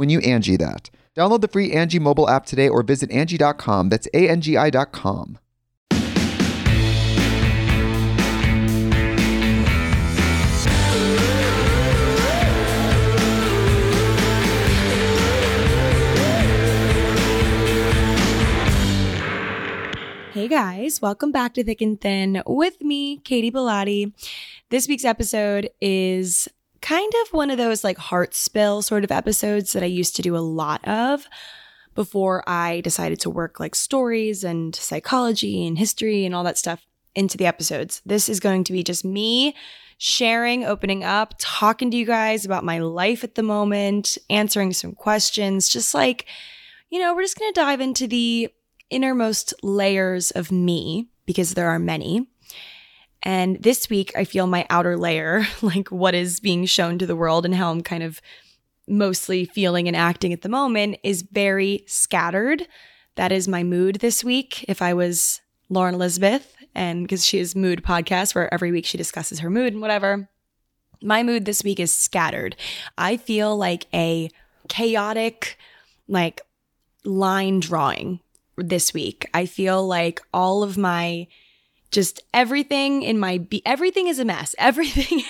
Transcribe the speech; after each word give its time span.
when 0.00 0.08
you 0.08 0.18
Angi 0.20 0.58
that. 0.58 0.88
Download 1.14 1.42
the 1.42 1.48
free 1.48 1.72
Angi 1.72 2.00
mobile 2.00 2.26
app 2.26 2.46
today 2.46 2.70
or 2.70 2.82
visit 2.82 3.10
Angi.com. 3.10 3.90
That's 3.90 4.08
A-N-G-I 4.14 4.70
dot 4.70 4.92
com. 4.92 5.38
Hey 20.32 20.48
guys, 20.48 21.02
welcome 21.02 21.30
back 21.30 21.52
to 21.54 21.62
Thick 21.62 21.82
and 21.82 22.00
Thin 22.00 22.42
with 22.46 22.80
me, 22.80 23.18
Katy 23.18 23.50
Bellotte. 23.50 24.14
This 24.70 24.88
week's 24.88 25.04
episode 25.04 25.68
is 25.82 26.48
kind 26.80 27.12
of 27.22 27.32
one 27.32 27.50
of 27.50 27.58
those 27.58 27.84
like 27.84 27.98
heart 27.98 28.34
spill 28.34 28.82
sort 28.82 29.04
of 29.04 29.10
episodes 29.10 29.72
that 29.72 29.82
I 29.82 29.86
used 29.86 30.16
to 30.16 30.22
do 30.22 30.36
a 30.36 30.38
lot 30.38 30.86
of 30.86 31.26
before 31.94 32.42
I 32.48 32.80
decided 32.80 33.20
to 33.20 33.30
work 33.30 33.60
like 33.60 33.74
stories 33.74 34.44
and 34.44 34.74
psychology 34.74 35.66
and 35.66 35.78
history 35.78 36.24
and 36.24 36.34
all 36.34 36.44
that 36.44 36.58
stuff 36.58 36.86
into 37.14 37.36
the 37.36 37.46
episodes. 37.46 38.00
This 38.06 38.28
is 38.28 38.40
going 38.40 38.64
to 38.64 38.72
be 38.72 38.82
just 38.82 39.04
me 39.04 39.54
sharing, 39.98 40.64
opening 40.64 41.04
up, 41.04 41.34
talking 41.38 41.90
to 41.90 41.96
you 41.96 42.06
guys 42.06 42.46
about 42.46 42.64
my 42.64 42.78
life 42.78 43.22
at 43.22 43.34
the 43.34 43.42
moment, 43.42 44.16
answering 44.30 44.72
some 44.72 44.92
questions, 44.92 45.68
just 45.68 45.92
like, 45.92 46.24
you 46.88 46.98
know, 46.98 47.14
we're 47.14 47.22
just 47.22 47.38
going 47.38 47.52
to 47.52 47.60
dive 47.60 47.82
into 47.82 48.06
the 48.06 48.48
innermost 48.88 49.52
layers 49.62 50.30
of 50.30 50.50
me 50.50 51.08
because 51.26 51.52
there 51.52 51.68
are 51.68 51.78
many. 51.78 52.29
And 53.22 53.62
this 53.62 53.90
week, 53.90 54.12
I 54.16 54.24
feel 54.24 54.46
my 54.46 54.66
outer 54.70 54.96
layer, 54.96 55.46
like 55.62 55.88
what 55.88 56.14
is 56.14 56.40
being 56.40 56.64
shown 56.66 56.98
to 56.98 57.06
the 57.06 57.16
world 57.16 57.44
and 57.44 57.54
how 57.54 57.70
I'm 57.70 57.82
kind 57.82 58.02
of 58.02 58.20
mostly 58.88 59.44
feeling 59.44 59.86
and 59.86 59.96
acting 59.96 60.32
at 60.32 60.42
the 60.42 60.48
moment, 60.48 60.98
is 61.02 61.22
very 61.22 61.84
scattered. 61.86 62.66
That 63.16 63.32
is 63.32 63.46
my 63.46 63.62
mood 63.62 63.96
this 63.96 64.24
week. 64.24 64.64
If 64.68 64.82
I 64.82 64.94
was 64.94 65.40
Lauren 65.68 65.94
Elizabeth, 65.94 66.56
and 66.74 67.02
because 67.02 67.24
she 67.24 67.38
has 67.38 67.56
mood 67.56 67.82
podcast 67.82 68.34
where 68.34 68.52
every 68.52 68.70
week 68.70 68.86
she 68.86 68.98
discusses 68.98 69.40
her 69.40 69.50
mood 69.50 69.72
and 69.72 69.82
whatever, 69.82 70.28
my 71.02 71.22
mood 71.22 71.44
this 71.44 71.64
week 71.64 71.80
is 71.80 71.92
scattered. 71.92 72.56
I 72.96 73.16
feel 73.16 73.56
like 73.56 73.86
a 73.94 74.30
chaotic, 74.68 75.58
like 76.08 76.42
line 77.04 77.60
drawing 77.60 78.20
this 78.56 78.92
week. 78.92 79.28
I 79.32 79.46
feel 79.46 79.86
like 79.86 80.20
all 80.32 80.62
of 80.62 80.76
my 80.76 81.26
just 81.90 82.22
everything 82.32 83.02
in 83.02 83.18
my 83.18 83.38
be 83.38 83.64
everything 83.66 84.06
is 84.06 84.18
a 84.18 84.24
mess 84.24 84.54
everything. 84.58 85.22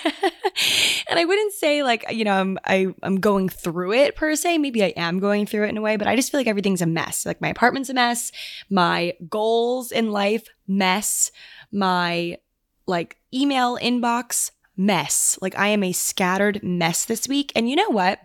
And 1.09 1.19
i 1.19 1.25
wouldn't 1.25 1.53
say 1.53 1.83
like 1.83 2.05
you 2.11 2.23
know 2.23 2.33
i'm 2.33 2.57
I, 2.65 2.87
i'm 3.03 3.19
going 3.19 3.49
through 3.49 3.93
it 3.93 4.15
per 4.15 4.35
se. 4.35 4.57
Maybe 4.57 4.83
i 4.83 4.93
am 4.97 5.19
going 5.19 5.45
through 5.45 5.65
it 5.65 5.69
in 5.69 5.77
a 5.77 5.81
way 5.81 5.97
but 5.97 6.07
i 6.07 6.15
just 6.15 6.31
feel 6.31 6.39
like 6.39 6.47
everything's 6.47 6.81
a 6.81 6.85
mess. 6.85 7.25
Like 7.25 7.41
my 7.41 7.49
apartment's 7.49 7.89
a 7.89 7.93
mess. 7.93 8.31
My 8.69 9.13
goals 9.29 9.91
in 9.91 10.11
life 10.11 10.47
mess. 10.67 11.31
My 11.71 12.37
like 12.87 13.17
email 13.33 13.77
inbox 13.77 14.51
mess. 14.77 15.37
Like 15.41 15.57
i 15.57 15.67
am 15.67 15.83
a 15.83 15.91
scattered 15.91 16.63
mess 16.63 17.05
this 17.05 17.27
week. 17.27 17.51
And 17.55 17.69
you 17.69 17.75
know 17.75 17.89
what? 17.89 18.19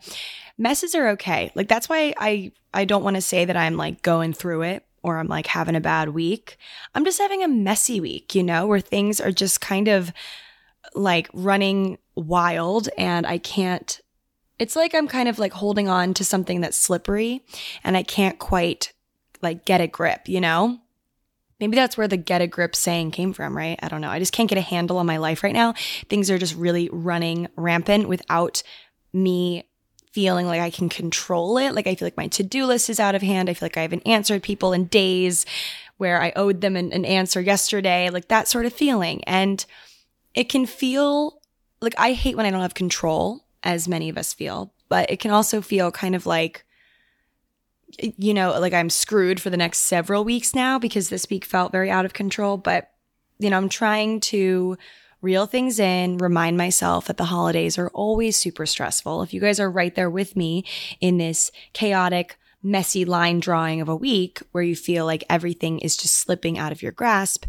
Messes 0.59 0.95
are 0.95 1.09
okay. 1.11 1.53
Like 1.55 1.69
that's 1.69 1.89
why 1.89 2.15
i 2.19 2.53
i 2.73 2.85
don't 2.85 3.03
want 3.03 3.17
to 3.17 3.23
say 3.23 3.45
that 3.45 3.57
i'm 3.57 3.77
like 3.77 4.03
going 4.03 4.33
through 4.33 4.63
it 4.63 4.86
or 5.07 5.19
I'm 5.19 5.29
like 5.29 5.47
having 5.47 5.77
a 5.77 5.81
bad 5.81 6.09
week. 6.09 6.59
I'm 6.93 7.05
just 7.05 7.21
having 7.21 7.45
a 7.45 7.49
messy 7.49 8.01
week, 8.01 8.35
you 8.35 8.43
know, 8.43 8.67
where 8.67 8.81
things 8.81 9.21
are 9.21 9.31
just 9.31 9.61
kind 9.61 9.87
of 9.87 10.13
like 10.97 11.31
running 11.33 11.99
wild 12.17 12.89
and 12.99 13.25
I 13.25 13.39
can't, 13.39 14.01
it's 14.59 14.75
like 14.75 14.97
I'm 14.97 15.07
kind 15.07 15.29
of 15.29 15.39
like 15.39 15.53
holding 15.53 15.89
on 15.89 16.13
to 16.15 16.25
something 16.25 16.61
that's 16.61 16.77
slippery 16.77 17.45
and 17.85 17.97
I 17.97 18.03
can't 18.03 18.41
quite 18.41 18.93
like 19.43 19.65
get 19.65 19.81
a 19.81 19.87
grip, 19.87 20.29
you 20.29 20.41
know? 20.41 20.81
Maybe 21.61 21.77
that's 21.77 21.97
where 21.97 22.09
the 22.09 22.17
get 22.17 22.43
a 22.43 22.49
grip 22.49 22.75
saying 22.75 23.13
came 23.13 23.33
from, 23.33 23.57
right? 23.57 23.79
I 23.81 23.87
don't 23.87 24.01
know. 24.01 24.11
I 24.11 24.19
just 24.19 24.33
can't 24.33 24.49
get 24.49 24.59
a 24.59 24.61
handle 24.61 24.99
on 24.99 25.07
my 25.07 25.19
life 25.19 25.45
right 25.45 25.55
now. 25.55 25.75
Things 26.09 26.33
are 26.33 26.39
just 26.39 26.57
really 26.57 26.91
running 26.93 27.47
rampant 27.55 28.09
without 28.09 28.65
me 29.13 29.69
feeling 30.17 30.47
like 30.47 30.63
I 30.63 30.71
can 30.71 30.89
control 30.89 31.59
it. 31.59 31.75
Like 31.75 31.87
I 31.87 31.95
feel 31.95 32.07
like 32.07 32.17
my 32.17 32.29
to 32.29 32.43
do 32.43 32.65
list 32.65 32.89
is 32.89 32.99
out 32.99 33.15
of 33.15 33.21
hand. 33.21 33.51
I 33.51 33.53
feel 33.53 33.67
like 33.67 33.77
I 33.77 33.83
haven't 33.83 34.07
answered 34.07 34.43
people 34.43 34.73
in 34.73 34.87
days 34.87 35.45
where 35.99 36.23
I 36.23 36.33
owed 36.35 36.63
them 36.63 36.75
an, 36.75 36.91
an 36.91 37.05
answer 37.05 37.39
yesterday, 37.39 38.09
like 38.09 38.29
that 38.29 38.49
sort 38.49 38.65
of 38.65 38.73
feeling. 38.73 39.23
And 39.25 39.63
it 40.35 40.49
can 40.49 40.65
feel 40.65 41.43
like 41.83 41.93
I 41.99 42.15
hate 42.15 42.35
when 42.35 42.47
I 42.47 42.51
don't 42.51 42.63
have 42.63 42.73
control, 42.73 43.45
as 43.63 43.89
many 43.89 44.09
of 44.09 44.17
us 44.17 44.33
feel, 44.33 44.73
but 44.89 45.11
it 45.11 45.21
can 45.21 45.33
also 45.33 45.61
feel 45.61 45.91
kind 45.93 46.15
of 46.15 46.25
like, 46.25 46.65
you 47.99 48.33
know, 48.33 48.59
like 48.59 48.73
I'm 48.73 48.89
screwed 48.89 49.39
for 49.39 49.51
the 49.51 49.59
next 49.59 49.81
several 49.81 50.25
weeks 50.25 50.55
now 50.55 50.79
because 50.79 51.11
this 51.11 51.29
week 51.29 51.45
felt 51.45 51.73
very 51.73 51.91
out 51.91 52.07
of 52.07 52.15
control. 52.15 52.57
But, 52.57 52.91
you 53.39 53.51
know, 53.51 53.59
I'm 53.59 53.69
trying 53.69 54.21
to 54.21 54.79
reel 55.27 55.47
things 55.47 55.81
in, 55.81 56.19
remind 56.19 56.57
myself 56.57 57.07
that 57.07 57.17
the 57.17 57.25
holidays 57.25 57.77
are 57.77 57.89
always 57.89 58.37
super 58.37 58.65
stressful. 58.65 59.23
If 59.23 59.35
you 59.35 59.41
guys 59.41 59.59
are 59.59 59.69
right 59.69 59.93
there 59.93 60.09
with 60.09 60.37
me 60.37 60.65
in 61.01 61.19
this 61.19 61.51
chaotic, 61.73 62.39
messy 62.63 63.05
line 63.05 63.41
drawing 63.41 63.81
of 63.81 63.89
a 63.89 63.97
week 63.97 64.41
where 64.53 64.63
you 64.63 64.77
feel 64.77 65.05
like 65.05 65.25
everything 65.29 65.81
is 65.81 65.97
just 65.97 66.15
slipping 66.15 66.59
out 66.59 66.71
of 66.71 66.81
your 66.81 66.93
grasp, 66.93 67.45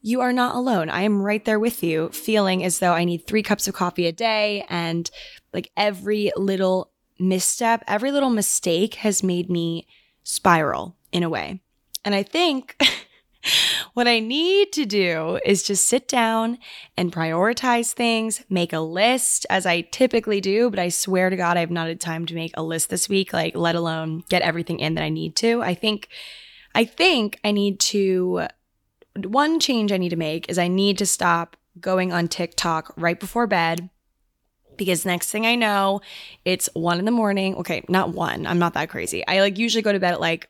you 0.00 0.22
are 0.22 0.32
not 0.32 0.54
alone. 0.54 0.88
I 0.88 1.02
am 1.02 1.20
right 1.20 1.44
there 1.44 1.60
with 1.60 1.82
you, 1.82 2.08
feeling 2.08 2.64
as 2.64 2.78
though 2.78 2.94
I 2.94 3.04
need 3.04 3.26
three 3.26 3.42
cups 3.42 3.68
of 3.68 3.74
coffee 3.74 4.06
a 4.06 4.12
day 4.12 4.64
and 4.70 5.10
like 5.52 5.70
every 5.76 6.32
little 6.34 6.92
misstep, 7.18 7.84
every 7.86 8.10
little 8.10 8.30
mistake 8.30 8.94
has 8.94 9.22
made 9.22 9.50
me 9.50 9.86
spiral 10.24 10.96
in 11.12 11.22
a 11.22 11.28
way. 11.28 11.60
And 12.06 12.14
I 12.14 12.22
think 12.22 12.80
what 13.94 14.08
I 14.08 14.20
need 14.20 14.72
to 14.72 14.84
do 14.84 15.38
is 15.44 15.62
just 15.62 15.86
sit 15.86 16.08
down 16.08 16.58
and 16.96 17.12
prioritize 17.12 17.92
things, 17.92 18.44
make 18.48 18.72
a 18.72 18.80
list 18.80 19.46
as 19.50 19.66
I 19.66 19.82
typically 19.82 20.40
do, 20.40 20.70
but 20.70 20.78
I 20.78 20.88
swear 20.88 21.30
to 21.30 21.36
God, 21.36 21.56
I've 21.56 21.70
not 21.70 21.88
had 21.88 22.00
time 22.00 22.26
to 22.26 22.34
make 22.34 22.52
a 22.54 22.62
list 22.62 22.90
this 22.90 23.08
week, 23.08 23.32
like 23.32 23.56
let 23.56 23.74
alone 23.74 24.24
get 24.28 24.42
everything 24.42 24.78
in 24.80 24.94
that 24.94 25.04
I 25.04 25.08
need 25.08 25.36
to. 25.36 25.62
I 25.62 25.74
think, 25.74 26.08
I 26.74 26.84
think 26.84 27.38
I 27.44 27.50
need 27.50 27.80
to, 27.80 28.46
one 29.16 29.60
change 29.60 29.92
I 29.92 29.98
need 29.98 30.10
to 30.10 30.16
make 30.16 30.48
is 30.48 30.58
I 30.58 30.68
need 30.68 30.98
to 30.98 31.06
stop 31.06 31.56
going 31.80 32.12
on 32.12 32.28
TikTok 32.28 32.92
right 32.96 33.18
before 33.18 33.46
bed 33.46 33.90
because 34.76 35.04
next 35.04 35.30
thing 35.30 35.46
I 35.46 35.54
know, 35.54 36.00
it's 36.44 36.68
one 36.74 36.98
in 36.98 37.04
the 37.04 37.10
morning. 37.10 37.56
Okay, 37.56 37.84
not 37.88 38.10
one. 38.10 38.46
I'm 38.46 38.58
not 38.58 38.74
that 38.74 38.88
crazy. 38.88 39.26
I 39.26 39.40
like 39.40 39.58
usually 39.58 39.82
go 39.82 39.92
to 39.92 40.00
bed 40.00 40.14
at 40.14 40.20
like 40.20 40.48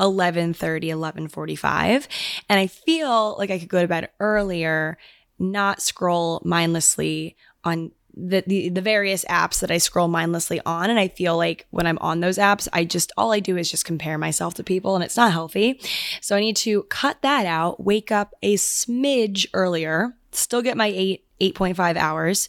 11:30, 0.00 0.90
11:45, 0.90 2.08
and 2.48 2.60
I 2.60 2.66
feel 2.66 3.36
like 3.38 3.50
I 3.50 3.58
could 3.58 3.68
go 3.68 3.82
to 3.82 3.88
bed 3.88 4.10
earlier, 4.20 4.98
not 5.38 5.82
scroll 5.82 6.40
mindlessly 6.44 7.36
on 7.64 7.92
the, 8.14 8.42
the 8.46 8.68
the 8.70 8.80
various 8.80 9.24
apps 9.26 9.60
that 9.60 9.70
I 9.70 9.78
scroll 9.78 10.08
mindlessly 10.08 10.60
on 10.66 10.90
and 10.90 10.98
I 10.98 11.06
feel 11.06 11.36
like 11.36 11.66
when 11.70 11.86
I'm 11.86 11.98
on 11.98 12.18
those 12.18 12.36
apps 12.36 12.66
I 12.72 12.84
just 12.84 13.12
all 13.16 13.32
I 13.32 13.38
do 13.38 13.56
is 13.56 13.70
just 13.70 13.84
compare 13.84 14.18
myself 14.18 14.54
to 14.54 14.64
people 14.64 14.96
and 14.96 15.04
it's 15.04 15.16
not 15.16 15.30
healthy. 15.30 15.80
So 16.20 16.34
I 16.34 16.40
need 16.40 16.56
to 16.56 16.82
cut 16.84 17.22
that 17.22 17.46
out, 17.46 17.84
wake 17.84 18.10
up 18.10 18.34
a 18.42 18.56
smidge 18.56 19.46
earlier, 19.54 20.16
still 20.32 20.62
get 20.62 20.76
my 20.76 20.86
8 20.86 21.24
8.5 21.40 21.96
hours 21.96 22.48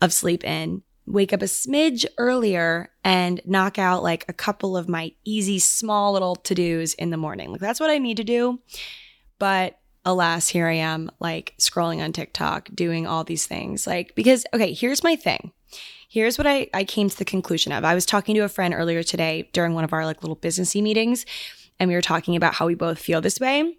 of 0.00 0.12
sleep 0.12 0.44
in, 0.44 0.82
wake 1.08 1.32
up 1.32 1.42
a 1.42 1.46
smidge 1.46 2.04
earlier 2.18 2.90
and 3.02 3.40
knock 3.44 3.78
out 3.78 4.02
like 4.02 4.24
a 4.28 4.32
couple 4.32 4.76
of 4.76 4.88
my 4.88 5.12
easy 5.24 5.58
small 5.58 6.12
little 6.12 6.36
to-dos 6.36 6.94
in 6.94 7.10
the 7.10 7.16
morning. 7.16 7.50
Like 7.50 7.60
that's 7.60 7.80
what 7.80 7.90
I 7.90 7.98
need 7.98 8.18
to 8.18 8.24
do. 8.24 8.60
But 9.38 9.78
alas, 10.04 10.48
here 10.48 10.66
I 10.66 10.74
am, 10.74 11.10
like 11.20 11.54
scrolling 11.58 12.02
on 12.02 12.12
TikTok, 12.12 12.70
doing 12.74 13.06
all 13.06 13.24
these 13.24 13.46
things. 13.46 13.86
Like, 13.86 14.14
because, 14.14 14.46
okay, 14.54 14.72
here's 14.72 15.04
my 15.04 15.16
thing. 15.16 15.52
Here's 16.08 16.38
what 16.38 16.46
I, 16.46 16.68
I 16.72 16.84
came 16.84 17.10
to 17.10 17.16
the 17.16 17.24
conclusion 17.24 17.72
of. 17.72 17.84
I 17.84 17.94
was 17.94 18.06
talking 18.06 18.34
to 18.34 18.40
a 18.40 18.48
friend 18.48 18.72
earlier 18.72 19.02
today 19.02 19.50
during 19.52 19.74
one 19.74 19.84
of 19.84 19.92
our 19.92 20.06
like 20.06 20.22
little 20.22 20.36
businessy 20.36 20.82
meetings, 20.82 21.26
and 21.78 21.88
we 21.88 21.94
were 21.94 22.00
talking 22.00 22.36
about 22.36 22.54
how 22.54 22.66
we 22.66 22.74
both 22.74 22.98
feel 22.98 23.20
this 23.20 23.38
way. 23.38 23.76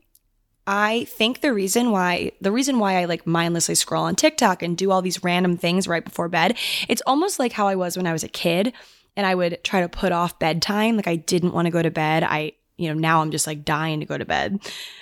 I 0.72 1.06
think 1.06 1.42
the 1.42 1.52
reason 1.52 1.90
why 1.90 2.34
the 2.42 2.52
reason 2.52 2.78
why 2.78 3.02
I 3.02 3.06
like 3.06 3.26
mindlessly 3.26 3.74
scroll 3.74 4.04
on 4.04 4.16
TikTok 4.16 4.62
and 4.62 4.78
do 4.78 4.92
all 4.92 5.02
these 5.02 5.24
random 5.24 5.58
things 5.58 5.88
right 5.88 6.06
before 6.06 6.30
bed, 6.30 6.60
it's 6.88 7.02
almost 7.08 7.40
like 7.40 7.54
how 7.54 7.68
I 7.68 7.74
was 7.74 7.98
when 7.98 8.06
I 8.06 8.14
was 8.14 8.24
a 8.24 8.28
kid 8.28 8.72
and 9.18 9.26
I 9.26 9.34
would 9.34 9.64
try 9.64 9.82
to 9.82 9.90
put 9.90 10.12
off 10.12 10.38
bedtime. 10.38 10.96
Like 10.96 11.08
I 11.08 11.16
didn't 11.16 11.56
want 11.56 11.66
to 11.66 11.72
go 11.72 11.82
to 11.82 11.90
bed. 11.90 12.24
I 12.24 12.54
you 12.78 12.88
know, 12.88 12.94
now 12.94 13.22
I'm 13.22 13.32
just 13.32 13.48
like 13.48 13.66
dying 13.66 14.00
to 14.00 14.06
go 14.06 14.18
to 14.18 14.26
bed. 14.26 14.60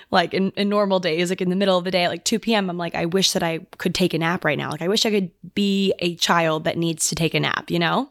Like 0.10 0.34
in, 0.34 0.52
in 0.52 0.70
normal 0.70 1.00
days, 1.00 1.30
like 1.30 1.42
in 1.42 1.50
the 1.50 1.56
middle 1.58 1.78
of 1.78 1.84
the 1.84 1.92
day 1.92 2.06
at 2.06 2.12
like 2.12 2.24
2 2.24 2.40
p.m., 2.40 2.70
I'm 2.70 2.78
like, 2.78 2.96
I 2.96 3.06
wish 3.06 3.34
that 3.34 3.44
I 3.44 3.60
could 3.78 3.94
take 3.94 4.14
a 4.16 4.18
nap 4.18 4.46
right 4.46 4.58
now. 4.58 4.72
Like, 4.72 4.82
I 4.82 4.88
wish 4.88 5.06
I 5.06 5.12
could 5.12 5.30
be 5.54 5.94
a 6.00 6.16
child 6.16 6.64
that 6.64 6.76
needs 6.76 7.10
to 7.10 7.16
take 7.16 7.36
a 7.36 7.40
nap, 7.40 7.70
you 7.70 7.78
know? 7.78 8.10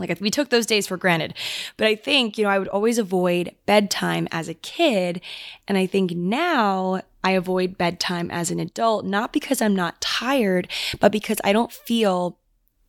Like, 0.00 0.20
we 0.20 0.30
took 0.30 0.50
those 0.50 0.66
days 0.66 0.86
for 0.86 0.96
granted. 0.96 1.34
But 1.76 1.86
I 1.86 1.94
think, 1.94 2.36
you 2.36 2.44
know, 2.44 2.50
I 2.50 2.58
would 2.58 2.68
always 2.68 2.98
avoid 2.98 3.54
bedtime 3.66 4.26
as 4.32 4.48
a 4.48 4.54
kid. 4.54 5.20
And 5.68 5.78
I 5.78 5.86
think 5.86 6.12
now 6.12 7.02
I 7.22 7.32
avoid 7.32 7.78
bedtime 7.78 8.30
as 8.30 8.50
an 8.50 8.58
adult, 8.58 9.04
not 9.04 9.32
because 9.32 9.60
I'm 9.60 9.76
not 9.76 10.00
tired, 10.00 10.68
but 10.98 11.12
because 11.12 11.40
I 11.44 11.52
don't 11.52 11.72
feel 11.72 12.38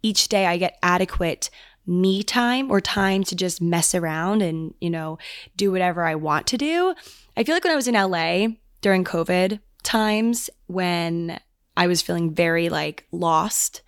each 0.02 0.30
day 0.30 0.46
I 0.46 0.58
get 0.58 0.80
adequate 0.82 1.50
me 1.86 2.24
time 2.24 2.72
or 2.72 2.80
time 2.80 3.24
to 3.26 3.36
just 3.36 3.62
mess 3.62 3.94
around 3.94 4.42
and, 4.42 4.74
you 4.80 4.90
know, 4.90 5.18
do 5.56 5.72
whatever 5.72 6.04
I 6.04 6.16
want 6.16 6.48
to 6.48 6.58
do. 6.58 6.96
I 7.36 7.44
feel 7.44 7.56
like 7.56 7.64
when 7.64 7.74
I 7.74 7.76
was 7.76 7.88
in 7.88 7.96
LA 7.96 8.56
during 8.82 9.04
COVID 9.04 9.60
times 9.84 10.50
when 10.68 11.40
I 11.76 11.88
was 11.88 12.02
feeling 12.02 12.34
very 12.34 12.70
like 12.70 13.08
lost, 13.12 13.82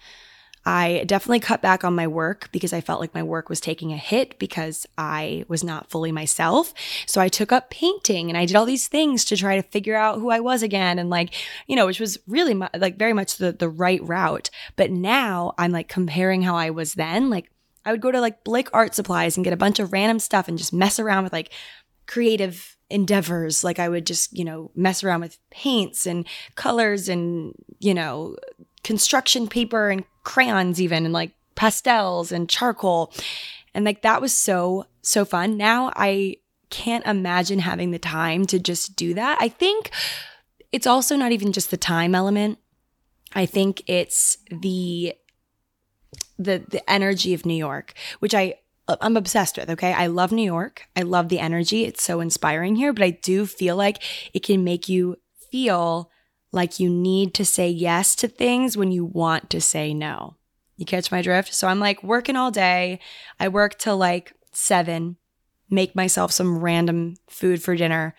I 0.65 1.04
definitely 1.06 1.42
cut 1.42 1.62
back 1.62 1.83
on 1.83 1.95
my 1.95 2.07
work 2.07 2.50
because 2.51 2.71
I 2.71 2.81
felt 2.81 3.01
like 3.01 3.13
my 3.13 3.24
work 3.24 3.50
was 3.50 3.60
taking 3.60 3.92
a 3.92 3.98
hit 3.98 4.39
because 4.39 4.86
I 4.98 5.44
was 5.48 5.63
not 5.63 5.89
fully 5.89 6.12
myself. 6.12 6.74
So 7.06 7.19
I 7.19 7.27
took 7.27 7.51
up 7.51 7.69
painting 7.69 8.30
and 8.30 8.38
I 8.38 8.45
did 8.45 8.56
all 8.56 8.65
these 8.65 8.88
things 8.88 9.25
to 9.25 9.38
try 9.38 9.57
to 9.57 9.62
figure 9.62 9.95
out 9.95 10.19
who 10.19 10.30
I 10.30 10.39
was 10.39 10.63
again 10.63 11.00
and 11.00 11.10
like, 11.10 11.33
you 11.68 11.75
know, 11.75 11.86
which 11.86 12.00
was 12.00 12.18
really 12.27 12.54
like 12.54 12.98
very 12.98 13.13
much 13.13 13.38
the 13.38 13.51
the 13.51 13.69
right 13.69 14.01
route. 14.04 14.50
But 14.75 14.92
now 14.92 15.54
I'm 15.57 15.71
like 15.71 15.89
comparing 15.89 16.44
how 16.44 16.56
I 16.56 16.69
was 16.69 16.94
then, 16.94 17.30
like 17.30 17.51
I 17.86 17.92
would 17.92 18.01
go 18.01 18.12
to 18.12 18.21
like 18.21 18.44
Blake 18.44 18.69
Art 18.74 18.95
Supplies 18.95 19.36
and 19.36 19.44
get 19.44 19.54
a 19.54 19.57
bunch 19.57 19.80
of 19.80 19.92
random 19.92 20.19
stuff 20.19 20.48
and 20.48 20.57
just 20.57 20.71
mess 20.74 21.00
around 21.00 21.25
with 21.25 21.33
like 21.33 21.51
creative 22.07 22.77
endeavors. 22.89 23.63
Like 23.63 23.80
I 23.80 23.89
would 23.89 24.06
just, 24.06 24.38
you 24.38 24.45
know, 24.45 24.71
mess 24.75 25.04
around 25.04 25.21
with 25.21 25.39
paints 25.50 26.06
and 26.06 26.25
colors 26.56 27.09
and, 27.09 27.54
you 27.80 27.94
know, 27.94 28.38
construction 28.83 29.48
paper 29.48 29.89
and 29.89 30.06
crayons, 30.24 30.81
even 30.81 31.06
and 31.06 31.14
like 31.14 31.31
pastels 31.56 32.31
and 32.31 32.50
charcoal. 32.50 33.14
And 33.74 33.86
like 33.86 34.02
that 34.02 34.22
was 34.22 34.34
so, 34.34 34.86
so 35.02 35.25
fun. 35.25 35.58
Now 35.58 35.92
I 35.96 36.38
can't 36.70 37.06
imagine 37.06 37.60
having 37.60 37.92
the 37.92 38.00
time 38.00 38.46
to 38.48 38.60
just 38.60 38.96
do 38.96 39.14
that. 39.14 39.38
I 39.40 39.48
think 39.48 39.92
it's 40.72 40.88
also 40.88 41.16
not 41.16 41.31
even 41.31 41.54
just 41.54 41.70
the 41.72 41.78
time 41.78 42.16
element. 42.16 42.58
I 43.34 43.46
think 43.46 43.84
it's 43.88 44.38
the 44.50 45.14
the 46.40 46.64
the 46.68 46.88
energy 46.90 47.34
of 47.34 47.46
New 47.46 47.56
York, 47.56 47.94
which 48.19 48.34
I 48.34 48.56
I'm 48.88 49.16
obsessed 49.16 49.58
with, 49.58 49.69
okay? 49.69 49.94
I 49.94 50.08
love 50.08 50.31
New 50.31 50.44
York. 50.44 50.88
I 50.96 51.04
love 51.04 51.30
the 51.30 51.40
energy. 51.40 51.86
It's 51.86 52.04
so 52.04 52.19
inspiring 52.19 52.76
here, 52.76 52.92
but 52.92 53.04
I 53.04 53.12
do 53.12 53.46
feel 53.46 53.76
like 53.76 54.02
it 54.34 54.44
can 54.44 54.64
make 54.64 54.90
you 54.90 55.18
feel 55.52 56.10
like 56.54 56.80
you 56.80 56.90
need 56.90 57.34
to 57.34 57.44
say 57.44 57.68
yes 57.68 58.16
to 58.16 58.28
things 58.28 58.78
when 58.78 58.92
you 58.92 59.04
want 59.04 59.50
to 59.50 59.60
say 59.60 59.94
no. 59.94 60.36
You 60.78 60.86
catch 60.86 61.12
my 61.12 61.22
drift? 61.22 61.54
So 61.54 61.68
I'm 61.68 61.80
like 61.80 62.04
working 62.04 62.36
all 62.36 62.52
day. 62.52 63.00
I 63.40 63.48
work 63.48 63.78
till 63.78 63.98
like 63.98 64.34
7, 64.52 65.18
make 65.70 65.96
myself 65.96 66.32
some 66.32 66.60
random 66.60 67.16
food 67.28 67.62
for 67.62 67.76
dinner. 67.76 68.16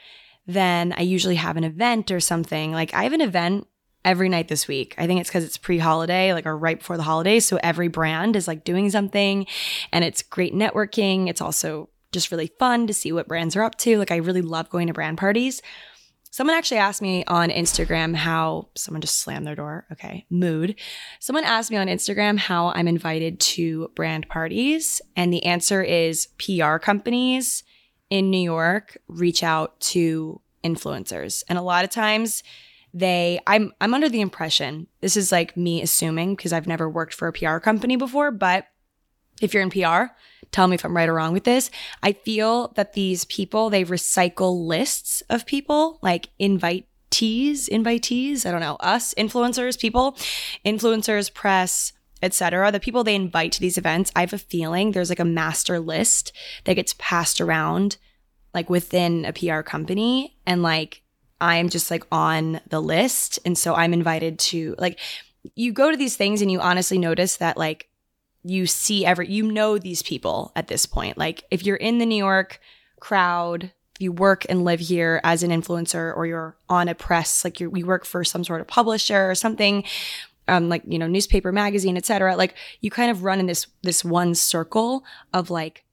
Then 0.46 0.92
I 0.96 1.02
usually 1.02 1.36
have 1.36 1.56
an 1.56 1.64
event 1.64 2.10
or 2.10 2.20
something. 2.20 2.72
Like 2.72 2.92
I 2.92 3.04
have 3.04 3.12
an 3.12 3.20
event 3.20 3.68
every 4.04 4.28
night 4.28 4.48
this 4.48 4.66
week. 4.66 4.94
I 4.98 5.06
think 5.06 5.20
it's 5.20 5.30
because 5.30 5.44
it's 5.44 5.56
pre 5.56 5.78
holiday, 5.78 6.32
like 6.32 6.44
or 6.44 6.58
right 6.58 6.78
before 6.78 6.96
the 6.96 7.04
holidays. 7.04 7.46
So 7.46 7.58
every 7.62 7.88
brand 7.88 8.34
is 8.34 8.48
like 8.48 8.64
doing 8.64 8.90
something 8.90 9.46
and 9.92 10.04
it's 10.04 10.22
great 10.22 10.52
networking. 10.52 11.28
It's 11.28 11.40
also 11.40 11.88
just 12.12 12.30
really 12.30 12.52
fun 12.58 12.86
to 12.88 12.94
see 12.94 13.12
what 13.12 13.28
brands 13.28 13.54
are 13.54 13.62
up 13.62 13.76
to. 13.78 13.96
Like 13.96 14.10
I 14.10 14.16
really 14.16 14.42
love 14.42 14.70
going 14.70 14.88
to 14.88 14.92
brand 14.92 15.18
parties. 15.18 15.62
Someone 16.34 16.56
actually 16.56 16.78
asked 16.78 17.00
me 17.00 17.22
on 17.28 17.48
Instagram 17.48 18.16
how 18.16 18.66
someone 18.74 19.00
just 19.00 19.20
slammed 19.20 19.46
their 19.46 19.54
door. 19.54 19.86
Okay, 19.92 20.26
mood. 20.30 20.74
Someone 21.20 21.44
asked 21.44 21.70
me 21.70 21.76
on 21.76 21.86
Instagram 21.86 22.38
how 22.38 22.72
I'm 22.74 22.88
invited 22.88 23.38
to 23.38 23.92
brand 23.94 24.28
parties. 24.28 25.00
And 25.14 25.32
the 25.32 25.44
answer 25.44 25.80
is 25.80 26.26
PR 26.38 26.78
companies 26.78 27.62
in 28.10 28.30
New 28.30 28.42
York 28.42 28.98
reach 29.06 29.44
out 29.44 29.78
to 29.92 30.40
influencers. 30.64 31.44
And 31.48 31.56
a 31.56 31.62
lot 31.62 31.84
of 31.84 31.90
times, 31.90 32.42
they 32.92 33.38
I'm 33.46 33.72
I'm 33.80 33.94
under 33.94 34.08
the 34.08 34.20
impression 34.20 34.88
this 35.02 35.16
is 35.16 35.30
like 35.30 35.56
me 35.56 35.82
assuming 35.82 36.34
because 36.34 36.52
I've 36.52 36.66
never 36.66 36.90
worked 36.90 37.14
for 37.14 37.28
a 37.28 37.32
PR 37.32 37.58
company 37.58 37.94
before, 37.94 38.32
but 38.32 38.66
if 39.40 39.54
you're 39.54 39.62
in 39.62 39.70
PR, 39.70 40.12
tell 40.54 40.68
me 40.68 40.76
if 40.76 40.84
I'm 40.84 40.96
right 40.96 41.08
or 41.08 41.14
wrong 41.14 41.32
with 41.32 41.44
this. 41.44 41.70
I 42.02 42.12
feel 42.12 42.68
that 42.76 42.92
these 42.92 43.24
people 43.24 43.70
they 43.70 43.84
recycle 43.84 44.66
lists 44.66 45.22
of 45.28 45.46
people 45.46 45.98
like 46.00 46.28
invitees, 46.40 47.68
invitees, 47.68 48.46
I 48.46 48.52
don't 48.52 48.60
know, 48.60 48.76
us 48.78 49.12
influencers, 49.14 49.78
people, 49.78 50.16
influencers, 50.64 51.34
press, 51.34 51.92
etc. 52.22 52.70
The 52.70 52.80
people 52.80 53.02
they 53.02 53.16
invite 53.16 53.52
to 53.52 53.60
these 53.60 53.76
events, 53.76 54.12
I 54.14 54.20
have 54.20 54.32
a 54.32 54.38
feeling 54.38 54.92
there's 54.92 55.10
like 55.10 55.18
a 55.18 55.24
master 55.24 55.80
list 55.80 56.32
that 56.64 56.74
gets 56.74 56.94
passed 56.98 57.40
around 57.40 57.96
like 58.54 58.70
within 58.70 59.24
a 59.24 59.32
PR 59.32 59.62
company 59.62 60.36
and 60.46 60.62
like 60.62 61.02
I'm 61.40 61.68
just 61.68 61.90
like 61.90 62.04
on 62.12 62.60
the 62.68 62.80
list. 62.80 63.40
And 63.44 63.58
so 63.58 63.74
I'm 63.74 63.92
invited 63.92 64.38
to 64.38 64.76
like, 64.78 65.00
you 65.56 65.72
go 65.72 65.90
to 65.90 65.96
these 65.96 66.16
things 66.16 66.40
and 66.40 66.50
you 66.50 66.60
honestly 66.60 66.96
notice 66.96 67.38
that 67.38 67.56
like 67.56 67.88
you 68.44 68.66
see 68.66 69.06
every, 69.06 69.28
you 69.28 69.50
know, 69.50 69.78
these 69.78 70.02
people 70.02 70.52
at 70.54 70.68
this 70.68 70.86
point. 70.86 71.16
Like 71.16 71.44
if 71.50 71.64
you're 71.64 71.76
in 71.76 71.98
the 71.98 72.06
New 72.06 72.16
York 72.16 72.60
crowd, 73.00 73.72
you 73.98 74.12
work 74.12 74.44
and 74.48 74.64
live 74.64 74.80
here 74.80 75.20
as 75.24 75.42
an 75.42 75.50
influencer 75.50 76.14
or 76.14 76.26
you're 76.26 76.56
on 76.68 76.88
a 76.88 76.94
press, 76.94 77.44
like 77.44 77.58
you 77.58 77.70
we 77.70 77.82
work 77.82 78.04
for 78.04 78.22
some 78.22 78.44
sort 78.44 78.60
of 78.60 78.66
publisher 78.66 79.30
or 79.30 79.34
something, 79.34 79.84
um, 80.46 80.68
like, 80.68 80.82
you 80.86 80.98
know, 80.98 81.06
newspaper, 81.06 81.52
magazine, 81.52 81.96
etc. 81.96 82.36
Like 82.36 82.54
you 82.80 82.90
kind 82.90 83.10
of 83.10 83.24
run 83.24 83.40
in 83.40 83.46
this, 83.46 83.66
this 83.82 84.04
one 84.04 84.34
circle 84.34 85.04
of 85.32 85.50
like, 85.50 85.84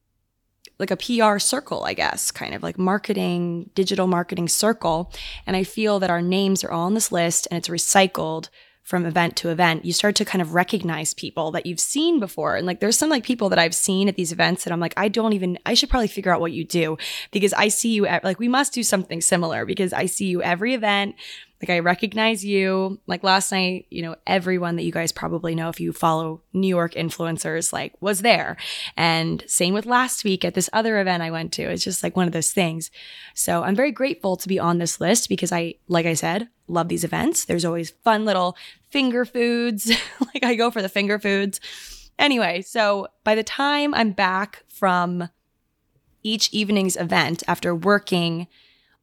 like 0.77 0.91
a 0.91 0.97
PR 0.97 1.37
circle, 1.37 1.85
I 1.85 1.93
guess, 1.93 2.31
kind 2.31 2.55
of 2.55 2.63
like 2.63 2.77
marketing, 2.77 3.69
digital 3.75 4.07
marketing 4.07 4.49
circle. 4.49 5.13
And 5.45 5.55
I 5.55 5.63
feel 5.63 5.99
that 5.99 6.09
our 6.09 6.23
names 6.23 6.63
are 6.63 6.71
all 6.71 6.87
on 6.87 6.95
this 6.95 7.11
list 7.11 7.47
and 7.49 7.57
it's 7.57 7.67
recycled 7.69 8.49
from 8.83 9.05
event 9.05 9.35
to 9.37 9.49
event, 9.49 9.85
you 9.85 9.93
start 9.93 10.15
to 10.15 10.25
kind 10.25 10.41
of 10.41 10.53
recognize 10.53 11.13
people 11.13 11.51
that 11.51 11.65
you've 11.65 11.79
seen 11.79 12.19
before. 12.19 12.55
And 12.55 12.65
like 12.65 12.79
there's 12.79 12.97
some 12.97 13.09
like 13.09 13.23
people 13.23 13.49
that 13.49 13.59
I've 13.59 13.75
seen 13.75 14.09
at 14.09 14.15
these 14.15 14.31
events 14.31 14.63
that 14.63 14.73
I'm 14.73 14.79
like, 14.79 14.93
I 14.97 15.07
don't 15.07 15.33
even, 15.33 15.59
I 15.65 15.75
should 15.75 15.89
probably 15.89 16.07
figure 16.07 16.33
out 16.33 16.41
what 16.41 16.51
you 16.51 16.65
do 16.65 16.97
because 17.31 17.53
I 17.53 17.67
see 17.67 17.89
you 17.93 18.05
at, 18.05 18.23
like, 18.23 18.39
we 18.39 18.47
must 18.47 18.73
do 18.73 18.83
something 18.83 19.21
similar 19.21 19.65
because 19.65 19.93
I 19.93 20.07
see 20.07 20.25
you 20.25 20.41
every 20.41 20.73
event. 20.73 21.15
Like 21.61 21.69
I 21.69 21.79
recognize 21.79 22.43
you. 22.43 22.99
Like 23.07 23.23
last 23.23 23.51
night, 23.51 23.85
you 23.89 24.01
know, 24.01 24.15
everyone 24.25 24.75
that 24.75 24.83
you 24.83 24.91
guys 24.91 25.11
probably 25.11 25.53
know 25.53 25.69
if 25.69 25.79
you 25.79 25.93
follow 25.93 26.41
New 26.53 26.67
York 26.67 26.93
influencers, 26.93 27.71
like 27.71 27.93
was 28.01 28.21
there. 28.21 28.57
And 28.97 29.43
same 29.47 29.73
with 29.73 29.85
last 29.85 30.23
week 30.23 30.43
at 30.43 30.53
this 30.53 30.69
other 30.73 30.99
event 30.99 31.23
I 31.23 31.31
went 31.31 31.53
to. 31.53 31.63
It's 31.63 31.83
just 31.83 32.03
like 32.03 32.15
one 32.15 32.27
of 32.27 32.33
those 32.33 32.51
things. 32.51 32.89
So 33.35 33.63
I'm 33.63 33.75
very 33.75 33.91
grateful 33.91 34.35
to 34.37 34.47
be 34.47 34.59
on 34.59 34.79
this 34.79 34.99
list 34.99 35.29
because 35.29 35.51
I, 35.51 35.75
like 35.87 36.05
I 36.05 36.15
said, 36.15 36.49
love 36.67 36.87
these 36.87 37.03
events. 37.03 37.45
There's 37.45 37.65
always 37.65 37.91
fun 38.03 38.25
little 38.25 38.57
finger 38.89 39.25
foods. 39.25 39.91
like 40.33 40.43
I 40.43 40.55
go 40.55 40.71
for 40.71 40.81
the 40.81 40.89
finger 40.89 41.19
foods. 41.19 41.59
Anyway, 42.17 42.61
so 42.61 43.07
by 43.23 43.35
the 43.35 43.43
time 43.43 43.93
I'm 43.93 44.11
back 44.11 44.63
from 44.67 45.29
each 46.23 46.53
evening's 46.53 46.95
event 46.95 47.43
after 47.47 47.73
working 47.73 48.47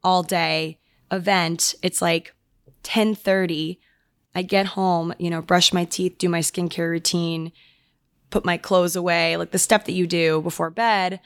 all 0.03 0.23
day 0.23 0.79
event, 1.11 1.75
it's 1.83 2.01
like 2.01 2.35
10:30. 2.89 3.79
I 4.35 4.43
get 4.43 4.67
home, 4.67 5.15
you 5.19 5.31
know, 5.31 5.43
brush 5.43 5.73
my 5.73 5.85
teeth, 5.85 6.17
do 6.17 6.29
my 6.29 6.41
skincare 6.41 6.89
routine, 6.89 7.53
put 8.31 8.45
my 8.45 8.57
clothes 8.57 8.97
away, 8.97 9.37
like 9.37 9.51
the 9.51 9.59
stuff 9.59 9.85
that 9.85 9.93
you 9.93 10.07
do 10.07 10.41
before 10.41 10.71
bed, 10.71 11.21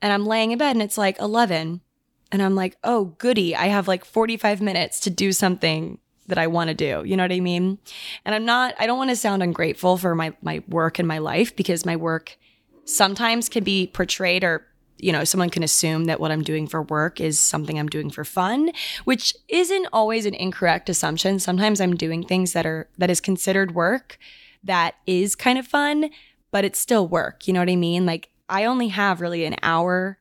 and 0.00 0.12
I'm 0.12 0.24
laying 0.24 0.52
in 0.52 0.58
bed 0.58 0.74
and 0.74 0.82
it's 0.82 0.98
like 0.98 1.18
11 1.18 1.82
and 2.30 2.42
I'm 2.42 2.54
like, 2.54 2.78
"Oh, 2.82 3.16
goody, 3.18 3.54
I 3.54 3.66
have 3.66 3.88
like 3.88 4.06
45 4.06 4.62
minutes 4.62 5.00
to 5.00 5.10
do 5.10 5.32
something 5.32 5.98
that 6.28 6.38
I 6.38 6.46
want 6.46 6.68
to 6.68 6.74
do." 6.74 7.02
You 7.04 7.16
know 7.16 7.24
what 7.24 7.32
I 7.32 7.40
mean? 7.40 7.78
And 8.24 8.34
I'm 8.34 8.46
not 8.46 8.74
I 8.78 8.86
don't 8.86 8.98
want 8.98 9.10
to 9.10 9.16
sound 9.16 9.42
ungrateful 9.42 9.98
for 9.98 10.14
my 10.14 10.32
my 10.40 10.62
work 10.66 10.98
and 10.98 11.06
my 11.06 11.18
life 11.18 11.54
because 11.54 11.84
my 11.84 11.96
work 11.96 12.38
sometimes 12.86 13.50
can 13.50 13.64
be 13.64 13.86
portrayed 13.86 14.44
or 14.44 14.66
you 15.02 15.10
know, 15.10 15.24
someone 15.24 15.50
can 15.50 15.64
assume 15.64 16.04
that 16.04 16.20
what 16.20 16.30
I'm 16.30 16.42
doing 16.42 16.68
for 16.68 16.82
work 16.82 17.20
is 17.20 17.38
something 17.38 17.78
I'm 17.78 17.88
doing 17.88 18.08
for 18.08 18.24
fun, 18.24 18.70
which 19.04 19.34
isn't 19.48 19.88
always 19.92 20.24
an 20.26 20.34
incorrect 20.34 20.88
assumption. 20.88 21.40
Sometimes 21.40 21.80
I'm 21.80 21.96
doing 21.96 22.22
things 22.22 22.52
that 22.52 22.64
are 22.64 22.88
that 22.98 23.10
is 23.10 23.20
considered 23.20 23.74
work 23.74 24.16
that 24.62 24.94
is 25.04 25.34
kind 25.34 25.58
of 25.58 25.66
fun, 25.66 26.10
but 26.52 26.64
it's 26.64 26.78
still 26.78 27.08
work. 27.08 27.48
You 27.48 27.52
know 27.52 27.60
what 27.60 27.68
I 27.68 27.76
mean? 27.76 28.06
Like 28.06 28.30
I 28.48 28.64
only 28.64 28.88
have 28.88 29.20
really 29.20 29.44
an 29.44 29.56
hour. 29.60 30.18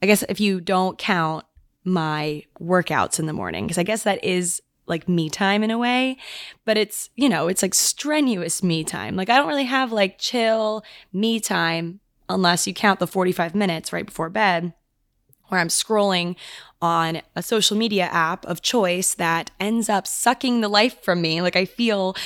I 0.00 0.06
guess 0.06 0.22
if 0.28 0.40
you 0.40 0.60
don't 0.60 0.96
count 0.96 1.44
my 1.84 2.44
workouts 2.60 3.18
in 3.18 3.26
the 3.26 3.32
morning, 3.32 3.64
because 3.64 3.78
I 3.78 3.82
guess 3.82 4.04
that 4.04 4.22
is 4.24 4.62
like 4.86 5.08
me 5.08 5.28
time 5.28 5.64
in 5.64 5.72
a 5.72 5.78
way, 5.78 6.18
but 6.64 6.76
it's, 6.76 7.10
you 7.16 7.28
know, 7.28 7.48
it's 7.48 7.62
like 7.62 7.74
strenuous 7.74 8.62
me 8.62 8.84
time. 8.84 9.16
Like 9.16 9.28
I 9.28 9.36
don't 9.36 9.48
really 9.48 9.64
have 9.64 9.90
like 9.90 10.18
chill 10.18 10.84
me 11.12 11.40
time 11.40 12.00
unless 12.30 12.66
you 12.66 12.74
count 12.74 13.00
the 13.00 13.06
45 13.06 13.54
minutes 13.54 13.92
right 13.92 14.06
before 14.06 14.30
bed 14.30 14.72
where 15.50 15.60
I'm 15.60 15.68
scrolling 15.68 16.36
on 16.80 17.20
a 17.36 17.42
social 17.42 17.76
media 17.76 18.04
app 18.04 18.46
of 18.46 18.62
choice 18.62 19.14
that 19.14 19.50
ends 19.60 19.88
up 19.88 20.06
sucking 20.06 20.60
the 20.60 20.68
life 20.68 21.02
from 21.02 21.20
me. 21.20 21.42
Like 21.42 21.56
I 21.56 21.64
feel 21.64 22.16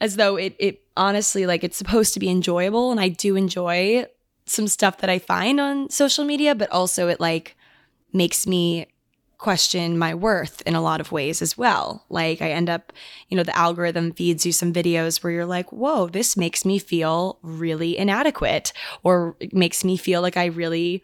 as 0.00 0.16
though 0.16 0.36
it 0.36 0.54
it 0.58 0.82
honestly 0.96 1.46
like 1.46 1.64
it's 1.64 1.76
supposed 1.76 2.14
to 2.14 2.20
be 2.20 2.28
enjoyable 2.28 2.90
and 2.90 3.00
I 3.00 3.08
do 3.08 3.36
enjoy 3.36 4.06
some 4.44 4.68
stuff 4.68 4.98
that 4.98 5.10
I 5.10 5.18
find 5.18 5.58
on 5.60 5.90
social 5.90 6.24
media, 6.24 6.54
but 6.54 6.70
also 6.70 7.08
it 7.08 7.20
like 7.20 7.56
makes 8.12 8.46
me 8.46 8.86
question 9.42 9.98
my 9.98 10.14
worth 10.14 10.62
in 10.62 10.76
a 10.76 10.80
lot 10.80 11.00
of 11.00 11.10
ways 11.10 11.42
as 11.42 11.58
well. 11.58 12.06
Like 12.08 12.40
I 12.40 12.52
end 12.52 12.70
up, 12.70 12.92
you 13.28 13.36
know, 13.36 13.42
the 13.42 13.56
algorithm 13.58 14.12
feeds 14.12 14.46
you 14.46 14.52
some 14.52 14.72
videos 14.72 15.22
where 15.22 15.32
you're 15.32 15.44
like, 15.44 15.72
whoa, 15.72 16.06
this 16.06 16.36
makes 16.36 16.64
me 16.64 16.78
feel 16.78 17.40
really 17.42 17.98
inadequate 17.98 18.72
or 19.02 19.36
makes 19.52 19.84
me 19.84 19.96
feel 19.96 20.22
like 20.22 20.36
I 20.36 20.44
really 20.46 21.02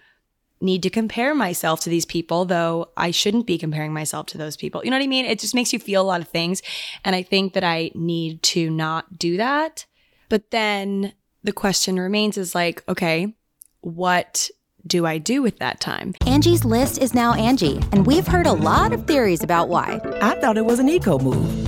need 0.60 0.84
to 0.84 0.90
compare 0.90 1.34
myself 1.34 1.80
to 1.80 1.90
these 1.90 2.04
people, 2.04 2.44
though 2.44 2.90
I 2.96 3.10
shouldn't 3.10 3.46
be 3.46 3.58
comparing 3.58 3.92
myself 3.92 4.26
to 4.26 4.38
those 4.38 4.56
people. 4.56 4.82
You 4.84 4.90
know 4.90 4.96
what 4.98 5.04
I 5.04 5.08
mean? 5.08 5.24
It 5.24 5.40
just 5.40 5.54
makes 5.54 5.72
you 5.72 5.80
feel 5.80 6.02
a 6.02 6.06
lot 6.06 6.20
of 6.20 6.28
things. 6.28 6.62
And 7.04 7.16
I 7.16 7.22
think 7.22 7.54
that 7.54 7.64
I 7.64 7.90
need 7.94 8.42
to 8.44 8.70
not 8.70 9.18
do 9.18 9.36
that. 9.36 9.84
But 10.28 10.52
then 10.52 11.12
the 11.42 11.52
question 11.52 11.98
remains 11.98 12.38
is 12.38 12.54
like, 12.54 12.84
okay, 12.88 13.34
what 13.80 14.48
do 14.88 15.04
I 15.04 15.18
do 15.18 15.42
with 15.42 15.58
that 15.58 15.80
time? 15.80 16.14
Angie's 16.26 16.64
list 16.64 16.98
is 16.98 17.14
now 17.14 17.34
Angi, 17.34 17.86
and 17.92 18.06
we've 18.06 18.26
heard 18.26 18.46
a 18.46 18.52
lot 18.52 18.92
of 18.92 19.06
theories 19.06 19.42
about 19.42 19.68
why. 19.68 20.00
I 20.22 20.34
thought 20.40 20.56
it 20.56 20.64
was 20.64 20.78
an 20.78 20.88
eco 20.88 21.18
move. 21.18 21.67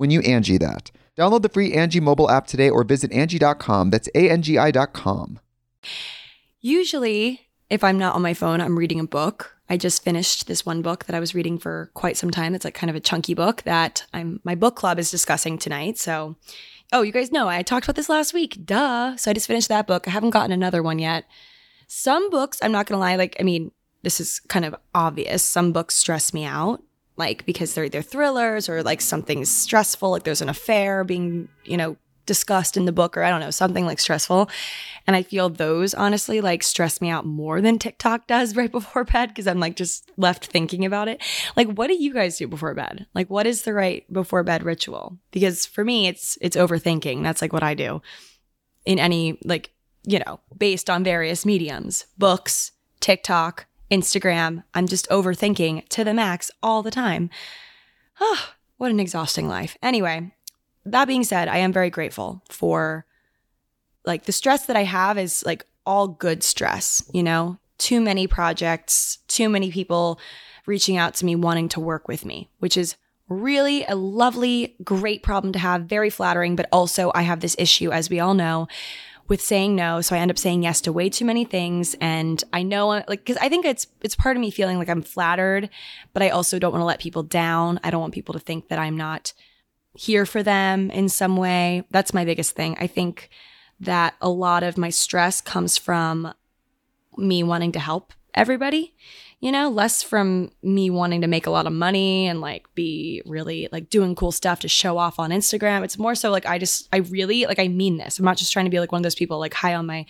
when 0.00 0.10
you 0.10 0.22
Angi 0.22 0.58
that. 0.60 0.90
Download 1.14 1.42
the 1.42 1.50
free 1.50 1.72
Angi 1.72 2.00
mobile 2.00 2.30
app 2.30 2.46
today 2.46 2.70
or 2.70 2.84
visit 2.84 3.10
Angi.com. 3.10 3.90
That's 3.90 4.08
A-N-G-I 4.14 4.70
dot. 4.70 4.98
Usually, 6.62 7.48
if 7.68 7.84
I'm 7.84 7.98
not 7.98 8.14
on 8.14 8.22
my 8.22 8.32
phone, 8.32 8.62
I'm 8.62 8.78
reading 8.78 8.98
a 8.98 9.06
book. 9.06 9.58
I 9.68 9.76
just 9.76 10.02
finished 10.02 10.46
this 10.46 10.64
one 10.64 10.80
book 10.80 11.04
that 11.04 11.14
I 11.14 11.20
was 11.20 11.34
reading 11.34 11.58
for 11.58 11.90
quite 11.92 12.16
some 12.16 12.30
time. 12.30 12.54
It's 12.54 12.64
like 12.64 12.72
kind 12.72 12.88
of 12.88 12.96
a 12.96 13.00
chunky 13.00 13.34
book 13.34 13.60
that 13.64 14.06
I'm 14.14 14.40
my 14.42 14.54
book 14.54 14.74
club 14.74 14.98
is 14.98 15.10
discussing 15.10 15.58
tonight. 15.58 15.98
So, 15.98 16.36
oh, 16.94 17.02
you 17.02 17.12
guys 17.12 17.30
know 17.30 17.46
I 17.46 17.60
talked 17.62 17.84
about 17.84 17.96
this 17.96 18.08
last 18.08 18.32
week. 18.32 18.64
Duh. 18.64 19.18
So 19.18 19.30
I 19.30 19.34
just 19.34 19.48
finished 19.48 19.68
that 19.68 19.86
book. 19.86 20.08
I 20.08 20.12
haven't 20.12 20.30
gotten 20.30 20.50
another 20.50 20.82
one 20.82 20.98
yet. 20.98 21.26
Some 21.88 22.30
books, 22.30 22.58
I'm 22.62 22.72
not 22.72 22.86
to 22.86 22.96
lie, 22.96 23.16
like 23.16 23.36
I 23.38 23.42
mean, 23.42 23.70
this 24.02 24.18
is 24.18 24.40
kind 24.48 24.64
of 24.64 24.74
obvious. 24.94 25.42
Some 25.42 25.72
books 25.72 25.94
stress 25.94 26.32
me 26.32 26.46
out 26.46 26.82
like 27.20 27.46
because 27.46 27.74
they're 27.74 27.84
either 27.84 28.02
thrillers 28.02 28.68
or 28.68 28.82
like 28.82 29.00
something's 29.00 29.48
stressful, 29.48 30.10
like 30.10 30.24
there's 30.24 30.42
an 30.42 30.48
affair 30.48 31.04
being, 31.04 31.48
you 31.64 31.76
know, 31.76 31.96
discussed 32.26 32.76
in 32.76 32.84
the 32.84 32.92
book 32.92 33.16
or 33.16 33.22
I 33.22 33.30
don't 33.30 33.40
know, 33.40 33.50
something 33.50 33.86
like 33.86 33.98
stressful. 33.98 34.48
And 35.06 35.16
I 35.16 35.22
feel 35.22 35.48
those 35.48 35.94
honestly 35.94 36.40
like 36.40 36.62
stress 36.62 37.00
me 37.00 37.10
out 37.10 37.26
more 37.26 37.60
than 37.60 37.78
TikTok 37.78 38.26
does 38.26 38.56
right 38.60 38.70
before 38.70 39.04
bed 39.04 39.28
because 39.28 39.46
I'm 39.46 39.60
like 39.60 39.76
just 39.76 40.10
left 40.16 40.46
thinking 40.46 40.84
about 40.84 41.08
it. 41.08 41.22
Like 41.56 41.68
what 41.68 41.88
do 41.88 41.94
you 41.94 42.14
guys 42.14 42.38
do 42.38 42.48
before 42.48 42.74
bed? 42.74 43.06
Like 43.14 43.28
what 43.30 43.46
is 43.46 43.62
the 43.62 43.74
right 43.74 44.10
before 44.12 44.42
bed 44.42 44.62
ritual? 44.62 45.18
Because 45.30 45.66
for 45.66 45.84
me 45.84 46.06
it's 46.06 46.38
it's 46.40 46.56
overthinking. 46.56 47.22
That's 47.22 47.42
like 47.42 47.52
what 47.52 47.62
I 47.62 47.74
do 47.74 48.00
in 48.84 48.98
any 48.98 49.38
like, 49.44 49.70
you 50.04 50.20
know, 50.24 50.40
based 50.56 50.88
on 50.88 51.04
various 51.04 51.44
mediums, 51.44 52.06
books, 52.16 52.72
TikTok, 53.00 53.66
Instagram. 53.90 54.62
I'm 54.74 54.86
just 54.86 55.08
overthinking 55.08 55.88
to 55.88 56.04
the 56.04 56.14
max 56.14 56.50
all 56.62 56.82
the 56.82 56.90
time. 56.90 57.30
Ah, 58.20 58.54
what 58.76 58.90
an 58.90 59.00
exhausting 59.00 59.48
life. 59.48 59.76
Anyway, 59.82 60.32
that 60.84 61.06
being 61.06 61.24
said, 61.24 61.48
I 61.48 61.58
am 61.58 61.72
very 61.72 61.90
grateful 61.90 62.42
for 62.48 63.06
like 64.04 64.24
the 64.24 64.32
stress 64.32 64.66
that 64.66 64.76
I 64.76 64.84
have 64.84 65.18
is 65.18 65.44
like 65.44 65.64
all 65.84 66.08
good 66.08 66.42
stress, 66.42 67.08
you 67.12 67.22
know? 67.22 67.58
Too 67.78 68.00
many 68.00 68.26
projects, 68.26 69.18
too 69.26 69.48
many 69.48 69.70
people 69.70 70.20
reaching 70.66 70.96
out 70.96 71.14
to 71.14 71.24
me 71.24 71.34
wanting 71.34 71.68
to 71.70 71.80
work 71.80 72.08
with 72.08 72.24
me, 72.24 72.50
which 72.58 72.76
is 72.76 72.96
really 73.28 73.84
a 73.84 73.94
lovely, 73.94 74.76
great 74.84 75.22
problem 75.22 75.52
to 75.52 75.58
have, 75.58 75.82
very 75.82 76.10
flattering, 76.10 76.56
but 76.56 76.68
also 76.72 77.10
I 77.14 77.22
have 77.22 77.40
this 77.40 77.56
issue 77.58 77.90
as 77.90 78.10
we 78.10 78.20
all 78.20 78.34
know 78.34 78.68
with 79.30 79.40
saying 79.40 79.76
no. 79.76 80.00
So 80.00 80.14
I 80.14 80.18
end 80.18 80.30
up 80.30 80.36
saying 80.36 80.64
yes 80.64 80.80
to 80.82 80.92
way 80.92 81.08
too 81.08 81.24
many 81.24 81.44
things. 81.44 81.94
And 82.00 82.42
I 82.52 82.64
know, 82.64 82.90
uh, 82.90 83.04
like, 83.08 83.24
cause 83.24 83.38
I 83.40 83.48
think 83.48 83.64
it's, 83.64 83.86
it's 84.02 84.16
part 84.16 84.36
of 84.36 84.40
me 84.40 84.50
feeling 84.50 84.76
like 84.76 84.90
I'm 84.90 85.02
flattered, 85.02 85.70
but 86.12 86.22
I 86.22 86.30
also 86.30 86.58
don't 86.58 86.72
want 86.72 86.82
to 86.82 86.86
let 86.86 86.98
people 86.98 87.22
down. 87.22 87.78
I 87.84 87.90
don't 87.90 88.00
want 88.00 88.12
people 88.12 88.34
to 88.34 88.40
think 88.40 88.68
that 88.68 88.78
I'm 88.80 88.96
not 88.96 89.32
here 89.94 90.26
for 90.26 90.42
them 90.42 90.90
in 90.90 91.08
some 91.08 91.36
way. 91.36 91.84
That's 91.90 92.12
my 92.12 92.24
biggest 92.24 92.56
thing. 92.56 92.76
I 92.80 92.88
think 92.88 93.30
that 93.78 94.14
a 94.20 94.28
lot 94.28 94.64
of 94.64 94.76
my 94.76 94.90
stress 94.90 95.40
comes 95.40 95.78
from 95.78 96.34
me 97.16 97.44
wanting 97.44 97.72
to 97.72 97.80
help 97.80 98.12
everybody 98.34 98.94
you 99.40 99.50
know, 99.50 99.70
less 99.70 100.02
from 100.02 100.50
me 100.62 100.90
wanting 100.90 101.22
to 101.22 101.26
make 101.26 101.46
a 101.46 101.50
lot 101.50 101.66
of 101.66 101.72
money 101.72 102.26
and 102.26 102.42
like 102.42 102.66
be 102.74 103.22
really 103.24 103.68
like 103.72 103.88
doing 103.88 104.14
cool 104.14 104.32
stuff 104.32 104.60
to 104.60 104.68
show 104.68 104.98
off 104.98 105.18
on 105.18 105.30
Instagram. 105.30 105.82
It's 105.82 105.98
more 105.98 106.14
so 106.14 106.30
like 106.30 106.44
I 106.44 106.58
just, 106.58 106.88
I 106.92 106.98
really, 106.98 107.46
like, 107.46 107.58
I 107.58 107.68
mean 107.68 107.96
this. 107.96 108.18
I'm 108.18 108.24
not 108.26 108.36
just 108.36 108.52
trying 108.52 108.66
to 108.66 108.70
be 108.70 108.78
like 108.78 108.92
one 108.92 109.00
of 109.00 109.02
those 109.02 109.14
people 109.14 109.38
like 109.38 109.54
high 109.54 109.74
on 109.74 109.86
my 109.86 110.04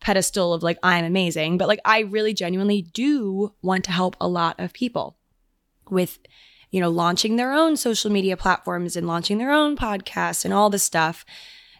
pedestal 0.00 0.52
of 0.52 0.62
like, 0.62 0.78
I'm 0.82 1.06
amazing, 1.06 1.56
but 1.56 1.66
like, 1.66 1.80
I 1.86 2.00
really 2.00 2.34
genuinely 2.34 2.82
do 2.82 3.54
want 3.62 3.84
to 3.84 3.92
help 3.92 4.16
a 4.20 4.28
lot 4.28 4.60
of 4.60 4.74
people 4.74 5.16
with, 5.88 6.18
you 6.70 6.80
know, 6.80 6.90
launching 6.90 7.36
their 7.36 7.54
own 7.54 7.78
social 7.78 8.10
media 8.10 8.36
platforms 8.36 8.96
and 8.96 9.06
launching 9.06 9.38
their 9.38 9.50
own 9.50 9.78
podcasts 9.78 10.44
and 10.44 10.52
all 10.52 10.68
this 10.68 10.82
stuff, 10.82 11.24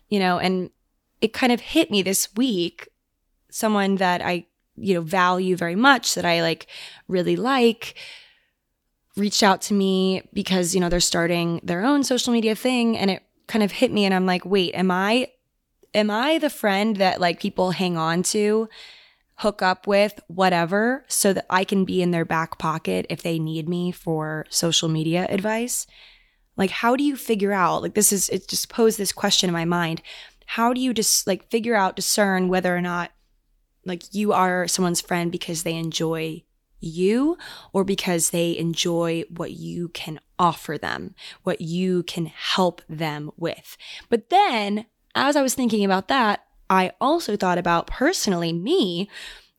you 0.09 0.19
know, 0.19 0.39
and 0.39 0.71
it 1.21 1.35
kind 1.35 1.53
of 1.53 1.61
hit 1.61 1.91
me 1.91 2.01
this 2.01 2.35
week. 2.35 2.89
Someone 3.51 3.97
that 3.97 4.23
I 4.23 4.47
you 4.77 4.95
know, 4.95 5.01
value 5.01 5.57
very 5.57 5.75
much 5.75 6.15
that 6.15 6.25
I 6.25 6.43
like 6.43 6.67
really 7.09 7.37
like 7.37 7.95
reached 9.17 9.43
out 9.43 9.63
to 9.63 9.75
me 9.75 10.29
because, 10.33 10.75
you 10.75 10.81
know, 10.81 10.89
they're 10.89 11.01
starting 11.01 11.61
their 11.63 11.85
own 11.85 12.03
social 12.03 12.33
media 12.33 12.55
thing 12.55 12.97
and 12.99 13.11
it 13.11 13.23
kind 13.47 13.63
of 13.63 13.73
hit 13.73 13.93
me 13.93 14.05
and 14.05 14.15
I'm 14.15 14.27
like, 14.27 14.45
"Wait, 14.45 14.75
am 14.75 14.91
I 14.91 15.29
am 15.95 16.11
I 16.11 16.39
the 16.39 16.51
friend 16.51 16.97
that 16.97 17.21
like 17.21 17.41
people 17.41 17.73
hang 17.73 17.97
on 17.97 18.23
to?" 18.25 18.69
hook 19.39 19.63
up 19.63 19.87
with, 19.87 20.21
whatever, 20.29 21.05
so 21.09 21.33
that 21.33 21.47
I 21.51 21.65
can 21.65 21.85
be 21.85 22.01
in 22.03 22.13
their 22.13 22.25
back 22.25 22.59
pocket 22.59 23.07
if 23.11 23.23
they 23.23 23.39
need 23.39 23.69
me 23.69 23.91
for 23.91 24.47
social 24.49 24.89
media 24.89 25.27
advice. 25.29 25.87
Like, 26.57 26.71
how 26.71 26.95
do 26.95 27.03
you 27.03 27.17
figure 27.17 27.53
out? 27.53 27.83
Like, 27.83 27.95
this 27.95 28.13
is, 28.13 28.29
it 28.29 28.49
just 28.49 28.69
posed 28.69 28.97
this 28.97 29.13
question 29.13 29.49
in 29.49 29.53
my 29.53 29.65
mind. 29.65 30.03
How 30.47 30.73
do 30.73 30.81
you 30.81 30.95
just 30.95 31.27
like 31.27 31.51
figure 31.51 31.75
out, 31.75 31.97
discern 31.97 32.49
whether 32.49 32.77
or 32.77 32.81
not 32.81 33.11
like 33.85 34.15
you 34.15 34.33
are 34.33 34.69
someone's 34.69 35.01
friend 35.01 35.31
because 35.31 35.63
they 35.63 35.75
enjoy 35.75 36.43
you 36.81 37.39
or 37.73 37.85
because 37.85 38.31
they 38.31 38.57
enjoy 38.57 39.25
what 39.29 39.53
you 39.53 39.89
can 39.89 40.21
offer 40.39 40.77
them, 40.79 41.15
what 41.43 41.61
you 41.61 42.03
can 42.05 42.27
help 42.27 42.83
them 42.89 43.31
with. 43.37 43.77
But 44.09 44.31
then, 44.31 44.87
as 45.15 45.37
I 45.37 45.43
was 45.43 45.55
thinking 45.55 45.85
about 45.85 46.09
that, 46.09 46.45
I 46.69 46.93
also 47.01 47.37
thought 47.37 47.59
about 47.59 47.87
personally 47.87 48.53
me. 48.53 49.09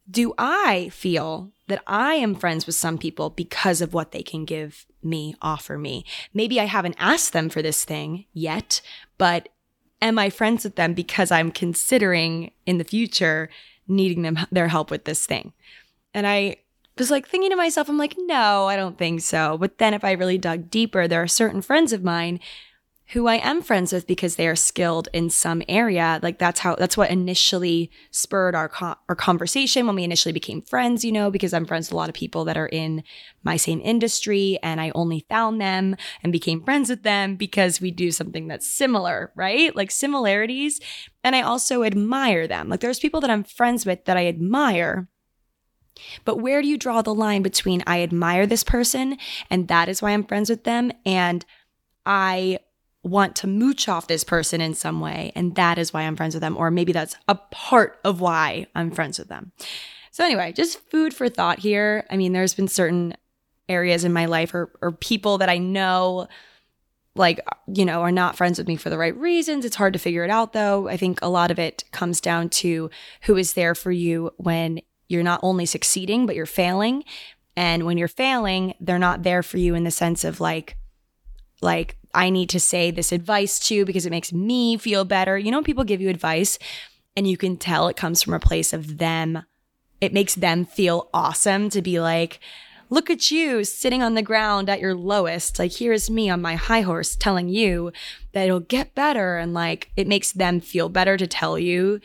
Do 0.10 0.34
I 0.38 0.89
feel 0.89 1.51
that 1.67 1.82
I 1.88 2.15
am 2.15 2.36
friends 2.36 2.65
with 2.65 2.75
some 2.75 2.98
people 2.98 3.32
because 3.32 3.82
of 3.82 3.94
what 3.94 4.12
they 4.12 4.22
can 4.22 4.46
give 4.46 4.86
me, 5.01 5.36
offer 5.41 5.77
me? 5.77 6.05
Maybe 6.34 6.60
I 6.60 6.65
haven't 6.65 6.98
asked 7.00 7.34
them 7.34 7.50
for 7.50 7.62
this 7.62 7.84
thing 7.84 8.25
yet, 8.34 8.82
but 9.17 9.50
am 10.01 10.20
I 10.20 10.29
friends 10.29 10.63
with 10.63 10.75
them 10.75 10.94
because 10.94 11.32
I'm 11.32 11.51
considering 11.51 12.51
in 12.65 12.77
the 12.77 12.84
future 12.84 13.50
needing 13.88 14.22
them 14.22 14.39
their 14.51 14.68
help 14.68 14.92
with 14.92 15.06
this 15.06 15.25
thing. 15.25 15.54
And 16.13 16.25
I 16.25 16.58
was 16.98 17.12
like 17.12 17.27
thinking 17.27 17.50
to 17.51 17.56
myself, 17.56 17.89
I'm 17.89 17.98
like, 17.98 18.15
no, 18.18 18.68
I 18.68 18.75
don't 18.75 18.98
think 18.98 19.22
so. 19.22 19.58
But 19.58 19.77
then 19.77 19.94
if 19.94 20.04
I 20.04 20.13
really 20.13 20.38
dug 20.38 20.70
deeper, 20.70 21.08
there 21.08 21.22
are 21.22 21.27
certain 21.27 21.62
friends 21.62 21.92
of 21.94 22.04
mine 22.04 22.39
who 23.10 23.27
I 23.27 23.36
am 23.36 23.62
friends 23.62 23.94
with 23.94 24.08
because 24.08 24.36
they 24.36 24.48
are 24.48 24.56
skilled 24.56 25.10
in 25.13 25.30
some 25.30 25.62
area. 25.70 26.20
Like 26.24 26.39
that's 26.39 26.62
how 26.62 26.75
that's 26.75 26.98
what 26.98 27.12
initially 27.12 27.92
spurred 28.10 28.56
our 28.56 28.68
co- 28.68 28.96
our 29.08 29.15
conversation 29.15 29.86
when 29.86 29.96
we 29.96 30.04
initially 30.04 30.34
became 30.34 30.63
friends, 30.63 31.06
you 31.06 31.12
know, 31.12 31.30
because 31.30 31.54
I'm 31.54 31.65
friends 31.65 31.88
with 31.88 31.94
a 31.94 31.98
lot 31.98 32.10
of 32.10 32.15
people 32.15 32.46
that 32.46 32.58
are 32.58 32.68
in 32.68 33.04
my 33.44 33.58
same 33.58 33.80
industry 33.84 34.58
and 34.63 34.82
I 34.82 34.92
only 34.96 35.25
found 35.30 35.62
them 35.62 35.96
and 36.24 36.32
became 36.32 36.63
friends 36.63 36.89
with 36.89 37.04
them 37.04 37.36
because 37.36 37.80
we 37.80 37.91
do 37.91 38.10
something 38.12 38.48
that's 38.48 38.67
similar, 38.67 39.32
right? 39.36 39.76
Like 39.76 39.91
similarities. 39.91 40.80
And 41.25 41.35
I 41.35 41.41
also 41.41 41.83
admire 41.83 42.47
them. 42.47 42.69
Like 42.69 42.79
there's 42.79 42.99
people 42.99 43.19
that 43.21 43.29
I'm 43.29 43.43
friends 43.43 43.85
with 43.85 44.05
that 44.05 44.15
I 44.15 44.27
admire. 44.27 45.09
But 46.23 46.38
where 46.38 46.61
do 46.61 46.67
you 46.67 46.77
draw 46.77 47.01
the 47.01 47.15
line 47.15 47.41
between 47.41 47.83
I 47.88 48.01
admire 48.03 48.45
this 48.45 48.63
person 48.63 49.17
and 49.49 49.67
that 49.67 49.89
is 49.89 50.01
why 50.01 50.11
I'm 50.11 50.23
friends 50.23 50.49
with 50.49 50.65
them 50.65 50.91
and 51.05 51.43
I 52.05 52.59
want 53.05 53.35
to 53.38 53.47
mooch 53.47 53.88
off 53.88 54.07
this 54.07 54.23
person 54.23 54.61
in 54.61 54.73
some 54.73 54.99
way. 54.99 55.31
And 55.35 55.55
that 55.55 55.77
is 55.77 55.93
why 55.93 56.01
I'm 56.01 56.15
friends 56.15 56.35
with 56.35 56.41
them. 56.41 56.57
Or 56.57 56.71
maybe 56.71 56.91
that's 56.91 57.15
a 57.27 57.35
part 57.35 57.99
of 58.03 58.21
why 58.21 58.67
I'm 58.75 58.91
friends 58.91 59.19
with 59.19 59.27
them. 59.27 59.51
So, 60.11 60.23
anyway, 60.23 60.53
just 60.53 60.79
food 60.89 61.13
for 61.13 61.27
thought 61.29 61.59
here. 61.59 62.05
I 62.09 62.17
mean, 62.17 62.33
there's 62.33 62.53
been 62.53 62.67
certain 62.67 63.15
areas 63.67 64.03
in 64.03 64.13
my 64.13 64.25
life 64.25 64.53
or, 64.53 64.71
or 64.81 64.91
people 64.91 65.38
that 65.39 65.49
I 65.49 65.57
know 65.57 66.27
like 67.15 67.39
you 67.73 67.86
know 67.86 68.01
are 68.01 68.12
not 68.12 68.36
friends 68.36 68.58
with 68.58 68.67
me 68.67 68.75
for 68.75 68.89
the 68.89 68.97
right 68.97 69.15
reasons 69.17 69.65
it's 69.65 69.78
hard 69.78 69.93
to 69.93 69.99
figure 69.99 70.23
it 70.23 70.30
out 70.30 70.54
though 70.54 70.88
i 70.89 70.97
think 70.97 71.19
a 71.21 71.30
lot 71.30 71.51
of 71.51 71.58
it 71.58 71.84
comes 71.91 72.19
down 72.19 72.49
to 72.49 72.89
who 73.21 73.38
is 73.38 73.54
there 73.54 73.73
for 73.73 73.91
you 73.91 74.32
when 74.38 74.82
you're 75.08 75.23
not 75.23 75.39
only 75.41 75.65
succeeding 75.65 76.25
but 76.25 76.36
you're 76.36 76.45
failing 76.45 77.04
and 77.56 77.86
when 77.86 77.97
you're 77.97 78.08
failing 78.08 78.73
they're 78.80 78.99
not 78.99 79.23
there 79.23 79.41
for 79.41 79.58
you 79.58 79.75
in 79.75 79.84
the 79.84 79.91
sense 79.91 80.23
of 80.23 80.39
like 80.39 80.75
like 81.62 81.97
I 82.13 82.30
need 82.30 82.49
to 82.49 82.60
say 82.60 82.91
this 82.91 83.12
advice 83.12 83.60
to 83.67 83.86
because 83.86 84.06
it 84.06 84.12
makes 84.12 84.32
me 84.32 84.78
feel 84.78 85.04
better. 85.04 85.38
You 85.38 85.51
know, 85.51 85.62
people 85.62 85.84
give 85.84 86.01
you 86.01 86.10
advice 86.10 86.58
and 87.15 87.28
you 87.28 87.38
can 87.38 87.58
tell 87.58 87.88
it 87.88 87.97
comes 87.97 88.23
from 88.23 88.34
a 88.34 88.39
place 88.39 88.71
of 88.71 88.97
them. 88.97 89.43
It 89.99 90.13
makes 90.13 90.36
them 90.36 90.65
feel 90.65 91.10
awesome 91.13 91.69
to 91.71 91.82
be 91.82 91.99
like, 91.99 92.39
look 92.89 93.10
at 93.10 93.32
you 93.32 93.63
sitting 93.63 94.04
on 94.04 94.13
the 94.13 94.21
ground 94.21 94.69
at 94.69 94.80
your 94.80 94.95
lowest. 94.95 95.60
Like, 95.60 95.74
here's 95.74 96.10
me 96.10 96.30
on 96.30 96.41
my 96.41 96.56
high 96.56 96.82
horse 96.82 97.15
telling 97.15 97.50
you 97.50 97.91
that 98.34 98.45
it'll 98.45 98.60
get 98.60 98.95
better. 98.95 99.38
And 99.38 99.54
like, 99.54 99.91
it 99.95 100.08
makes 100.08 100.32
them 100.32 100.60
feel 100.60 100.89
better 100.89 101.17
to 101.17 101.28
tell 101.28 101.58
you, 101.58 102.00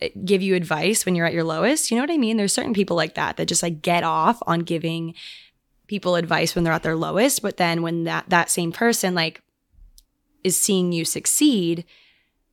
eh, 0.00 0.08
give 0.24 0.42
you 0.42 0.54
advice 0.54 1.04
when 1.04 1.14
you're 1.14 1.26
at 1.26 1.34
your 1.34 1.44
lowest. 1.44 1.90
You 1.90 1.96
know 1.96 2.02
what 2.02 2.10
I 2.10 2.18
mean? 2.18 2.36
There's 2.36 2.52
certain 2.52 2.74
people 2.74 2.96
like 2.96 3.14
that 3.14 3.36
that 3.36 3.46
just 3.46 3.62
like 3.62 3.82
get 3.82 4.04
off 4.04 4.38
on 4.46 4.60
giving 4.60 5.14
people 5.86 6.16
advice 6.16 6.54
when 6.54 6.64
they're 6.64 6.72
at 6.72 6.82
their 6.82 6.96
lowest, 6.96 7.42
but 7.42 7.56
then 7.56 7.82
when 7.82 8.04
that 8.04 8.28
that 8.28 8.50
same 8.50 8.72
person 8.72 9.14
like 9.14 9.40
is 10.42 10.56
seeing 10.56 10.92
you 10.92 11.04
succeed, 11.04 11.84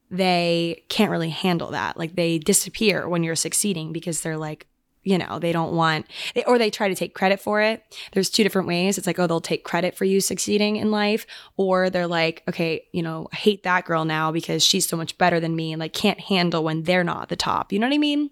they 0.10 0.84
can't 0.90 1.12
really 1.12 1.30
handle 1.30 1.72
that. 1.72 1.98
Like 1.98 2.16
they 2.16 2.38
disappear 2.38 3.08
when 3.08 3.24
you're 3.24 3.36
succeeding 3.36 3.92
because 3.94 4.22
they're 4.22 4.38
like, 4.38 4.68
you 5.04 5.18
know, 5.18 5.40
they 5.40 5.52
don't 5.52 5.74
want, 5.74 6.06
or 6.48 6.58
they 6.58 6.70
try 6.70 6.88
to 6.88 6.96
take 6.96 7.14
credit 7.14 7.40
for 7.40 7.62
it. 7.62 7.84
There's 8.14 8.30
two 8.30 8.44
different 8.44 8.68
ways. 8.68 8.98
It's 8.98 9.08
like, 9.08 9.20
oh, 9.20 9.28
they'll 9.28 9.42
take 9.42 9.64
credit 9.64 9.96
for 9.96 10.06
you 10.06 10.22
succeeding 10.22 10.78
in 10.78 10.92
life, 10.92 11.26
or 11.58 11.90
they're 11.90 12.08
like, 12.08 12.44
okay, 12.48 12.86
you 12.92 13.02
know, 13.02 13.28
I 13.32 13.36
hate 13.36 13.64
that 13.64 13.86
girl 13.86 14.06
now 14.06 14.32
because 14.32 14.64
she's 14.64 14.88
so 14.88 14.98
much 14.98 15.18
better 15.18 15.40
than 15.40 15.56
me 15.56 15.74
and 15.74 15.80
like 15.80 15.94
can't 15.94 16.20
handle 16.20 16.64
when 16.64 16.84
they're 16.84 17.04
not 17.04 17.24
at 17.24 17.30
the 17.30 17.36
top. 17.36 17.74
You 17.74 17.80
know 17.80 17.88
what 17.88 17.96
I 17.96 18.00
mean? 18.00 18.30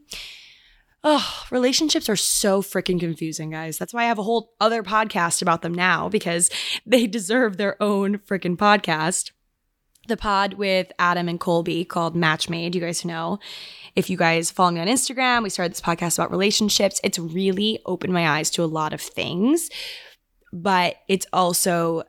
Oh, 1.03 1.43
relationships 1.49 2.09
are 2.09 2.15
so 2.15 2.61
freaking 2.61 2.99
confusing, 2.99 3.49
guys. 3.49 3.79
That's 3.79 3.93
why 3.93 4.03
I 4.03 4.07
have 4.07 4.19
a 4.19 4.23
whole 4.23 4.53
other 4.59 4.83
podcast 4.83 5.41
about 5.41 5.63
them 5.63 5.73
now 5.73 6.09
because 6.09 6.51
they 6.85 7.07
deserve 7.07 7.57
their 7.57 7.81
own 7.81 8.19
freaking 8.19 8.55
podcast. 8.55 9.31
The 10.11 10.17
pod 10.17 10.55
with 10.55 10.91
Adam 10.99 11.29
and 11.29 11.39
Colby 11.39 11.85
called 11.85 12.17
Match 12.17 12.49
Made, 12.49 12.75
you 12.75 12.81
guys 12.81 13.05
know. 13.05 13.39
If 13.95 14.09
you 14.09 14.17
guys 14.17 14.51
follow 14.51 14.71
me 14.71 14.81
on 14.81 14.87
Instagram, 14.87 15.41
we 15.41 15.49
started 15.49 15.71
this 15.71 15.79
podcast 15.79 16.19
about 16.19 16.31
relationships. 16.31 16.99
It's 17.01 17.17
really 17.17 17.79
opened 17.85 18.11
my 18.11 18.27
eyes 18.27 18.49
to 18.49 18.63
a 18.63 18.65
lot 18.65 18.91
of 18.91 18.99
things, 18.99 19.69
but 20.51 20.97
it's 21.07 21.25
also 21.31 22.03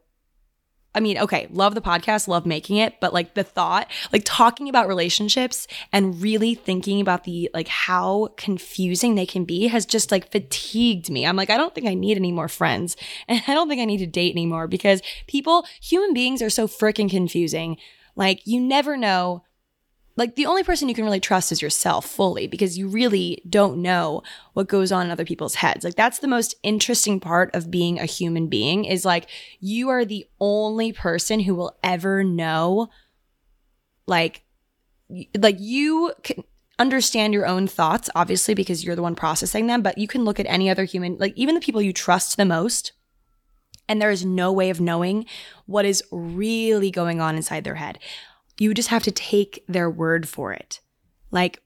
I 0.95 1.01
mean, 1.01 1.19
okay, 1.19 1.49
love 1.51 1.75
the 1.75 1.81
podcast, 1.81 2.29
love 2.29 2.45
making 2.45 2.77
it, 2.77 3.01
but 3.01 3.15
like 3.15 3.35
the 3.35 3.45
thought, 3.45 3.91
like 4.13 4.23
talking 4.25 4.69
about 4.69 4.89
relationships 4.89 5.67
and 5.93 6.21
really 6.21 6.55
thinking 6.55 7.01
about 7.01 7.25
the 7.25 7.51
like 7.55 7.69
how 7.69 8.29
confusing 8.37 9.15
they 9.15 9.27
can 9.27 9.45
be 9.45 9.69
has 9.69 9.87
just 9.87 10.11
like 10.11 10.31
fatigued 10.31 11.11
me. 11.11 11.27
I'm 11.27 11.37
like, 11.37 11.51
I 11.51 11.57
don't 11.57 11.75
think 11.75 11.87
I 11.87 11.95
need 11.95 12.17
any 12.17 12.33
more 12.33 12.49
friends 12.49 12.97
and 13.29 13.43
I 13.47 13.55
don't 13.55 13.69
think 13.69 13.81
I 13.81 13.87
need 13.87 13.99
to 13.99 14.07
date 14.07 14.33
anymore 14.33 14.69
because 14.69 15.03
people, 15.27 15.67
human 15.81 16.13
beings 16.13 16.43
are 16.43 16.51
so 16.51 16.69
freaking 16.69 17.11
confusing. 17.11 17.79
Like, 18.15 18.47
you 18.47 18.61
never 18.61 18.97
know 18.97 19.45
like 20.23 20.37
the 20.37 20.47
only 20.47 20.63
person 20.63 20.89
you 20.89 20.95
can 20.95 21.03
really 21.05 21.19
trust 21.19 21.51
is 21.51 21.61
yourself 21.61 22.07
fully 22.07 22.47
because 22.47 22.79
you 22.79 22.87
really 22.87 23.43
don't 23.51 23.83
know 23.83 24.23
what 24.53 24.69
goes 24.69 24.93
on 24.93 25.05
in 25.05 25.11
other 25.11 25.25
people's 25.25 25.57
heads. 25.57 25.85
Like 25.85 25.97
that's 25.97 26.21
the 26.21 26.29
most 26.29 26.55
interesting 26.63 27.19
part 27.19 27.53
of 27.57 27.73
being 27.73 27.99
a 27.99 28.05
human 28.05 28.47
being 28.47 28.85
is 28.85 29.05
like 29.05 29.29
you 29.59 29.89
are 29.89 30.05
the 30.05 30.25
only 30.39 30.93
person 30.93 31.41
who 31.41 31.57
will 31.57 31.77
ever 31.83 32.23
know 32.23 32.89
like 34.07 34.45
like 35.37 35.57
you 35.59 36.13
can 36.23 36.45
understand 36.79 37.35
your 37.35 37.45
own 37.45 37.67
thoughts 37.67 38.09
obviously 38.15 38.55
because 38.55 38.85
you're 38.85 38.95
the 38.95 39.03
one 39.03 39.17
processing 39.17 39.67
them, 39.67 39.83
but 39.83 39.99
you 39.99 40.07
can 40.07 40.25
look 40.25 40.39
at 40.39 40.47
any 40.47 40.71
other 40.71 40.85
human 40.85 41.17
like 41.19 41.33
even 41.35 41.57
the 41.57 41.61
people 41.61 41.83
you 41.83 41.93
trust 41.93 42.37
the 42.37 42.45
most 42.45 42.93
and 43.89 44.01
there 44.01 44.13
is 44.13 44.25
no 44.25 44.53
way 44.53 44.71
of 44.71 44.81
knowing 44.81 45.27
what 45.67 45.85
is 45.85 46.05
really 46.13 46.93
going 46.93 47.21
on 47.21 47.35
inside 47.35 47.65
their 47.65 47.75
head. 47.75 47.99
You 48.59 48.75
just 48.75 48.89
have 48.89 49.03
to 49.05 49.11
take 49.11 49.65
their 49.69 49.91
word 49.91 50.29
for 50.29 50.53
it. 50.53 50.81
Like, 51.31 51.63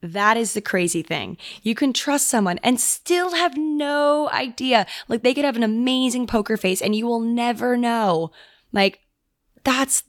that 0.00 0.36
is 0.36 0.54
the 0.54 0.60
crazy 0.60 1.02
thing. 1.02 1.36
You 1.62 1.74
can 1.74 1.92
trust 1.92 2.28
someone 2.28 2.58
and 2.58 2.80
still 2.80 3.34
have 3.34 3.56
no 3.56 4.28
idea. 4.30 4.86
Like, 5.08 5.22
they 5.22 5.34
could 5.34 5.44
have 5.44 5.56
an 5.56 5.64
amazing 5.64 6.26
poker 6.26 6.56
face 6.56 6.80
and 6.80 6.94
you 6.94 7.06
will 7.06 7.20
never 7.20 7.76
know. 7.76 8.30
Like, 8.72 9.00
that's, 9.64 10.04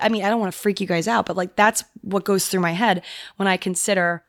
I 0.00 0.08
mean, 0.08 0.22
I 0.22 0.28
don't 0.28 0.40
want 0.40 0.52
to 0.52 0.58
freak 0.58 0.80
you 0.80 0.86
guys 0.86 1.08
out, 1.08 1.26
but 1.26 1.36
like, 1.36 1.56
that's 1.56 1.82
what 2.02 2.24
goes 2.24 2.46
through 2.46 2.60
my 2.60 2.72
head 2.72 3.02
when 3.36 3.48
I 3.48 3.56
consider 3.56 4.24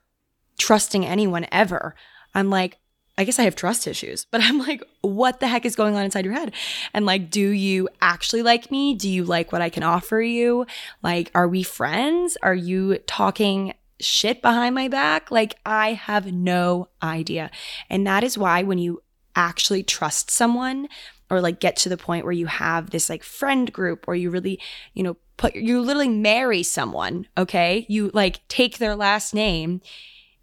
trusting 0.57 1.05
anyone 1.05 1.47
ever. 1.51 1.95
I'm 2.33 2.49
like, 2.49 2.77
I 3.17 3.25
guess 3.25 3.37
I 3.37 3.43
have 3.43 3.55
trust 3.55 3.85
issues, 3.85 4.25
but 4.31 4.41
I'm 4.41 4.57
like, 4.57 4.83
what 5.01 5.39
the 5.39 5.47
heck 5.47 5.65
is 5.65 5.75
going 5.75 5.95
on 5.95 6.03
inside 6.03 6.25
your 6.25 6.33
head? 6.33 6.51
And 6.93 7.05
like, 7.05 7.29
do 7.29 7.49
you 7.49 7.87
actually 8.01 8.41
like 8.41 8.71
me? 8.71 8.95
Do 8.95 9.07
you 9.07 9.23
like 9.23 9.51
what 9.51 9.61
I 9.61 9.69
can 9.69 9.83
offer 9.83 10.19
you? 10.19 10.65
Like, 11.03 11.29
are 11.35 11.47
we 11.47 11.61
friends? 11.61 12.37
Are 12.41 12.55
you 12.55 12.97
talking 13.05 13.73
shit 13.99 14.41
behind 14.41 14.73
my 14.73 14.87
back? 14.87 15.29
Like, 15.29 15.55
I 15.65 15.93
have 15.93 16.33
no 16.33 16.89
idea. 17.03 17.51
And 17.89 18.07
that 18.07 18.23
is 18.23 18.37
why 18.37 18.63
when 18.63 18.79
you 18.79 19.03
actually 19.35 19.83
trust 19.83 20.31
someone 20.31 20.87
or 21.29 21.39
like 21.39 21.59
get 21.59 21.75
to 21.75 21.89
the 21.89 21.97
point 21.97 22.25
where 22.25 22.33
you 22.33 22.47
have 22.47 22.89
this 22.89 23.09
like 23.09 23.23
friend 23.23 23.71
group 23.71 24.05
or 24.07 24.15
you 24.15 24.31
really, 24.31 24.59
you 24.93 25.03
know, 25.03 25.17
put, 25.37 25.55
you 25.55 25.81
literally 25.81 26.09
marry 26.09 26.63
someone, 26.63 27.27
okay? 27.37 27.85
You 27.89 28.09
like 28.13 28.47
take 28.47 28.79
their 28.79 28.95
last 28.95 29.33
name. 29.35 29.81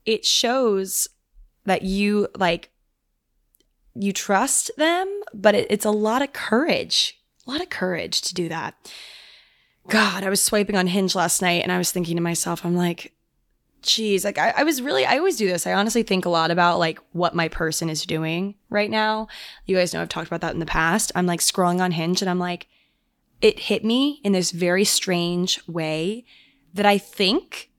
It 0.05 0.25
shows 0.25 1.09
that 1.71 1.83
you 1.83 2.27
like 2.37 2.69
you 3.95 4.13
trust 4.13 4.73
them, 4.77 5.09
but 5.33 5.55
it, 5.55 5.69
it's 5.71 5.85
a 5.85 5.93
lot 5.93 6.21
of 6.21 6.33
courage, 6.33 7.21
a 7.47 7.51
lot 7.51 7.63
of 7.63 7.71
courage 7.71 8.23
to 8.23 8.35
do 8.35 8.49
that. 8.49 8.75
God, 9.89 10.25
I 10.25 10.31
was 10.31 10.43
swiping 10.43 10.75
on 10.75 10.89
Hinge 10.89 11.15
last 11.15 11.41
night 11.41 11.63
and 11.63 11.71
I 11.71 11.79
was 11.79 11.93
thinking 11.93 12.17
to 12.17 12.23
myself, 12.23 12.65
I'm 12.65 12.75
like, 12.75 13.13
geez, 13.83 14.25
like 14.25 14.37
I, 14.37 14.53
I 14.57 14.63
was 14.65 14.83
really, 14.83 15.07
I 15.07 15.19
always 15.19 15.37
do 15.37 15.47
this. 15.47 15.65
I 15.65 15.75
honestly 15.75 16.03
think 16.03 16.25
a 16.25 16.29
lot 16.29 16.51
about 16.51 16.81
like 16.81 16.99
what 17.13 17.37
my 17.37 17.47
person 17.47 17.89
is 17.89 18.05
doing 18.05 18.57
right 18.69 18.91
now. 18.91 19.29
You 19.67 19.77
guys 19.77 19.95
know 19.95 20.03
I've 20.03 20.09
talked 20.09 20.27
about 20.27 20.41
that 20.41 20.55
in 20.55 20.61
the 20.61 20.67
past. 20.67 21.13
I'm 21.15 21.27
like 21.27 21.41
scrolling 21.41 21.81
on 21.81 21.93
Hinge 21.93 22.21
and 22.21 22.29
I'm 22.29 22.41
like, 22.41 22.67
it 23.41 23.61
hit 23.61 23.85
me 23.85 24.21
in 24.25 24.33
this 24.33 24.51
very 24.51 24.85
strange 24.85 25.61
way 25.69 26.25
that 26.75 26.87
I 26.87 26.99
think 26.99 27.70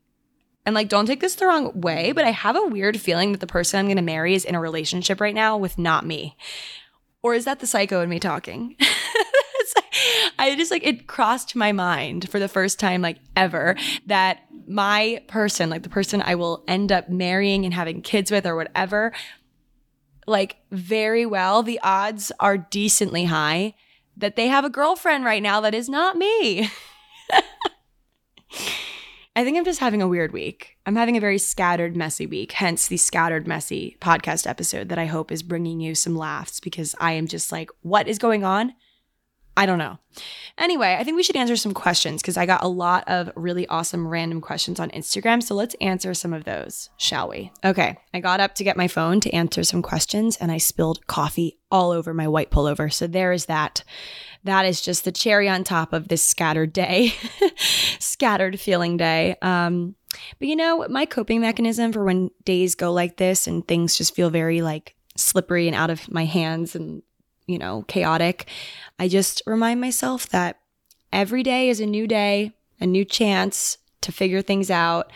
and 0.65 0.76
like, 0.76 0.89
don't 0.89 1.06
take 1.06 1.21
this 1.21 1.36
the 1.36 1.47
wrong 1.47 1.80
way, 1.80 2.12
but 2.12 2.26
I 2.26 2.32
have 2.32 2.56
a 2.56 2.65
weird 2.65 3.00
feeling 3.00 3.32
that 3.32 3.39
the 3.39 3.47
person 3.47 3.80
I'm 3.80 3.86
going 3.88 3.97
to 3.97 4.04
marry 4.04 4.36
is 4.36 4.45
in 4.45 4.56
a 4.56 4.60
relationship 4.60 5.19
right 5.19 5.34
now 5.34 5.58
with 5.58 5.78
not 5.78 6.06
me. 6.06 6.38
Or 7.24 7.34
is 7.34 7.45
that 7.45 7.60
the 7.60 7.67
psycho 7.67 8.02
in 8.02 8.10
me 8.10 8.19
talking? 8.19 8.76
I 10.39 10.56
just 10.56 10.71
like 10.71 10.86
it 10.86 11.08
crossed 11.08 11.56
my 11.56 11.71
mind 11.71 12.30
for 12.30 12.39
the 12.39 12.47
first 12.47 12.80
time 12.80 13.02
like 13.02 13.17
ever 13.36 13.76
that 14.08 14.39
my 14.67 15.21
person, 15.28 15.69
like 15.69 15.84
the 15.84 15.89
person 15.89 16.21
I 16.21 16.36
will 16.36 16.63
end 16.67 16.91
up 16.91 17.10
marrying 17.10 17.65
and 17.65 17.74
having 17.74 18.02
kids 18.02 18.32
with 18.32 18.45
or 18.45 18.56
whatever, 18.56 19.13
like 20.26 20.58
very 20.71 21.26
well, 21.26 21.62
the 21.62 21.80
odds 21.84 22.32
are 22.39 22.58
decently 22.58 23.26
high 23.26 23.76
that 24.17 24.36
they 24.36 24.47
have 24.47 24.65
a 24.65 24.69
girlfriend 24.69 25.26
right 25.26 25.43
now 25.43 25.62
that 25.62 25.76
is 25.76 25.89
not 25.89 26.17
me. 26.17 26.69
I 29.33 29.45
think 29.45 29.57
I'm 29.57 29.63
just 29.63 29.79
having 29.79 30.01
a 30.01 30.09
weird 30.09 30.33
week. 30.33 30.77
I'm 30.85 30.97
having 30.97 31.15
a 31.15 31.21
very 31.21 31.37
scattered, 31.37 31.95
messy 31.95 32.25
week, 32.25 32.51
hence 32.51 32.89
the 32.89 32.97
scattered, 32.97 33.47
messy 33.47 33.95
podcast 34.01 34.45
episode 34.45 34.89
that 34.89 34.99
I 34.99 35.05
hope 35.05 35.31
is 35.31 35.41
bringing 35.41 35.79
you 35.79 35.95
some 35.95 36.17
laughs 36.17 36.59
because 36.59 36.95
I 36.99 37.13
am 37.13 37.27
just 37.27 37.49
like, 37.49 37.69
what 37.81 38.09
is 38.09 38.19
going 38.19 38.43
on? 38.43 38.73
I 39.62 39.67
don't 39.67 39.78
know. 39.78 40.00
Anyway, 40.58 40.97
I 41.00 41.04
think 41.04 41.15
we 41.15 41.21
should 41.21 41.36
answer 41.36 41.56
some 41.56 41.76
questions 41.76 42.19
because 42.19 42.36
I 42.36 42.47
got 42.47 42.63
a 42.63 42.67
lot 42.67 43.04
of 43.06 43.30
really 43.36 43.67
awesome 43.67 44.08
random 44.08 44.41
questions 44.41 44.80
on 44.80 44.89
Instagram. 44.89 45.43
So 45.43 45.54
let's 45.54 45.76
answer 45.80 46.15
some 46.15 46.34
of 46.34 46.45
those, 46.45 46.89
shall 46.97 47.30
we? 47.30 47.52
Okay. 47.63 47.95
I 48.12 48.21
got 48.21 48.39
up 48.39 48.56
to 48.56 48.63
get 48.63 48.76
my 48.76 48.88
phone 48.88 49.19
to 49.19 49.30
answer 49.30 49.63
some 49.63 49.84
questions 49.84 50.36
and 50.38 50.52
I 50.52 50.58
spilled 50.58 51.06
coffee 51.06 51.60
all 51.69 51.91
over 51.91 52.12
my 52.12 52.28
white 52.28 52.50
pullover. 52.50 52.91
So 52.91 53.06
there 53.06 53.34
is 53.34 53.45
that. 53.45 53.84
That 54.45 54.65
is 54.65 54.82
just 54.82 55.06
the 55.06 55.12
cherry 55.12 55.47
on 55.47 55.63
top 55.63 55.93
of 55.93 56.08
this 56.08 56.24
scattered 56.24 56.74
day, 56.74 57.13
scattered 58.00 58.60
feeling 58.60 58.97
day. 58.97 59.36
Um, 59.43 59.93
but 60.39 60.47
you 60.47 60.56
know, 60.56 60.88
my 60.89 61.06
coping 61.06 61.39
mechanism 61.39 61.93
for 61.93 62.04
when 62.04 62.32
days 62.45 62.74
go 62.74 62.91
like 62.91 63.17
this 63.17 63.45
and 63.45 63.67
things 63.67 63.95
just 63.95 64.15
feel 64.15 64.32
very 64.32 64.63
like 64.63 64.95
slippery 65.15 65.67
and 65.67 65.76
out 65.76 65.91
of 65.91 66.10
my 66.12 66.26
hands 66.26 66.76
and 66.76 67.04
you 67.51 67.57
know, 67.57 67.83
chaotic. 67.87 68.47
I 68.97 69.07
just 69.07 69.41
remind 69.45 69.81
myself 69.81 70.29
that 70.29 70.59
every 71.11 71.43
day 71.43 71.69
is 71.69 71.79
a 71.79 71.85
new 71.85 72.07
day, 72.07 72.53
a 72.79 72.85
new 72.87 73.05
chance 73.05 73.77
to 74.01 74.11
figure 74.11 74.41
things 74.41 74.71
out. 74.71 75.11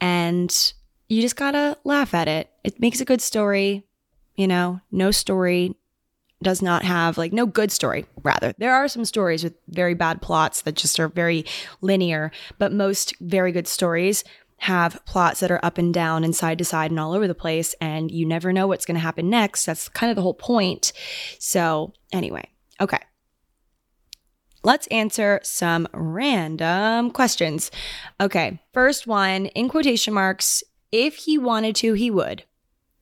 And 0.00 0.72
you 1.08 1.20
just 1.20 1.36
gotta 1.36 1.78
laugh 1.84 2.14
at 2.14 2.28
it. 2.28 2.50
It 2.64 2.80
makes 2.80 3.00
a 3.00 3.04
good 3.04 3.20
story. 3.20 3.84
You 4.36 4.48
know, 4.48 4.80
no 4.90 5.10
story 5.10 5.76
does 6.42 6.60
not 6.60 6.82
have, 6.82 7.16
like, 7.16 7.32
no 7.32 7.46
good 7.46 7.72
story, 7.72 8.04
rather. 8.22 8.52
There 8.58 8.74
are 8.74 8.88
some 8.88 9.04
stories 9.04 9.42
with 9.42 9.54
very 9.68 9.94
bad 9.94 10.20
plots 10.20 10.62
that 10.62 10.74
just 10.74 11.00
are 11.00 11.08
very 11.08 11.46
linear, 11.80 12.32
but 12.58 12.72
most 12.72 13.14
very 13.20 13.50
good 13.50 13.66
stories 13.66 14.24
have 14.58 15.04
plots 15.04 15.40
that 15.40 15.50
are 15.50 15.64
up 15.64 15.78
and 15.78 15.92
down 15.92 16.24
and 16.24 16.34
side 16.34 16.58
to 16.58 16.64
side 16.64 16.90
and 16.90 17.00
all 17.00 17.12
over 17.12 17.28
the 17.28 17.34
place, 17.34 17.74
and 17.80 18.10
you 18.10 18.26
never 18.26 18.52
know 18.52 18.66
what's 18.66 18.86
going 18.86 18.94
to 18.94 19.00
happen 19.00 19.28
next. 19.28 19.66
That's 19.66 19.88
kind 19.88 20.10
of 20.10 20.16
the 20.16 20.22
whole 20.22 20.34
point. 20.34 20.92
So, 21.38 21.92
anyway, 22.12 22.48
okay. 22.80 23.00
Let's 24.62 24.86
answer 24.86 25.40
some 25.42 25.86
random 25.92 27.10
questions. 27.10 27.70
Okay, 28.18 28.60
first 28.72 29.06
one 29.06 29.46
in 29.46 29.68
quotation 29.68 30.14
marks 30.14 30.62
if 30.90 31.16
he 31.16 31.36
wanted 31.36 31.76
to, 31.76 31.92
he 31.92 32.10
would. 32.10 32.44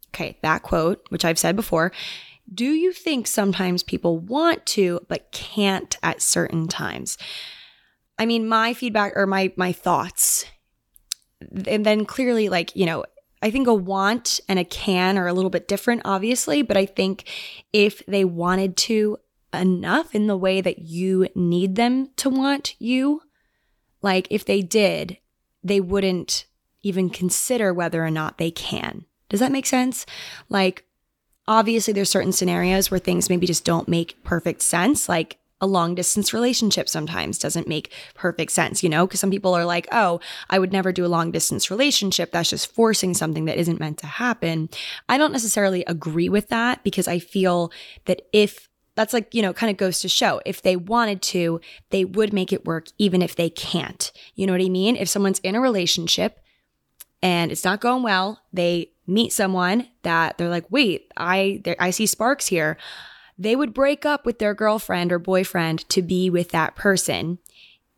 Okay, 0.09 0.39
that 0.43 0.63
quote, 0.63 1.07
which 1.11 1.25
I've 1.25 1.39
said 1.39 1.55
before. 1.55 1.93
Do 2.53 2.65
you 2.67 2.93
think 2.93 3.27
sometimes 3.27 3.83
people 3.83 4.19
want 4.19 4.67
to 4.67 5.01
but 5.09 5.31
can't 5.31 5.97
at 6.03 6.21
certain 6.21 6.67
times? 6.69 7.17
I 8.19 8.27
mean, 8.27 8.49
my 8.49 8.75
feedback 8.75 9.13
or 9.15 9.27
my 9.27 9.53
my 9.57 9.73
thoughts 9.73 10.45
and 11.67 11.87
then 11.87 12.05
clearly 12.05 12.49
like 12.49 12.75
you 12.77 12.87
know 12.87 13.05
I 13.43 13.51
think 13.51 13.67
a 13.67 13.75
want 13.75 14.41
and 14.49 14.59
a 14.59 14.65
can 14.65 15.19
are 15.19 15.27
a 15.27 15.33
little 15.33 15.51
bit 15.51 15.67
different, 15.67 16.03
obviously, 16.05 16.63
but 16.63 16.77
I 16.77 16.87
think 16.87 17.29
if 17.73 18.07
they 18.07 18.25
wanted 18.25 18.77
to 18.77 19.19
enough 19.53 20.15
in 20.15 20.29
the 20.29 20.37
way 20.37 20.61
that 20.61 20.79
you 20.79 21.29
need 21.35 21.75
them 21.75 22.11
to 22.19 22.31
want 22.31 22.81
you, 22.81 23.23
like 24.01 24.29
if 24.31 24.45
they 24.45 24.63
did, 24.63 25.19
they 25.65 25.81
wouldn't 25.81 26.47
even 26.83 27.11
consider 27.11 27.75
whether 27.75 28.05
or 28.05 28.11
not 28.11 28.39
they 28.39 28.51
can. 28.51 29.05
Does 29.29 29.41
that 29.41 29.53
make 29.53 29.67
sense? 29.67 30.07
Like, 30.49 30.85
obviously, 31.49 31.93
there's 31.93 32.11
certain 32.11 32.33
scenarios 32.33 32.91
where 32.91 33.01
things 33.01 33.29
maybe 33.29 33.47
just 33.47 33.65
don't 33.65 33.89
make 33.89 34.23
perfect 34.25 34.63
sense. 34.63 35.09
Like, 35.09 35.39
a 35.63 35.67
long 35.67 35.95
distance 35.95 36.35
relationship 36.35 36.89
sometimes 36.89 37.39
doesn't 37.39 37.69
make 37.69 37.93
perfect 38.15 38.51
sense, 38.51 38.83
you 38.83 38.89
know? 38.89 39.07
Because 39.07 39.21
some 39.21 39.31
people 39.31 39.55
are 39.55 39.65
like, 39.65 39.87
oh, 39.93 40.21
I 40.51 40.59
would 40.59 40.73
never 40.73 40.93
do 40.93 41.07
a 41.07 41.09
long 41.09 41.31
distance 41.31 41.71
relationship. 41.71 42.33
That's 42.33 42.51
just 42.51 42.75
forcing 42.75 43.15
something 43.15 43.45
that 43.45 43.59
isn't 43.59 43.81
meant 43.81 43.99
to 43.99 44.07
happen. 44.09 44.69
I 45.09 45.17
don't 45.17 45.33
necessarily 45.33 45.85
agree 45.87 46.29
with 46.29 46.49
that 46.49 46.83
because 46.83 47.07
I 47.07 47.21
feel 47.21 47.73
that 48.07 48.23
if 48.33 48.69
that's 48.97 49.13
like, 49.13 49.33
you 49.35 49.41
know, 49.41 49.53
kind 49.53 49.71
of 49.71 49.77
goes 49.77 50.01
to 50.01 50.09
show 50.09 50.43
if 50.45 50.61
they 50.61 50.77
wanted 50.77 51.23
to, 51.23 51.61
they 51.91 52.05
would 52.05 52.33
make 52.33 52.53
it 52.53 52.67
work 52.67 52.89
even 52.99 53.23
if 53.23 53.37
they 53.37 53.49
can't. 53.49 54.13
You 54.35 54.47
know 54.47 54.53
what 54.53 54.61
I 54.61 54.69
mean? 54.69 54.97
If 54.97 55.09
someone's 55.09 55.39
in 55.39 55.55
a 55.55 55.61
relationship 55.61 56.41
and 57.23 57.53
it's 57.53 57.65
not 57.65 57.81
going 57.81 58.03
well, 58.03 58.43
they 58.53 58.91
meet 59.07 59.33
someone 59.33 59.89
that 60.03 60.39
they're 60.39 60.49
like, 60.49 60.67
wait, 60.71 61.11
I, 61.17 61.63
I 61.79 61.91
see 61.91 62.07
sparks 62.07 62.49
here 62.49 62.77
they 63.43 63.57
would 63.57 63.75
break 63.75 64.07
up 64.07 64.25
with 64.25 64.39
their 64.39 64.55
girlfriend 64.55 65.13
or 65.13 65.19
boyfriend 65.19 65.89
to 65.89 66.03
be 66.03 66.31
with 66.31 66.51
that 66.51 66.77
person 66.77 67.39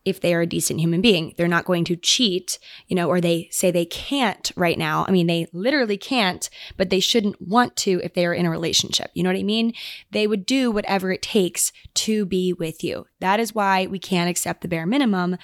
if 0.04 0.20
they 0.20 0.34
are 0.34 0.42
a 0.42 0.46
decent 0.46 0.80
human 0.80 1.00
being. 1.00 1.34
They're 1.36 1.48
not 1.48 1.64
going 1.64 1.84
to 1.84 1.96
cheat, 1.96 2.58
you 2.88 2.96
know, 2.96 3.08
or 3.08 3.20
they 3.20 3.48
say 3.50 3.70
they 3.70 3.86
can't 3.86 4.50
right 4.54 4.78
now. 4.78 5.04
I 5.08 5.10
mean, 5.10 5.26
they 5.26 5.46
literally 5.52 5.96
can't, 5.96 6.48
but 6.76 6.90
they 6.90 7.00
shouldn't 7.00 7.40
want 7.40 7.74
to 7.76 8.00
if 8.04 8.14
they 8.14 8.26
are 8.26 8.34
in 8.34 8.46
a 8.46 8.50
relationship. 8.50 9.10
You 9.14 9.22
know 9.22 9.30
what 9.30 9.38
I 9.38 9.44
mean? 9.44 9.72
They 10.10 10.26
would 10.26 10.44
do 10.44 10.70
whatever 10.70 11.10
it 11.10 11.22
takes 11.22 11.72
to 11.94 12.26
be 12.26 12.52
with 12.52 12.84
you. 12.84 13.06
That 13.20 13.40
is 13.40 13.54
why 13.54 13.86
we 13.86 13.98
can't 13.98 14.30
accept 14.30 14.60
the 14.60 14.68
bare 14.68 14.86
minimum 14.86 15.38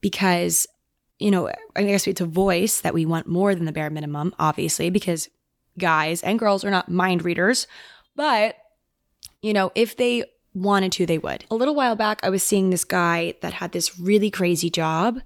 because, 0.00 0.66
you 1.18 1.30
know, 1.30 1.50
I 1.74 1.82
guess 1.82 2.06
it's 2.06 2.20
a 2.20 2.26
voice 2.26 2.80
that 2.80 2.94
we 2.94 3.06
want 3.06 3.26
more 3.26 3.54
than 3.54 3.64
the 3.64 3.72
bare 3.72 3.90
minimum, 3.90 4.34
obviously, 4.38 4.88
because 4.90 5.28
guys 5.78 6.22
and 6.22 6.38
girls 6.38 6.64
are 6.64 6.70
not 6.70 6.88
mind 6.88 7.24
readers, 7.24 7.66
but 8.14 8.56
you 9.42 9.52
know, 9.52 9.72
if 9.74 9.96
they 9.96 10.24
wanted 10.54 10.92
to, 10.92 11.06
they 11.06 11.18
would. 11.18 11.44
A 11.50 11.54
little 11.54 11.74
while 11.74 11.96
back, 11.96 12.20
I 12.22 12.30
was 12.30 12.42
seeing 12.42 12.70
this 12.70 12.84
guy 12.84 13.34
that 13.42 13.54
had 13.54 13.72
this 13.72 13.98
really 13.98 14.30
crazy 14.30 14.70
job. 14.70 15.20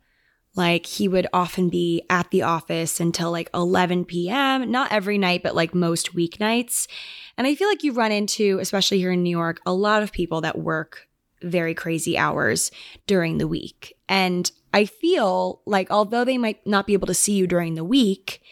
Like 0.57 0.87
he 0.87 1.07
would 1.07 1.29
often 1.33 1.69
be 1.69 2.03
at 2.11 2.31
the 2.31 2.43
office 2.43 2.99
until 2.99 3.31
like 3.31 3.49
11 3.55 4.05
p.m., 4.07 4.71
not 4.71 4.91
every 4.91 5.17
night, 5.17 5.43
but 5.45 5.55
like 5.55 5.75
most 5.75 6.15
weeknights. 6.15 6.89
And 7.39 7.47
I 7.47 7.55
feel 7.55 7.69
like 7.69 7.85
you 7.85 7.93
run 7.93 8.11
into, 8.11 8.59
especially 8.59 8.99
here 8.99 9.13
in 9.13 9.23
New 9.23 9.31
York, 9.31 9.61
a 9.65 9.73
lot 9.73 10.03
of 10.03 10.11
people 10.11 10.41
that 10.41 10.59
work 10.59 11.09
very 11.43 11.73
crazy 11.73 12.19
hours 12.19 12.73
during 13.07 13.39
the 13.39 13.49
week. 13.49 13.97
And 14.09 14.51
I 14.75 14.85
feel 14.85 15.63
like 15.67 15.91
although 15.91 16.25
they 16.25 16.37
might 16.37 16.67
not 16.67 16.87
be 16.87 16.93
able 16.95 17.07
to 17.07 17.15
see 17.15 17.33
you 17.33 17.47
during 17.47 17.77
the 17.77 17.85
week, 17.85 18.43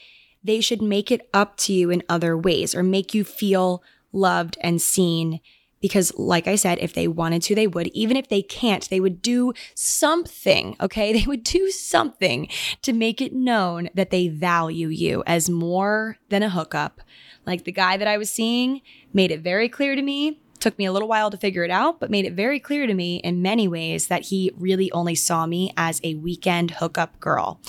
they 0.42 0.61
should 0.61 0.81
make 0.81 1.11
it 1.11 1.29
up 1.35 1.57
to 1.59 1.73
you 1.73 1.90
in 1.90 2.03
other 2.09 2.37
ways 2.38 2.75
or 2.75 2.83
make 2.83 3.12
you 3.12 3.25
feel 3.25 3.83
loved 4.12 4.57
and 4.61 4.81
seen. 4.81 5.40
Because, 5.81 6.12
like 6.18 6.49
I 6.49 6.57
said, 6.57 6.79
if 6.81 6.92
they 6.92 7.07
wanted 7.07 7.40
to, 7.42 7.55
they 7.55 7.68
would. 7.68 7.87
Even 7.88 8.16
if 8.16 8.29
they 8.29 8.42
can't, 8.42 8.88
they 8.90 8.99
would 8.99 9.23
do 9.23 9.53
something, 9.75 10.77
okay? 10.81 11.12
They 11.18 11.25
would 11.25 11.44
do 11.44 11.71
something 11.71 12.49
to 12.83 12.92
make 12.92 13.21
it 13.21 13.33
known 13.33 13.88
that 13.94 14.11
they 14.11 14.27
value 14.27 14.88
you 14.88 15.23
as 15.25 15.49
more 15.49 16.16
than 16.31 16.42
a 16.42 16.51
hookup. 16.51 17.01
Like 17.47 17.64
the 17.64 17.73
guy 17.73 17.97
that 17.97 18.09
I 18.09 18.18
was 18.18 18.31
seeing 18.31 18.83
made 19.12 19.31
it 19.31 19.40
very 19.40 19.68
clear 19.68 19.94
to 19.94 20.03
me 20.03 20.40
took 20.59 20.79
me 20.79 20.85
a 20.85 20.92
little 20.92 21.09
while 21.09 21.31
to 21.31 21.37
figure 21.37 21.64
it 21.64 21.71
out, 21.71 22.01
but 22.01 22.11
made 22.11 22.25
it 22.25 22.33
very 22.33 22.61
clear 22.61 22.87
to 22.87 22.94
me 22.94 23.16
in 23.18 23.42
many 23.42 23.68
ways 23.68 24.09
that 24.09 24.27
he 24.27 24.51
really 24.57 24.90
only 24.92 25.14
saw 25.14 25.47
me 25.47 25.73
as 25.77 26.01
a 26.03 26.14
weekend 26.16 26.73
hookup 26.73 27.18
girl. 27.21 27.61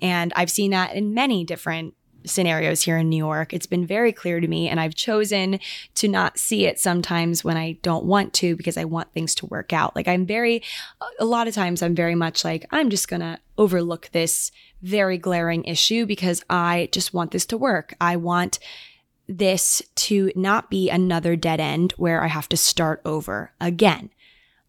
And 0.00 0.32
I've 0.36 0.50
seen 0.50 0.70
that 0.72 0.94
in 0.94 1.14
many 1.14 1.44
different 1.44 1.94
scenarios 2.24 2.82
here 2.82 2.96
in 2.96 3.08
New 3.08 3.16
York. 3.16 3.52
It's 3.52 3.66
been 3.66 3.86
very 3.86 4.12
clear 4.12 4.40
to 4.40 4.48
me, 4.48 4.68
and 4.68 4.78
I've 4.80 4.94
chosen 4.94 5.60
to 5.96 6.08
not 6.08 6.38
see 6.38 6.66
it 6.66 6.78
sometimes 6.78 7.44
when 7.44 7.56
I 7.56 7.72
don't 7.82 8.04
want 8.04 8.32
to 8.34 8.56
because 8.56 8.76
I 8.76 8.84
want 8.84 9.12
things 9.12 9.34
to 9.36 9.46
work 9.46 9.72
out. 9.72 9.94
Like, 9.96 10.08
I'm 10.08 10.26
very, 10.26 10.62
a 11.18 11.24
lot 11.24 11.48
of 11.48 11.54
times, 11.54 11.82
I'm 11.82 11.94
very 11.94 12.14
much 12.14 12.44
like, 12.44 12.66
I'm 12.70 12.90
just 12.90 13.08
gonna 13.08 13.38
overlook 13.58 14.10
this 14.12 14.50
very 14.82 15.18
glaring 15.18 15.64
issue 15.64 16.06
because 16.06 16.42
I 16.50 16.88
just 16.92 17.14
want 17.14 17.30
this 17.30 17.46
to 17.46 17.58
work. 17.58 17.94
I 18.00 18.16
want 18.16 18.58
this 19.28 19.82
to 19.94 20.32
not 20.34 20.70
be 20.70 20.90
another 20.90 21.36
dead 21.36 21.60
end 21.60 21.92
where 21.92 22.22
I 22.22 22.26
have 22.26 22.48
to 22.50 22.56
start 22.56 23.00
over 23.04 23.52
again. 23.60 24.10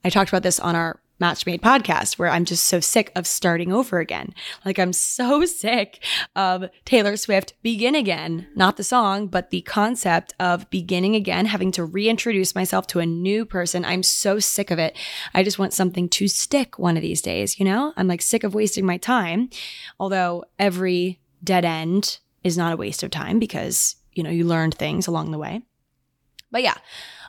I 0.06 0.10
talked 0.10 0.30
about 0.30 0.44
this 0.44 0.60
on 0.60 0.76
our 0.76 1.00
Match 1.20 1.46
Made 1.46 1.62
podcast 1.62 2.18
where 2.18 2.30
I'm 2.30 2.46
just 2.46 2.66
so 2.66 2.80
sick 2.80 3.12
of 3.16 3.28
starting 3.28 3.72
over 3.72 4.00
again. 4.00 4.34
Like 4.66 4.80
I'm 4.80 4.94
so 4.94 5.46
sick 5.46 6.04
of 6.36 6.66
Taylor 6.86 7.18
Swift 7.18 7.54
Begin 7.62 7.96
Again, 7.96 8.48
not 8.56 8.78
the 8.78 8.84
song, 8.84 9.28
but 9.28 9.50
the 9.50 9.62
concept 9.62 10.34
of 10.40 10.70
beginning 10.70 11.16
again, 11.16 11.46
having 11.46 11.72
to 11.74 11.86
reintroduce 11.86 12.56
myself 12.56 12.88
to 12.88 13.00
a 13.00 13.06
new 13.06 13.46
person. 13.46 13.86
I'm 13.86 14.04
so 14.04 14.40
sick 14.40 14.72
of 14.72 14.80
it. 14.80 14.98
I 15.34 15.44
just 15.44 15.60
want 15.60 15.74
something 15.74 16.10
to 16.10 16.28
stick 16.28 16.78
one 16.78 16.98
of 16.98 17.02
these 17.02 17.22
days, 17.22 17.60
you 17.60 17.66
know? 17.66 17.94
I'm 17.96 18.08
like 18.08 18.22
sick 18.22 18.44
of 18.44 18.56
wasting 18.56 18.86
my 18.86 18.98
time. 18.98 19.50
Although 20.00 20.46
every 20.58 21.20
dead 21.44 21.66
end 21.66 22.20
is 22.44 22.58
not 22.58 22.74
a 22.74 22.78
waste 22.78 23.04
of 23.04 23.12
time 23.12 23.40
because 23.40 23.96
you 24.16 24.24
know, 24.24 24.30
you 24.30 24.46
learned 24.46 24.76
things 24.76 25.08
along 25.08 25.32
the 25.32 25.38
way. 25.38 25.62
But 26.52 26.64
yeah, 26.64 26.78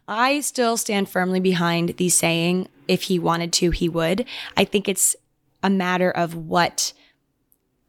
I 0.07 0.41
still 0.41 0.77
stand 0.77 1.09
firmly 1.09 1.41
behind 1.41 1.91
the 1.91 2.09
saying, 2.09 2.69
if 2.89 3.05
he 3.05 3.19
wanted 3.19 3.53
to, 3.55 3.71
he 3.71 3.89
would. 3.89 4.27
I 4.57 4.65
think 4.65 4.89
it's 4.89 5.17
a 5.63 5.71
matter 5.71 6.11
of 6.11 6.35
what 6.35 6.93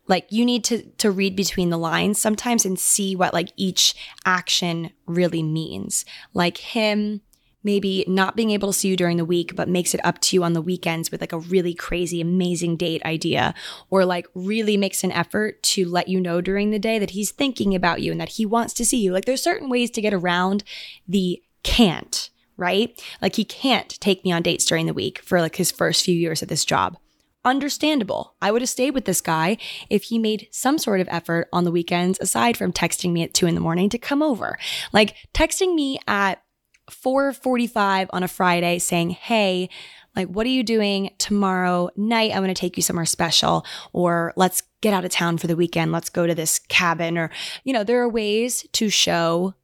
like 0.07 0.27
you 0.29 0.45
need 0.45 0.63
to 0.63 0.83
to 0.83 1.11
read 1.11 1.35
between 1.35 1.69
the 1.69 1.77
lines 1.77 2.19
sometimes 2.19 2.63
and 2.63 2.79
see 2.79 3.15
what 3.15 3.33
like 3.33 3.49
each 3.57 3.95
action 4.25 4.91
really 5.05 5.43
means. 5.43 6.05
Like 6.33 6.57
him 6.57 7.21
maybe 7.65 8.05
not 8.07 8.35
being 8.35 8.51
able 8.51 8.71
to 8.71 8.77
see 8.77 8.89
you 8.89 8.95
during 8.95 9.17
the 9.17 9.25
week, 9.25 9.55
but 9.55 9.67
makes 9.67 9.95
it 9.95 10.05
up 10.05 10.21
to 10.21 10.35
you 10.35 10.43
on 10.43 10.53
the 10.53 10.61
weekends 10.61 11.09
with 11.09 11.19
like 11.19 11.33
a 11.33 11.39
really 11.39 11.73
crazy, 11.73 12.21
amazing 12.21 12.77
date 12.77 13.03
idea, 13.03 13.55
or 13.89 14.05
like 14.05 14.27
really 14.35 14.77
makes 14.77 15.03
an 15.03 15.11
effort 15.11 15.61
to 15.63 15.89
let 15.89 16.07
you 16.07 16.21
know 16.21 16.41
during 16.41 16.69
the 16.69 16.77
day 16.77 16.99
that 16.99 17.09
he's 17.09 17.31
thinking 17.31 17.73
about 17.73 18.01
you 18.01 18.11
and 18.11 18.21
that 18.21 18.29
he 18.29 18.45
wants 18.45 18.71
to 18.71 18.85
see 18.85 19.01
you. 19.01 19.11
Like 19.11 19.25
there's 19.25 19.41
certain 19.41 19.67
ways 19.67 19.89
to 19.91 20.01
get 20.01 20.13
around 20.13 20.63
the 21.07 21.41
can't, 21.65 22.29
right? 22.57 23.01
Like 23.21 23.35
he 23.35 23.43
can't 23.43 23.99
take 23.99 24.23
me 24.23 24.31
on 24.31 24.43
dates 24.43 24.65
during 24.65 24.85
the 24.85 24.93
week 24.93 25.19
for 25.19 25.41
like 25.41 25.55
his 25.55 25.71
first 25.71 26.05
few 26.05 26.15
years 26.15 26.41
at 26.41 26.47
this 26.47 26.63
job. 26.63 26.95
Understandable. 27.43 28.35
I 28.41 28.51
would 28.51 28.61
have 28.61 28.69
stayed 28.69 28.93
with 28.93 29.05
this 29.05 29.19
guy 29.19 29.57
if 29.89 30.03
he 30.03 30.17
made 30.17 30.47
some 30.51 30.77
sort 30.77 31.01
of 31.01 31.07
effort 31.11 31.49
on 31.51 31.63
the 31.63 31.71
weekends 31.71 32.19
aside 32.19 32.55
from 32.55 32.71
texting 32.71 33.11
me 33.11 33.23
at 33.23 33.33
two 33.33 33.47
in 33.47 33.55
the 33.55 33.61
morning 33.61 33.89
to 33.89 33.97
come 33.97 34.21
over. 34.21 34.57
Like 34.93 35.15
texting 35.33 35.73
me 35.75 35.99
at 36.07 36.41
4:45 36.89 38.07
on 38.13 38.21
a 38.21 38.27
Friday 38.27 38.77
saying, 38.77 39.09
"Hey, 39.09 39.69
like 40.15 40.27
what 40.27 40.45
are 40.45 40.51
you 40.51 40.63
doing 40.63 41.11
tomorrow 41.17 41.89
night? 41.95 42.31
I'm 42.31 42.43
going 42.43 42.53
to 42.53 42.59
take 42.59 42.77
you 42.77 42.83
somewhere 42.83 43.05
special 43.05 43.65
or 43.91 44.33
let's 44.35 44.61
get 44.81 44.93
out 44.93 45.03
of 45.03 45.11
town 45.11 45.39
for 45.39 45.47
the 45.47 45.55
weekend. 45.55 45.91
Let's 45.91 46.09
go 46.09 46.27
to 46.27 46.35
this 46.35 46.59
cabin 46.59 47.17
or 47.17 47.31
you 47.63 47.73
know, 47.73 47.83
there 47.83 48.01
are 48.01 48.09
ways 48.09 48.67
to 48.73 48.89
show 48.89 49.55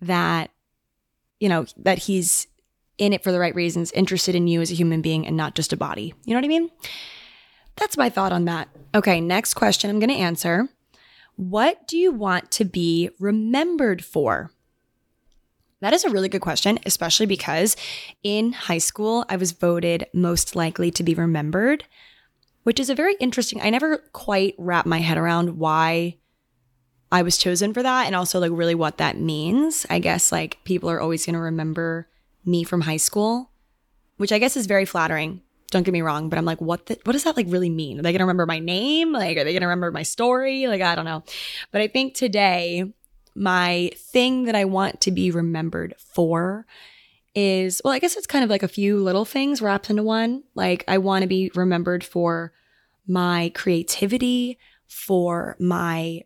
that 0.00 0.50
you 1.40 1.48
know, 1.48 1.66
that 1.78 1.98
he's 1.98 2.46
in 2.98 3.12
it 3.12 3.24
for 3.24 3.32
the 3.32 3.40
right 3.40 3.54
reasons, 3.54 3.90
interested 3.92 4.34
in 4.34 4.46
you 4.46 4.60
as 4.60 4.70
a 4.70 4.74
human 4.74 5.00
being 5.00 5.26
and 5.26 5.36
not 5.36 5.54
just 5.54 5.72
a 5.72 5.76
body. 5.76 6.14
You 6.24 6.34
know 6.34 6.38
what 6.38 6.44
I 6.44 6.48
mean? 6.48 6.70
That's 7.76 7.96
my 7.96 8.10
thought 8.10 8.32
on 8.32 8.44
that. 8.44 8.68
Okay, 8.94 9.20
next 9.20 9.54
question 9.54 9.90
I'm 9.90 9.98
going 9.98 10.10
to 10.10 10.16
answer. 10.16 10.68
What 11.36 11.88
do 11.88 11.96
you 11.96 12.12
want 12.12 12.50
to 12.52 12.64
be 12.66 13.10
remembered 13.18 14.04
for? 14.04 14.52
That 15.80 15.94
is 15.94 16.04
a 16.04 16.10
really 16.10 16.28
good 16.28 16.42
question, 16.42 16.78
especially 16.84 17.24
because 17.24 17.74
in 18.22 18.52
high 18.52 18.78
school, 18.78 19.24
I 19.30 19.36
was 19.36 19.52
voted 19.52 20.06
most 20.12 20.54
likely 20.54 20.90
to 20.90 21.02
be 21.02 21.14
remembered, 21.14 21.84
which 22.64 22.78
is 22.78 22.90
a 22.90 22.94
very 22.94 23.14
interesting. 23.14 23.62
I 23.62 23.70
never 23.70 23.96
quite 24.12 24.54
wrap 24.58 24.84
my 24.84 24.98
head 24.98 25.16
around 25.16 25.56
why 25.56 26.18
I 27.12 27.22
was 27.22 27.36
chosen 27.36 27.74
for 27.74 27.82
that 27.82 28.06
and 28.06 28.14
also 28.14 28.38
like 28.38 28.52
really 28.52 28.74
what 28.74 28.98
that 28.98 29.16
means. 29.16 29.84
I 29.90 29.98
guess 29.98 30.30
like 30.30 30.58
people 30.64 30.90
are 30.90 31.00
always 31.00 31.26
going 31.26 31.34
to 31.34 31.40
remember 31.40 32.08
me 32.44 32.62
from 32.64 32.82
high 32.82 32.96
school, 32.96 33.50
which 34.16 34.32
I 34.32 34.38
guess 34.38 34.56
is 34.56 34.66
very 34.66 34.84
flattering. 34.84 35.42
Don't 35.70 35.84
get 35.84 35.92
me 35.92 36.02
wrong, 36.02 36.28
but 36.28 36.38
I'm 36.38 36.44
like, 36.44 36.60
what 36.60 36.86
the, 36.86 36.98
what 37.04 37.12
does 37.12 37.24
that 37.24 37.36
like 37.36 37.46
really 37.48 37.70
mean? 37.70 37.98
Are 37.98 38.02
they 38.02 38.12
going 38.12 38.18
to 38.20 38.24
remember 38.24 38.46
my 38.46 38.58
name? 38.58 39.12
Like, 39.12 39.36
are 39.36 39.44
they 39.44 39.52
going 39.52 39.62
to 39.62 39.66
remember 39.66 39.92
my 39.92 40.02
story? 40.02 40.66
Like, 40.66 40.82
I 40.82 40.94
don't 40.94 41.04
know. 41.04 41.22
But 41.70 41.80
I 41.80 41.88
think 41.88 42.14
today 42.14 42.92
my 43.34 43.90
thing 43.96 44.44
that 44.44 44.56
I 44.56 44.64
want 44.64 45.00
to 45.02 45.10
be 45.10 45.30
remembered 45.30 45.94
for 45.98 46.66
is 47.34 47.80
well, 47.84 47.94
I 47.94 48.00
guess 48.00 48.16
it's 48.16 48.26
kind 48.26 48.42
of 48.42 48.50
like 48.50 48.64
a 48.64 48.68
few 48.68 49.00
little 49.00 49.24
things 49.24 49.62
wrapped 49.62 49.90
into 49.90 50.02
one. 50.02 50.42
Like, 50.54 50.84
I 50.88 50.98
want 50.98 51.22
to 51.22 51.28
be 51.28 51.50
remembered 51.54 52.02
for 52.02 52.52
my 53.06 53.52
creativity, 53.54 54.58
for 54.88 55.56
my 55.60 56.22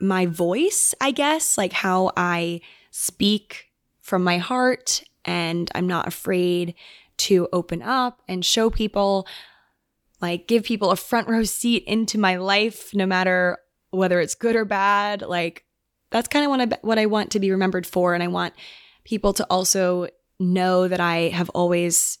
my 0.00 0.26
voice, 0.26 0.94
I 1.00 1.10
guess, 1.10 1.58
like 1.58 1.72
how 1.72 2.12
I 2.16 2.60
speak 2.90 3.70
from 4.00 4.24
my 4.24 4.38
heart 4.38 5.02
and 5.24 5.70
I'm 5.74 5.86
not 5.86 6.08
afraid 6.08 6.74
to 7.18 7.48
open 7.52 7.82
up 7.82 8.22
and 8.26 8.44
show 8.44 8.70
people 8.70 9.26
like 10.20 10.48
give 10.48 10.64
people 10.64 10.90
a 10.90 10.96
front 10.96 11.28
row 11.28 11.44
seat 11.44 11.84
into 11.86 12.18
my 12.18 12.36
life 12.36 12.94
no 12.94 13.06
matter 13.06 13.58
whether 13.90 14.20
it's 14.20 14.34
good 14.34 14.56
or 14.56 14.64
bad 14.64 15.22
like 15.22 15.64
that's 16.10 16.28
kind 16.28 16.44
of 16.44 16.50
what 16.50 16.60
I 16.60 16.78
what 16.82 16.98
I 16.98 17.06
want 17.06 17.30
to 17.32 17.40
be 17.40 17.50
remembered 17.50 17.86
for, 17.86 18.14
and 18.14 18.22
I 18.22 18.28
want 18.28 18.54
people 19.04 19.32
to 19.34 19.46
also 19.48 20.08
know 20.38 20.88
that 20.88 21.00
I 21.00 21.28
have 21.28 21.50
always 21.50 22.18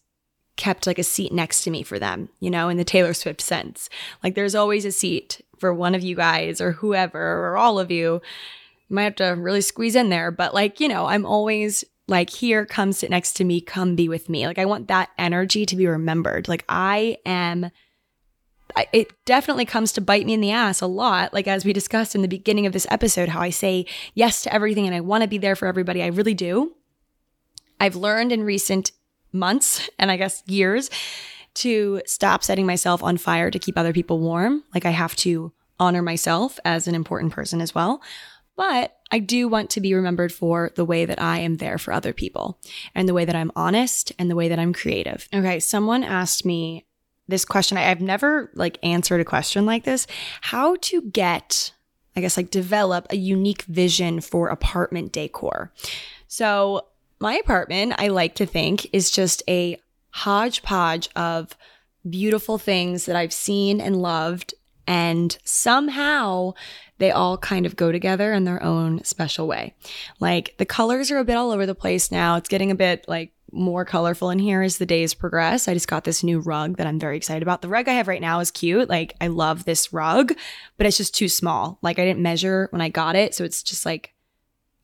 kept 0.56 0.86
like 0.86 0.98
a 0.98 1.04
seat 1.04 1.32
next 1.32 1.62
to 1.62 1.70
me 1.70 1.82
for 1.82 1.98
them, 1.98 2.28
you 2.38 2.50
know, 2.50 2.68
in 2.68 2.76
the 2.76 2.84
Taylor 2.84 3.14
Swift 3.14 3.40
sense. 3.40 3.88
Like 4.22 4.34
there's 4.34 4.54
always 4.54 4.84
a 4.84 4.92
seat 4.92 5.40
for 5.60 5.72
one 5.72 5.94
of 5.94 6.02
you 6.02 6.16
guys 6.16 6.60
or 6.60 6.72
whoever 6.72 7.48
or 7.48 7.56
all 7.56 7.78
of 7.78 7.90
you. 7.90 8.20
you 8.88 8.94
might 8.94 9.04
have 9.04 9.16
to 9.16 9.24
really 9.38 9.60
squeeze 9.60 9.94
in 9.94 10.08
there, 10.08 10.30
but 10.30 10.54
like, 10.54 10.80
you 10.80 10.88
know, 10.88 11.06
I'm 11.06 11.24
always 11.24 11.84
like, 12.08 12.30
here, 12.30 12.66
come 12.66 12.92
sit 12.92 13.10
next 13.10 13.34
to 13.34 13.44
me, 13.44 13.60
come 13.60 13.94
be 13.94 14.08
with 14.08 14.28
me. 14.28 14.46
Like, 14.46 14.58
I 14.58 14.64
want 14.64 14.88
that 14.88 15.10
energy 15.16 15.64
to 15.64 15.76
be 15.76 15.86
remembered. 15.86 16.48
Like, 16.48 16.64
I 16.68 17.18
am 17.24 17.70
it 18.92 19.12
definitely 19.24 19.64
comes 19.64 19.92
to 19.92 20.00
bite 20.00 20.26
me 20.26 20.34
in 20.34 20.40
the 20.40 20.52
ass 20.52 20.80
a 20.80 20.86
lot. 20.86 21.34
Like, 21.34 21.48
as 21.48 21.64
we 21.64 21.72
discussed 21.72 22.14
in 22.14 22.22
the 22.22 22.28
beginning 22.28 22.66
of 22.66 22.72
this 22.72 22.86
episode, 22.90 23.28
how 23.28 23.40
I 23.40 23.50
say 23.50 23.86
yes 24.14 24.42
to 24.42 24.54
everything 24.54 24.86
and 24.86 24.94
I 24.94 25.00
want 25.00 25.22
to 25.22 25.28
be 25.28 25.38
there 25.38 25.56
for 25.56 25.66
everybody. 25.66 26.02
I 26.02 26.08
really 26.08 26.34
do. 26.34 26.74
I've 27.78 27.96
learned 27.96 28.32
in 28.32 28.44
recent 28.44 28.92
months 29.32 29.88
and 29.98 30.10
I 30.10 30.16
guess 30.16 30.42
years 30.46 30.90
to 31.60 32.02
stop 32.06 32.42
setting 32.44 32.66
myself 32.66 33.02
on 33.02 33.16
fire 33.16 33.50
to 33.50 33.58
keep 33.58 33.78
other 33.78 33.92
people 33.92 34.20
warm. 34.20 34.64
Like, 34.74 34.84
I 34.84 34.90
have 34.90 35.16
to 35.16 35.52
honor 35.78 36.02
myself 36.02 36.58
as 36.64 36.86
an 36.86 36.94
important 36.94 37.32
person 37.32 37.60
as 37.60 37.74
well. 37.74 38.02
But 38.56 38.96
I 39.10 39.20
do 39.20 39.48
want 39.48 39.70
to 39.70 39.80
be 39.80 39.94
remembered 39.94 40.32
for 40.32 40.70
the 40.74 40.84
way 40.84 41.06
that 41.06 41.20
I 41.20 41.38
am 41.38 41.56
there 41.56 41.78
for 41.78 41.92
other 41.92 42.12
people 42.12 42.58
and 42.94 43.08
the 43.08 43.14
way 43.14 43.24
that 43.24 43.34
I'm 43.34 43.50
honest 43.56 44.12
and 44.18 44.30
the 44.30 44.36
way 44.36 44.48
that 44.48 44.58
I'm 44.58 44.74
creative. 44.74 45.26
Okay, 45.32 45.60
someone 45.60 46.04
asked 46.04 46.44
me 46.44 46.84
this 47.26 47.44
question. 47.46 47.78
I've 47.78 48.02
never 48.02 48.50
like 48.54 48.78
answered 48.82 49.20
a 49.20 49.24
question 49.24 49.64
like 49.64 49.84
this. 49.84 50.06
How 50.42 50.76
to 50.76 51.02
get, 51.02 51.72
I 52.14 52.20
guess, 52.20 52.36
like 52.36 52.50
develop 52.50 53.06
a 53.08 53.16
unique 53.16 53.62
vision 53.62 54.20
for 54.20 54.48
apartment 54.48 55.12
decor. 55.12 55.72
So, 56.28 56.86
my 57.18 57.34
apartment, 57.34 57.94
I 57.98 58.08
like 58.08 58.34
to 58.36 58.46
think, 58.46 58.88
is 58.92 59.10
just 59.10 59.42
a 59.48 59.78
hodgepodge 60.12 61.08
of 61.16 61.56
beautiful 62.08 62.58
things 62.58 63.06
that 63.06 63.16
I've 63.16 63.32
seen 63.32 63.80
and 63.80 64.00
loved. 64.00 64.54
And 64.86 65.36
somehow 65.44 66.52
they 66.98 67.10
all 67.10 67.38
kind 67.38 67.66
of 67.66 67.76
go 67.76 67.92
together 67.92 68.32
in 68.32 68.44
their 68.44 68.62
own 68.62 69.04
special 69.04 69.46
way. 69.46 69.74
Like 70.18 70.54
the 70.58 70.66
colors 70.66 71.10
are 71.10 71.18
a 71.18 71.24
bit 71.24 71.36
all 71.36 71.50
over 71.50 71.66
the 71.66 71.74
place 71.74 72.10
now. 72.10 72.36
It's 72.36 72.48
getting 72.48 72.70
a 72.70 72.76
bit 72.76 73.04
like 73.08 73.32
more 73.52 73.84
colorful 73.84 74.30
in 74.30 74.38
here 74.38 74.62
as 74.62 74.78
the 74.78 74.86
days 74.86 75.14
progress. 75.14 75.66
I 75.66 75.74
just 75.74 75.88
got 75.88 76.04
this 76.04 76.22
new 76.22 76.40
rug 76.40 76.76
that 76.76 76.86
I'm 76.86 77.00
very 77.00 77.16
excited 77.16 77.42
about. 77.42 77.62
The 77.62 77.68
rug 77.68 77.88
I 77.88 77.94
have 77.94 78.08
right 78.08 78.20
now 78.20 78.40
is 78.40 78.50
cute. 78.50 78.88
Like 78.88 79.14
I 79.20 79.28
love 79.28 79.64
this 79.64 79.92
rug, 79.92 80.34
but 80.76 80.86
it's 80.86 80.96
just 80.96 81.14
too 81.14 81.28
small. 81.28 81.78
Like 81.82 81.98
I 81.98 82.04
didn't 82.04 82.22
measure 82.22 82.68
when 82.70 82.82
I 82.82 82.88
got 82.88 83.16
it, 83.16 83.34
so 83.34 83.44
it's 83.44 83.62
just 83.62 83.86
like 83.86 84.14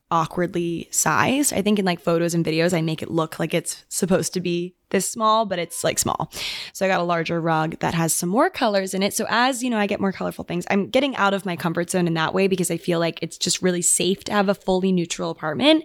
awkwardly 0.09 0.87
sized. 0.91 1.53
I 1.53 1.61
think 1.61 1.79
in 1.79 1.85
like 1.85 1.99
photos 1.99 2.33
and 2.33 2.45
videos 2.45 2.75
I 2.75 2.81
make 2.81 3.01
it 3.01 3.11
look 3.11 3.39
like 3.39 3.53
it's 3.53 3.83
supposed 3.89 4.33
to 4.33 4.39
be 4.39 4.75
this 4.89 5.09
small, 5.09 5.45
but 5.45 5.59
it's 5.59 5.83
like 5.83 5.99
small. 5.99 6.31
So 6.71 6.85
I 6.85 6.89
got 6.89 7.01
a 7.01 7.03
larger 7.03 7.41
rug 7.41 7.79
that 7.79 7.93
has 7.93 8.13
some 8.13 8.29
more 8.29 8.49
colors 8.49 8.93
in 8.93 9.03
it. 9.03 9.13
So 9.13 9.25
as, 9.29 9.61
you 9.61 9.69
know, 9.69 9.77
I 9.77 9.87
get 9.87 9.99
more 9.99 10.13
colorful 10.13 10.45
things, 10.45 10.65
I'm 10.69 10.89
getting 10.89 11.15
out 11.17 11.33
of 11.33 11.45
my 11.45 11.55
comfort 11.55 11.89
zone 11.89 12.07
in 12.07 12.13
that 12.13 12.33
way 12.33 12.47
because 12.47 12.71
I 12.71 12.77
feel 12.77 12.99
like 12.99 13.19
it's 13.21 13.37
just 13.37 13.61
really 13.61 13.81
safe 13.81 14.23
to 14.25 14.31
have 14.31 14.47
a 14.47 14.55
fully 14.55 14.91
neutral 14.91 15.29
apartment. 15.29 15.83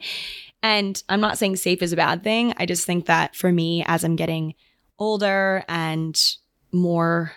And 0.62 1.02
I'm 1.08 1.20
not 1.20 1.38
saying 1.38 1.56
safe 1.56 1.82
is 1.82 1.92
a 1.92 1.96
bad 1.96 2.22
thing. 2.22 2.54
I 2.58 2.66
just 2.66 2.86
think 2.86 3.06
that 3.06 3.34
for 3.34 3.50
me, 3.50 3.84
as 3.86 4.04
I'm 4.04 4.14
getting 4.14 4.54
older 4.98 5.64
and 5.68 6.20
more 6.70 7.32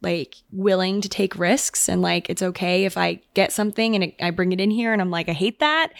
like 0.00 0.36
willing 0.52 1.00
to 1.00 1.08
take 1.08 1.38
risks 1.38 1.88
and 1.88 2.00
like 2.00 2.30
it's 2.30 2.42
okay 2.42 2.84
if 2.84 2.96
I 2.96 3.20
get 3.34 3.52
something 3.52 3.94
and 3.94 4.04
it, 4.04 4.14
I 4.20 4.30
bring 4.30 4.52
it 4.52 4.60
in 4.60 4.70
here 4.70 4.92
and 4.92 5.02
I'm 5.02 5.10
like 5.10 5.28
I 5.28 5.32
hate 5.32 5.58
that. 5.60 5.92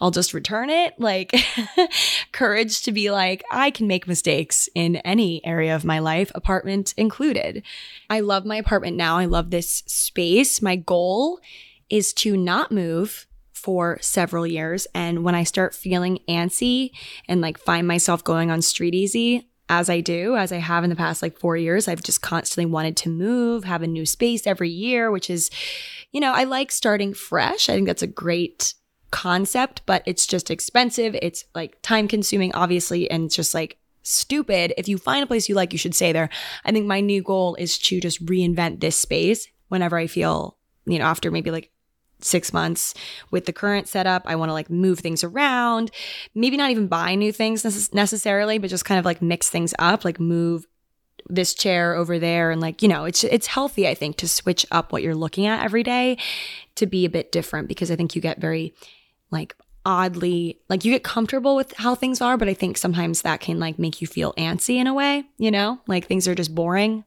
I'll 0.00 0.10
just 0.10 0.34
return 0.34 0.70
it. 0.70 0.98
Like 0.98 1.32
courage 2.32 2.82
to 2.82 2.92
be 2.92 3.10
like 3.10 3.44
I 3.50 3.70
can 3.70 3.86
make 3.86 4.08
mistakes 4.08 4.68
in 4.74 4.96
any 4.96 5.44
area 5.46 5.74
of 5.74 5.84
my 5.84 6.00
life 6.00 6.32
apartment 6.34 6.94
included. 6.96 7.62
I 8.10 8.20
love 8.20 8.44
my 8.44 8.56
apartment 8.56 8.96
now. 8.96 9.18
I 9.18 9.26
love 9.26 9.50
this 9.50 9.84
space. 9.86 10.60
My 10.60 10.74
goal 10.76 11.38
is 11.88 12.12
to 12.14 12.36
not 12.36 12.72
move 12.72 13.26
for 13.52 13.98
several 14.02 14.46
years. 14.46 14.86
And 14.94 15.24
when 15.24 15.34
I 15.34 15.44
start 15.44 15.74
feeling 15.74 16.18
antsy 16.28 16.90
and 17.28 17.40
like 17.40 17.56
find 17.56 17.86
myself 17.86 18.22
going 18.22 18.50
on 18.50 18.58
StreetEasy, 18.58 19.46
as 19.68 19.88
I 19.88 20.00
do, 20.00 20.36
as 20.36 20.52
I 20.52 20.58
have 20.58 20.84
in 20.84 20.90
the 20.90 20.96
past 20.96 21.22
like 21.22 21.38
four 21.38 21.56
years, 21.56 21.88
I've 21.88 22.02
just 22.02 22.20
constantly 22.20 22.70
wanted 22.70 22.96
to 22.98 23.08
move, 23.08 23.64
have 23.64 23.82
a 23.82 23.86
new 23.86 24.04
space 24.04 24.46
every 24.46 24.68
year, 24.68 25.10
which 25.10 25.30
is, 25.30 25.50
you 26.12 26.20
know, 26.20 26.32
I 26.32 26.44
like 26.44 26.70
starting 26.70 27.14
fresh. 27.14 27.68
I 27.68 27.74
think 27.74 27.86
that's 27.86 28.02
a 28.02 28.06
great 28.06 28.74
concept, 29.10 29.82
but 29.86 30.02
it's 30.06 30.26
just 30.26 30.50
expensive. 30.50 31.16
It's 31.22 31.44
like 31.54 31.80
time 31.82 32.08
consuming, 32.08 32.54
obviously, 32.54 33.10
and 33.10 33.24
it's 33.24 33.36
just 33.36 33.54
like 33.54 33.78
stupid. 34.02 34.74
If 34.76 34.86
you 34.86 34.98
find 34.98 35.24
a 35.24 35.26
place 35.26 35.48
you 35.48 35.54
like, 35.54 35.72
you 35.72 35.78
should 35.78 35.94
stay 35.94 36.12
there. 36.12 36.28
I 36.64 36.72
think 36.72 36.86
my 36.86 37.00
new 37.00 37.22
goal 37.22 37.54
is 37.54 37.78
to 37.78 38.00
just 38.00 38.24
reinvent 38.26 38.80
this 38.80 38.96
space 38.96 39.48
whenever 39.68 39.96
I 39.96 40.08
feel, 40.08 40.58
you 40.84 40.98
know, 40.98 41.06
after 41.06 41.30
maybe 41.30 41.50
like 41.50 41.70
six 42.24 42.52
months 42.52 42.94
with 43.30 43.46
the 43.46 43.52
current 43.52 43.88
setup. 43.88 44.22
I 44.26 44.36
want 44.36 44.48
to 44.48 44.54
like 44.54 44.70
move 44.70 44.98
things 44.98 45.22
around, 45.22 45.90
maybe 46.34 46.56
not 46.56 46.70
even 46.70 46.86
buy 46.86 47.14
new 47.14 47.32
things 47.32 47.62
necess- 47.62 47.92
necessarily, 47.92 48.58
but 48.58 48.70
just 48.70 48.84
kind 48.84 48.98
of 48.98 49.04
like 49.04 49.22
mix 49.22 49.50
things 49.50 49.74
up, 49.78 50.04
like 50.04 50.18
move 50.18 50.66
this 51.28 51.54
chair 51.54 51.94
over 51.94 52.18
there 52.18 52.50
and 52.50 52.60
like 52.60 52.82
you 52.82 52.88
know 52.88 53.06
it's 53.06 53.24
it's 53.24 53.46
healthy 53.46 53.88
i 53.88 53.94
think 53.94 54.16
to 54.16 54.28
switch 54.28 54.66
up 54.70 54.92
what 54.92 55.02
you're 55.02 55.14
looking 55.14 55.46
at 55.46 55.64
every 55.64 55.82
day 55.82 56.18
to 56.74 56.86
be 56.86 57.06
a 57.06 57.08
bit 57.08 57.32
different 57.32 57.66
because 57.66 57.90
i 57.90 57.96
think 57.96 58.14
you 58.14 58.20
get 58.20 58.40
very 58.40 58.74
like 59.30 59.56
oddly 59.86 60.58
like 60.68 60.84
you 60.84 60.92
get 60.92 61.02
comfortable 61.02 61.56
with 61.56 61.72
how 61.78 61.94
things 61.94 62.20
are 62.20 62.36
but 62.36 62.48
i 62.48 62.52
think 62.52 62.76
sometimes 62.76 63.22
that 63.22 63.40
can 63.40 63.58
like 63.58 63.78
make 63.78 64.02
you 64.02 64.06
feel 64.06 64.34
antsy 64.34 64.76
in 64.76 64.86
a 64.86 64.92
way 64.92 65.24
you 65.38 65.50
know 65.50 65.78
like 65.86 66.06
things 66.06 66.28
are 66.28 66.34
just 66.34 66.54
boring 66.54 67.04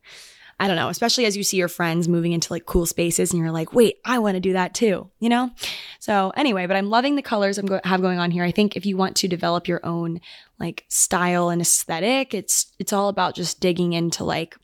I 0.60 0.68
don't 0.68 0.76
know, 0.76 0.90
especially 0.90 1.26
as 1.26 1.38
you 1.38 1.44
see 1.44 1.58
your 1.58 1.68
friends 1.68 2.08
moving 2.08 2.32
into 2.32 2.52
like 2.52 2.66
cool 2.66 2.88
spaces 2.88 3.32
and 3.32 3.40
you're 3.40 3.52
like, 3.52 3.74
wait, 3.74 4.00
I 4.04 4.18
want 4.18 4.36
to 4.36 4.40
do 4.40 4.54
that 4.54 4.74
too, 4.74 5.10
you 5.20 5.30
know? 5.30 5.52
So 6.00 6.34
anyway, 6.36 6.66
but 6.66 6.76
I'm 6.76 6.90
loving 6.90 7.16
the 7.16 7.22
colors 7.22 7.60
I'm 7.60 7.68
go- 7.68 7.82
have 7.84 8.02
going 8.02 8.18
on 8.18 8.32
here. 8.32 8.44
I 8.44 8.52
think 8.52 8.76
if 8.76 8.86
you 8.86 8.98
want 8.98 9.16
to 9.18 9.28
develop 9.28 9.68
your 9.68 9.86
own 9.86 10.20
like 10.60 10.86
style 10.88 11.50
and 11.50 11.62
aesthetic, 11.62 12.34
it's, 12.34 12.72
it's 12.80 12.92
all 12.92 13.10
about 13.10 13.36
just 13.36 13.60
digging 13.60 13.94
into 13.94 14.24
like 14.24 14.56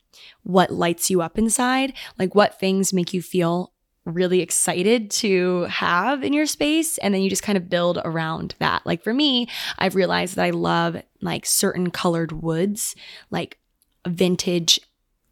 what 0.42 0.72
lights 0.72 1.10
you 1.10 1.22
up 1.22 1.38
inside, 1.38 1.92
like 2.18 2.34
what 2.34 2.58
things 2.58 2.92
make 2.92 3.14
you 3.14 3.22
feel 3.22 3.72
really 4.04 4.40
excited 4.40 5.10
to 5.10 5.62
have 5.62 6.22
in 6.22 6.32
your 6.32 6.46
space 6.46 6.98
and 6.98 7.14
then 7.14 7.22
you 7.22 7.30
just 7.30 7.42
kind 7.42 7.56
of 7.56 7.70
build 7.70 7.98
around 8.04 8.54
that. 8.58 8.84
Like 8.84 9.02
for 9.02 9.14
me, 9.14 9.48
I've 9.78 9.94
realized 9.94 10.36
that 10.36 10.44
I 10.44 10.50
love 10.50 11.00
like 11.22 11.46
certain 11.46 11.90
colored 11.90 12.32
woods, 12.32 12.94
like 13.30 13.58
vintage 14.06 14.80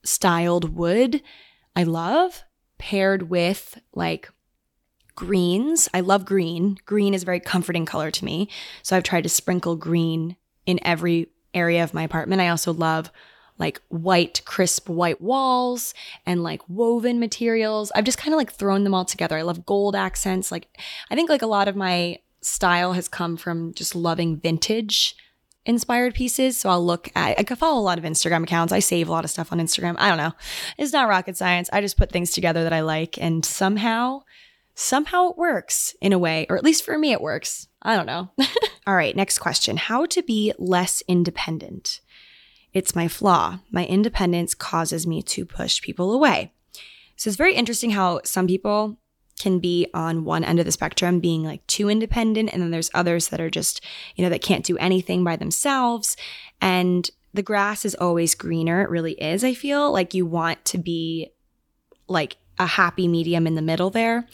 styled 0.04 0.76
wood, 0.76 1.22
I 1.74 1.84
love, 1.84 2.44
paired 2.78 3.30
with 3.30 3.80
like 3.94 4.30
greens. 5.14 5.88
I 5.94 6.00
love 6.00 6.24
green. 6.24 6.78
Green 6.86 7.14
is 7.14 7.22
a 7.22 7.26
very 7.26 7.40
comforting 7.40 7.86
color 7.86 8.10
to 8.10 8.24
me. 8.24 8.48
So 8.82 8.96
I've 8.96 9.02
tried 9.02 9.22
to 9.22 9.28
sprinkle 9.28 9.76
green 9.76 10.36
in 10.66 10.80
every 10.82 11.28
area 11.54 11.84
of 11.84 11.94
my 11.94 12.02
apartment. 12.02 12.40
I 12.40 12.48
also 12.48 12.72
love 12.72 13.10
like 13.58 13.80
white, 13.88 14.42
crisp 14.44 14.88
white 14.88 15.20
walls 15.20 15.94
and 16.26 16.42
like 16.42 16.62
woven 16.68 17.20
materials. 17.20 17.92
I've 17.94 18.04
just 18.04 18.18
kind 18.18 18.34
of 18.34 18.38
like 18.38 18.52
thrown 18.52 18.84
them 18.84 18.94
all 18.94 19.04
together. 19.04 19.36
I 19.36 19.42
love 19.42 19.66
gold 19.66 19.94
accents. 19.94 20.50
Like, 20.50 20.66
I 21.10 21.14
think 21.14 21.28
like 21.28 21.42
a 21.42 21.46
lot 21.46 21.68
of 21.68 21.76
my 21.76 22.18
style 22.40 22.94
has 22.94 23.08
come 23.08 23.36
from 23.36 23.72
just 23.74 23.94
loving 23.94 24.36
vintage 24.36 25.14
inspired 25.64 26.14
pieces. 26.14 26.58
So 26.58 26.68
I'll 26.68 26.84
look 26.84 27.08
at, 27.14 27.38
I 27.38 27.54
follow 27.54 27.80
a 27.80 27.82
lot 27.82 27.98
of 27.98 28.04
Instagram 28.04 28.42
accounts. 28.44 28.72
I 28.72 28.80
save 28.80 29.08
a 29.08 29.12
lot 29.12 29.24
of 29.24 29.30
stuff 29.30 29.52
on 29.52 29.58
Instagram. 29.58 29.96
I 29.98 30.08
don't 30.08 30.18
know. 30.18 30.32
It's 30.78 30.92
not 30.92 31.08
rocket 31.08 31.36
science. 31.36 31.68
I 31.72 31.80
just 31.80 31.96
put 31.96 32.10
things 32.10 32.30
together 32.30 32.62
that 32.64 32.72
I 32.72 32.80
like 32.80 33.18
and 33.18 33.44
somehow, 33.44 34.22
somehow 34.74 35.30
it 35.30 35.38
works 35.38 35.94
in 36.00 36.12
a 36.12 36.18
way, 36.18 36.46
or 36.48 36.56
at 36.56 36.64
least 36.64 36.84
for 36.84 36.98
me, 36.98 37.12
it 37.12 37.20
works. 37.20 37.68
I 37.82 37.96
don't 37.96 38.06
know. 38.06 38.30
All 38.86 38.94
right. 38.94 39.14
Next 39.14 39.38
question. 39.38 39.76
How 39.76 40.06
to 40.06 40.22
be 40.22 40.52
less 40.58 41.02
independent. 41.06 42.00
It's 42.72 42.96
my 42.96 43.06
flaw. 43.06 43.60
My 43.70 43.84
independence 43.86 44.54
causes 44.54 45.06
me 45.06 45.22
to 45.24 45.44
push 45.44 45.82
people 45.82 46.12
away. 46.12 46.52
So 47.16 47.28
it's 47.28 47.36
very 47.36 47.54
interesting 47.54 47.90
how 47.90 48.20
some 48.24 48.46
people 48.46 48.98
can 49.42 49.58
be 49.58 49.88
on 49.92 50.24
one 50.24 50.44
end 50.44 50.60
of 50.60 50.64
the 50.64 50.72
spectrum, 50.72 51.18
being 51.18 51.42
like 51.42 51.66
too 51.66 51.90
independent. 51.90 52.50
And 52.52 52.62
then 52.62 52.70
there's 52.70 52.90
others 52.94 53.28
that 53.28 53.40
are 53.40 53.50
just, 53.50 53.84
you 54.14 54.22
know, 54.22 54.30
that 54.30 54.40
can't 54.40 54.64
do 54.64 54.78
anything 54.78 55.24
by 55.24 55.34
themselves. 55.34 56.16
And 56.60 57.10
the 57.34 57.42
grass 57.42 57.84
is 57.84 57.96
always 57.96 58.36
greener. 58.36 58.82
It 58.82 58.90
really 58.90 59.14
is. 59.14 59.42
I 59.42 59.54
feel 59.54 59.90
like 59.92 60.14
you 60.14 60.24
want 60.24 60.64
to 60.66 60.78
be 60.78 61.32
like 62.06 62.36
a 62.56 62.66
happy 62.66 63.08
medium 63.08 63.48
in 63.48 63.56
the 63.56 63.62
middle 63.62 63.90
there. 63.90 64.28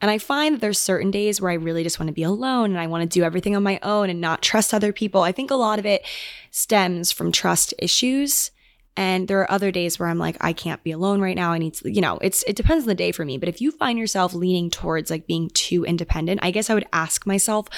And 0.00 0.10
I 0.10 0.18
find 0.18 0.54
that 0.54 0.60
there's 0.60 0.78
certain 0.78 1.10
days 1.10 1.40
where 1.40 1.50
I 1.50 1.54
really 1.54 1.82
just 1.82 1.98
want 1.98 2.06
to 2.06 2.14
be 2.14 2.22
alone 2.22 2.70
and 2.70 2.78
I 2.78 2.86
want 2.86 3.02
to 3.02 3.18
do 3.18 3.24
everything 3.24 3.56
on 3.56 3.64
my 3.64 3.80
own 3.82 4.10
and 4.10 4.20
not 4.20 4.42
trust 4.42 4.72
other 4.72 4.92
people. 4.92 5.22
I 5.22 5.32
think 5.32 5.50
a 5.50 5.56
lot 5.56 5.80
of 5.80 5.86
it 5.86 6.06
stems 6.52 7.10
from 7.10 7.32
trust 7.32 7.74
issues. 7.80 8.51
And 8.96 9.26
there 9.26 9.40
are 9.40 9.50
other 9.50 9.70
days 9.70 9.98
where 9.98 10.08
I'm 10.08 10.18
like, 10.18 10.36
I 10.40 10.52
can't 10.52 10.82
be 10.84 10.90
alone 10.90 11.22
right 11.22 11.36
now. 11.36 11.52
I 11.52 11.58
need 11.58 11.74
to, 11.74 11.90
you 11.90 12.02
know, 12.02 12.18
it's, 12.20 12.42
it 12.42 12.56
depends 12.56 12.84
on 12.84 12.88
the 12.88 12.94
day 12.94 13.10
for 13.10 13.24
me. 13.24 13.38
But 13.38 13.48
if 13.48 13.60
you 13.60 13.70
find 13.70 13.98
yourself 13.98 14.34
leaning 14.34 14.68
towards 14.68 15.10
like 15.10 15.26
being 15.26 15.48
too 15.50 15.84
independent, 15.84 16.40
I 16.42 16.50
guess 16.50 16.68
I 16.68 16.74
would 16.74 16.88
ask 16.92 17.26
myself, 17.26 17.68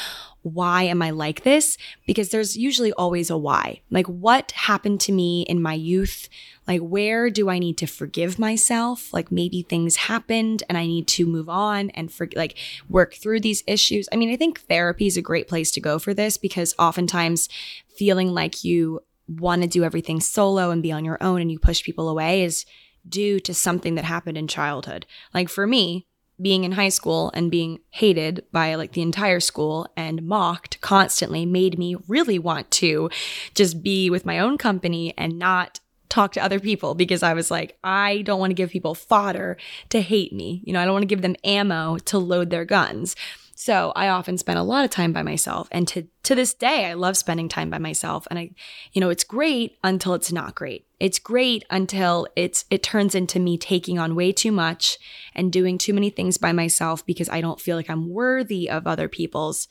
why 0.42 0.82
am 0.82 1.00
I 1.00 1.10
like 1.10 1.42
this? 1.42 1.78
Because 2.06 2.28
there's 2.30 2.56
usually 2.56 2.92
always 2.92 3.30
a 3.30 3.38
why. 3.38 3.80
Like, 3.90 4.06
what 4.06 4.50
happened 4.52 5.00
to 5.02 5.12
me 5.12 5.42
in 5.42 5.62
my 5.62 5.72
youth? 5.72 6.28
Like, 6.66 6.80
where 6.80 7.30
do 7.30 7.48
I 7.48 7.58
need 7.58 7.78
to 7.78 7.86
forgive 7.86 8.38
myself? 8.38 9.14
Like, 9.14 9.32
maybe 9.32 9.62
things 9.62 9.96
happened 9.96 10.62
and 10.68 10.76
I 10.76 10.84
need 10.84 11.06
to 11.08 11.26
move 11.26 11.48
on 11.48 11.90
and 11.90 12.12
for, 12.12 12.28
like 12.34 12.58
work 12.90 13.14
through 13.14 13.40
these 13.40 13.64
issues. 13.66 14.08
I 14.12 14.16
mean, 14.16 14.30
I 14.30 14.36
think 14.36 14.60
therapy 14.62 15.06
is 15.06 15.16
a 15.16 15.22
great 15.22 15.48
place 15.48 15.70
to 15.72 15.80
go 15.80 15.98
for 15.98 16.12
this 16.12 16.36
because 16.36 16.74
oftentimes 16.78 17.48
feeling 17.96 18.34
like 18.34 18.64
you 18.64 19.00
want 19.26 19.62
to 19.62 19.68
do 19.68 19.84
everything 19.84 20.20
solo 20.20 20.70
and 20.70 20.82
be 20.82 20.92
on 20.92 21.04
your 21.04 21.22
own 21.22 21.40
and 21.40 21.50
you 21.50 21.58
push 21.58 21.82
people 21.82 22.08
away 22.08 22.42
is 22.42 22.66
due 23.08 23.40
to 23.40 23.54
something 23.54 23.94
that 23.94 24.04
happened 24.04 24.38
in 24.38 24.48
childhood. 24.48 25.06
Like 25.32 25.48
for 25.48 25.66
me, 25.66 26.06
being 26.40 26.64
in 26.64 26.72
high 26.72 26.88
school 26.88 27.30
and 27.34 27.50
being 27.50 27.78
hated 27.90 28.44
by 28.50 28.74
like 28.74 28.92
the 28.92 29.02
entire 29.02 29.40
school 29.40 29.86
and 29.96 30.26
mocked 30.26 30.80
constantly 30.80 31.46
made 31.46 31.78
me 31.78 31.96
really 32.08 32.38
want 32.38 32.70
to 32.72 33.08
just 33.54 33.82
be 33.82 34.10
with 34.10 34.26
my 34.26 34.38
own 34.38 34.58
company 34.58 35.14
and 35.16 35.38
not 35.38 35.80
talk 36.08 36.32
to 36.32 36.42
other 36.42 36.60
people 36.60 36.94
because 36.94 37.22
I 37.22 37.34
was 37.34 37.50
like, 37.50 37.76
I 37.82 38.22
don't 38.22 38.40
want 38.40 38.50
to 38.50 38.54
give 38.54 38.70
people 38.70 38.94
fodder 38.94 39.56
to 39.90 40.00
hate 40.00 40.32
me. 40.32 40.62
You 40.64 40.72
know, 40.72 40.80
I 40.80 40.84
don't 40.84 40.94
want 40.94 41.02
to 41.02 41.08
give 41.08 41.22
them 41.22 41.36
ammo 41.44 41.98
to 41.98 42.18
load 42.18 42.50
their 42.50 42.64
guns. 42.64 43.16
So 43.56 43.92
I 43.94 44.08
often 44.08 44.36
spend 44.36 44.58
a 44.58 44.64
lot 44.64 44.84
of 44.84 44.90
time 44.90 45.12
by 45.12 45.22
myself. 45.22 45.68
And 45.70 45.86
to, 45.88 46.08
to 46.24 46.34
this 46.34 46.54
day, 46.54 46.86
I 46.86 46.94
love 46.94 47.16
spending 47.16 47.48
time 47.48 47.70
by 47.70 47.78
myself. 47.78 48.26
And 48.28 48.38
I, 48.38 48.50
you 48.92 49.00
know, 49.00 49.10
it's 49.10 49.24
great 49.24 49.78
until 49.84 50.14
it's 50.14 50.32
not 50.32 50.56
great. 50.56 50.86
It's 50.98 51.20
great 51.20 51.64
until 51.70 52.26
it's, 52.34 52.64
it 52.70 52.82
turns 52.82 53.14
into 53.14 53.38
me 53.38 53.56
taking 53.56 53.98
on 53.98 54.16
way 54.16 54.32
too 54.32 54.50
much 54.50 54.98
and 55.34 55.52
doing 55.52 55.78
too 55.78 55.94
many 55.94 56.10
things 56.10 56.36
by 56.36 56.52
myself 56.52 57.06
because 57.06 57.28
I 57.28 57.40
don't 57.40 57.60
feel 57.60 57.76
like 57.76 57.88
I'm 57.88 58.08
worthy 58.08 58.68
of 58.68 58.86
other 58.86 59.08
people's 59.08 59.68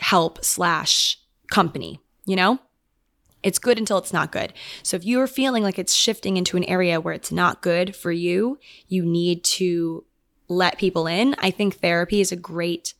help 0.00 0.44
slash 0.44 1.18
company, 1.50 2.00
you 2.26 2.36
know? 2.36 2.58
It's 3.44 3.60
good 3.60 3.78
until 3.78 3.98
it's 3.98 4.12
not 4.12 4.32
good. 4.32 4.52
So 4.82 4.96
if 4.96 5.04
you're 5.04 5.28
feeling 5.28 5.62
like 5.62 5.78
it's 5.78 5.94
shifting 5.94 6.36
into 6.36 6.56
an 6.56 6.64
area 6.64 7.00
where 7.00 7.14
it's 7.14 7.30
not 7.30 7.62
good 7.62 7.94
for 7.94 8.10
you, 8.10 8.58
you 8.88 9.04
need 9.04 9.44
to 9.44 10.04
let 10.48 10.78
people 10.78 11.06
in, 11.06 11.34
I 11.38 11.50
think 11.50 11.76
therapy 11.76 12.20
is 12.20 12.32
a 12.32 12.36
great 12.36 12.94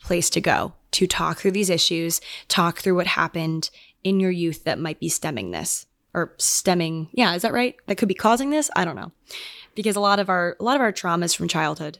place 0.00 0.30
to 0.30 0.40
go 0.40 0.74
to 0.92 1.06
talk 1.06 1.38
through 1.38 1.50
these 1.52 1.70
issues, 1.70 2.20
talk 2.48 2.78
through 2.78 2.94
what 2.96 3.06
happened 3.06 3.70
in 4.02 4.20
your 4.20 4.30
youth 4.30 4.64
that 4.64 4.78
might 4.78 5.00
be 5.00 5.08
stemming 5.08 5.50
this 5.50 5.86
or 6.14 6.32
stemming. 6.38 7.08
Yeah, 7.12 7.34
is 7.34 7.42
that 7.42 7.52
right? 7.52 7.76
That 7.86 7.96
could 7.96 8.08
be 8.08 8.14
causing 8.14 8.50
this? 8.50 8.70
I 8.74 8.84
don't 8.84 8.96
know. 8.96 9.12
Because 9.74 9.96
a 9.96 10.00
lot 10.00 10.18
of 10.18 10.30
our 10.30 10.56
a 10.58 10.64
lot 10.64 10.76
of 10.76 10.80
our 10.80 10.92
traumas 10.92 11.36
from 11.36 11.48
childhood 11.48 11.98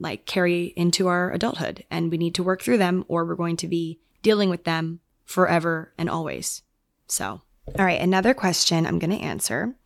like 0.00 0.26
carry 0.26 0.72
into 0.76 1.06
our 1.06 1.30
adulthood 1.32 1.84
and 1.90 2.10
we 2.10 2.18
need 2.18 2.34
to 2.34 2.42
work 2.42 2.62
through 2.62 2.78
them 2.78 3.04
or 3.06 3.24
we're 3.24 3.36
going 3.36 3.56
to 3.56 3.68
be 3.68 4.00
dealing 4.22 4.50
with 4.50 4.64
them 4.64 5.00
forever 5.24 5.92
and 5.96 6.10
always. 6.10 6.62
So, 7.06 7.42
all 7.78 7.84
right, 7.84 8.00
another 8.00 8.34
question 8.34 8.86
I'm 8.86 8.98
going 8.98 9.16
to 9.16 9.24
answer. 9.24 9.76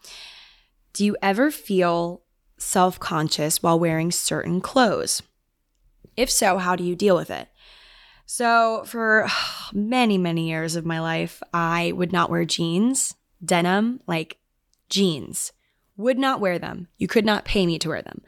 Do 0.95 1.05
you 1.05 1.17
ever 1.21 1.51
feel 1.51 2.23
self 2.59 2.99
conscious 2.99 3.63
while 3.63 3.79
wearing 3.79 4.11
certain 4.11 4.61
clothes? 4.61 5.23
If 6.17 6.31
so, 6.31 6.59
how 6.59 6.77
do 6.77 6.85
you 6.85 6.97
deal 6.97 7.17
with 7.17 7.31
it? 7.31 7.49
So, 8.25 8.83
for 8.85 9.29
many, 9.73 10.19
many 10.19 10.49
years 10.49 10.77
of 10.77 10.85
my 10.85 11.01
life, 11.01 11.43
I 11.53 11.93
would 11.93 12.13
not 12.13 12.31
wear 12.31 12.45
jeans, 12.45 13.15
denim, 13.45 14.01
like 14.07 14.39
jeans. 14.89 15.53
Would 15.97 16.19
not 16.19 16.41
wear 16.41 16.59
them. 16.59 16.89
You 16.99 17.09
could 17.09 17.25
not 17.25 17.47
pay 17.47 17.65
me 17.65 17.79
to 17.79 17.89
wear 17.89 18.03
them. 18.03 18.23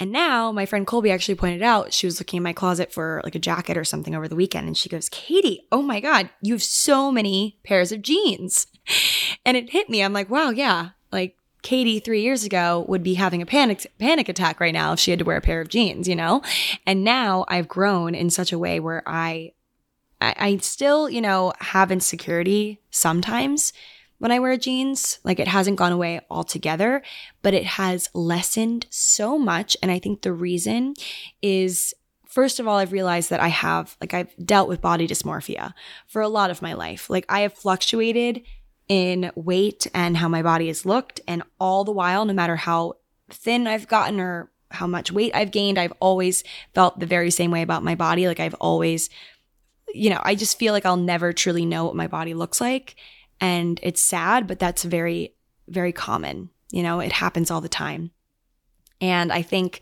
And 0.00 0.10
now 0.10 0.50
my 0.50 0.66
friend 0.66 0.84
Colby 0.84 1.12
actually 1.12 1.36
pointed 1.36 1.62
out 1.62 1.92
she 1.92 2.08
was 2.08 2.18
looking 2.18 2.38
in 2.38 2.42
my 2.42 2.52
closet 2.52 2.92
for 2.92 3.20
like 3.22 3.36
a 3.36 3.38
jacket 3.38 3.76
or 3.76 3.84
something 3.84 4.16
over 4.16 4.26
the 4.26 4.34
weekend 4.34 4.66
and 4.66 4.76
she 4.76 4.88
goes, 4.88 5.08
"Katy, 5.08 5.60
oh 5.70 5.80
my 5.80 6.00
god, 6.00 6.28
you 6.40 6.54
have 6.54 6.62
so 6.62 7.12
many 7.12 7.60
pairs 7.62 7.92
of 7.92 8.02
jeans." 8.02 8.66
And 9.44 9.56
it 9.56 9.70
hit 9.70 9.88
me. 9.88 10.02
I'm 10.02 10.12
like, 10.12 10.30
"Wow, 10.30 10.50
yeah. 10.50 10.90
Like 11.10 11.36
Katy 11.62 12.00
3 12.00 12.20
years 12.20 12.44
ago 12.44 12.84
would 12.88 13.02
be 13.02 13.14
having 13.14 13.40
a 13.40 13.46
panic 13.46 13.86
panic 13.98 14.28
attack 14.28 14.60
right 14.60 14.74
now 14.74 14.92
if 14.92 14.98
she 14.98 15.10
had 15.12 15.18
to 15.20 15.24
wear 15.24 15.36
a 15.36 15.40
pair 15.40 15.60
of 15.60 15.68
jeans, 15.68 16.08
you 16.08 16.16
know? 16.16 16.42
And 16.86 17.04
now 17.04 17.44
I've 17.48 17.68
grown 17.68 18.14
in 18.14 18.30
such 18.30 18.52
a 18.52 18.58
way 18.58 18.80
where 18.80 19.02
I 19.06 19.52
I, 20.20 20.34
I 20.38 20.56
still, 20.58 21.10
you 21.10 21.20
know, 21.20 21.52
have 21.60 21.90
insecurity 21.90 22.80
sometimes, 22.90 23.72
when 24.18 24.30
I 24.30 24.38
wear 24.38 24.56
jeans. 24.56 25.18
Like 25.24 25.40
it 25.40 25.48
hasn't 25.48 25.78
gone 25.78 25.92
away 25.92 26.20
altogether, 26.30 27.02
but 27.42 27.54
it 27.54 27.64
has 27.64 28.08
lessened 28.14 28.86
so 28.88 29.36
much. 29.36 29.76
And 29.82 29.90
I 29.90 29.98
think 29.98 30.22
the 30.22 30.32
reason 30.32 30.94
is 31.42 31.92
first 32.32 32.58
of 32.58 32.66
all, 32.66 32.78
I've 32.78 32.92
realized 32.92 33.28
that 33.28 33.40
I 33.40 33.48
have, 33.48 33.94
like, 34.00 34.14
I've 34.14 34.34
dealt 34.42 34.66
with 34.66 34.80
body 34.80 35.06
dysmorphia 35.06 35.74
for 36.06 36.22
a 36.22 36.28
lot 36.28 36.50
of 36.50 36.62
my 36.62 36.72
life. 36.72 37.10
Like, 37.10 37.26
I 37.28 37.40
have 37.40 37.52
fluctuated 37.52 38.42
in 38.92 39.32
weight 39.34 39.86
and 39.94 40.18
how 40.18 40.28
my 40.28 40.42
body 40.42 40.66
has 40.66 40.84
looked. 40.84 41.18
And 41.26 41.42
all 41.58 41.82
the 41.82 41.92
while, 41.92 42.26
no 42.26 42.34
matter 42.34 42.56
how 42.56 42.96
thin 43.30 43.66
I've 43.66 43.88
gotten 43.88 44.20
or 44.20 44.50
how 44.70 44.86
much 44.86 45.10
weight 45.10 45.34
I've 45.34 45.50
gained, 45.50 45.78
I've 45.78 45.94
always 45.98 46.44
felt 46.74 47.00
the 47.00 47.06
very 47.06 47.30
same 47.30 47.50
way 47.50 47.62
about 47.62 47.82
my 47.82 47.94
body. 47.94 48.28
Like, 48.28 48.38
I've 48.38 48.52
always, 48.60 49.08
you 49.94 50.10
know, 50.10 50.20
I 50.22 50.34
just 50.34 50.58
feel 50.58 50.74
like 50.74 50.84
I'll 50.84 50.98
never 50.98 51.32
truly 51.32 51.64
know 51.64 51.86
what 51.86 51.96
my 51.96 52.06
body 52.06 52.34
looks 52.34 52.60
like. 52.60 52.96
And 53.40 53.80
it's 53.82 54.02
sad, 54.02 54.46
but 54.46 54.58
that's 54.58 54.82
very, 54.82 55.36
very 55.68 55.94
common. 55.94 56.50
You 56.70 56.82
know, 56.82 57.00
it 57.00 57.12
happens 57.12 57.50
all 57.50 57.62
the 57.62 57.70
time. 57.70 58.10
And 59.00 59.32
I 59.32 59.40
think 59.40 59.80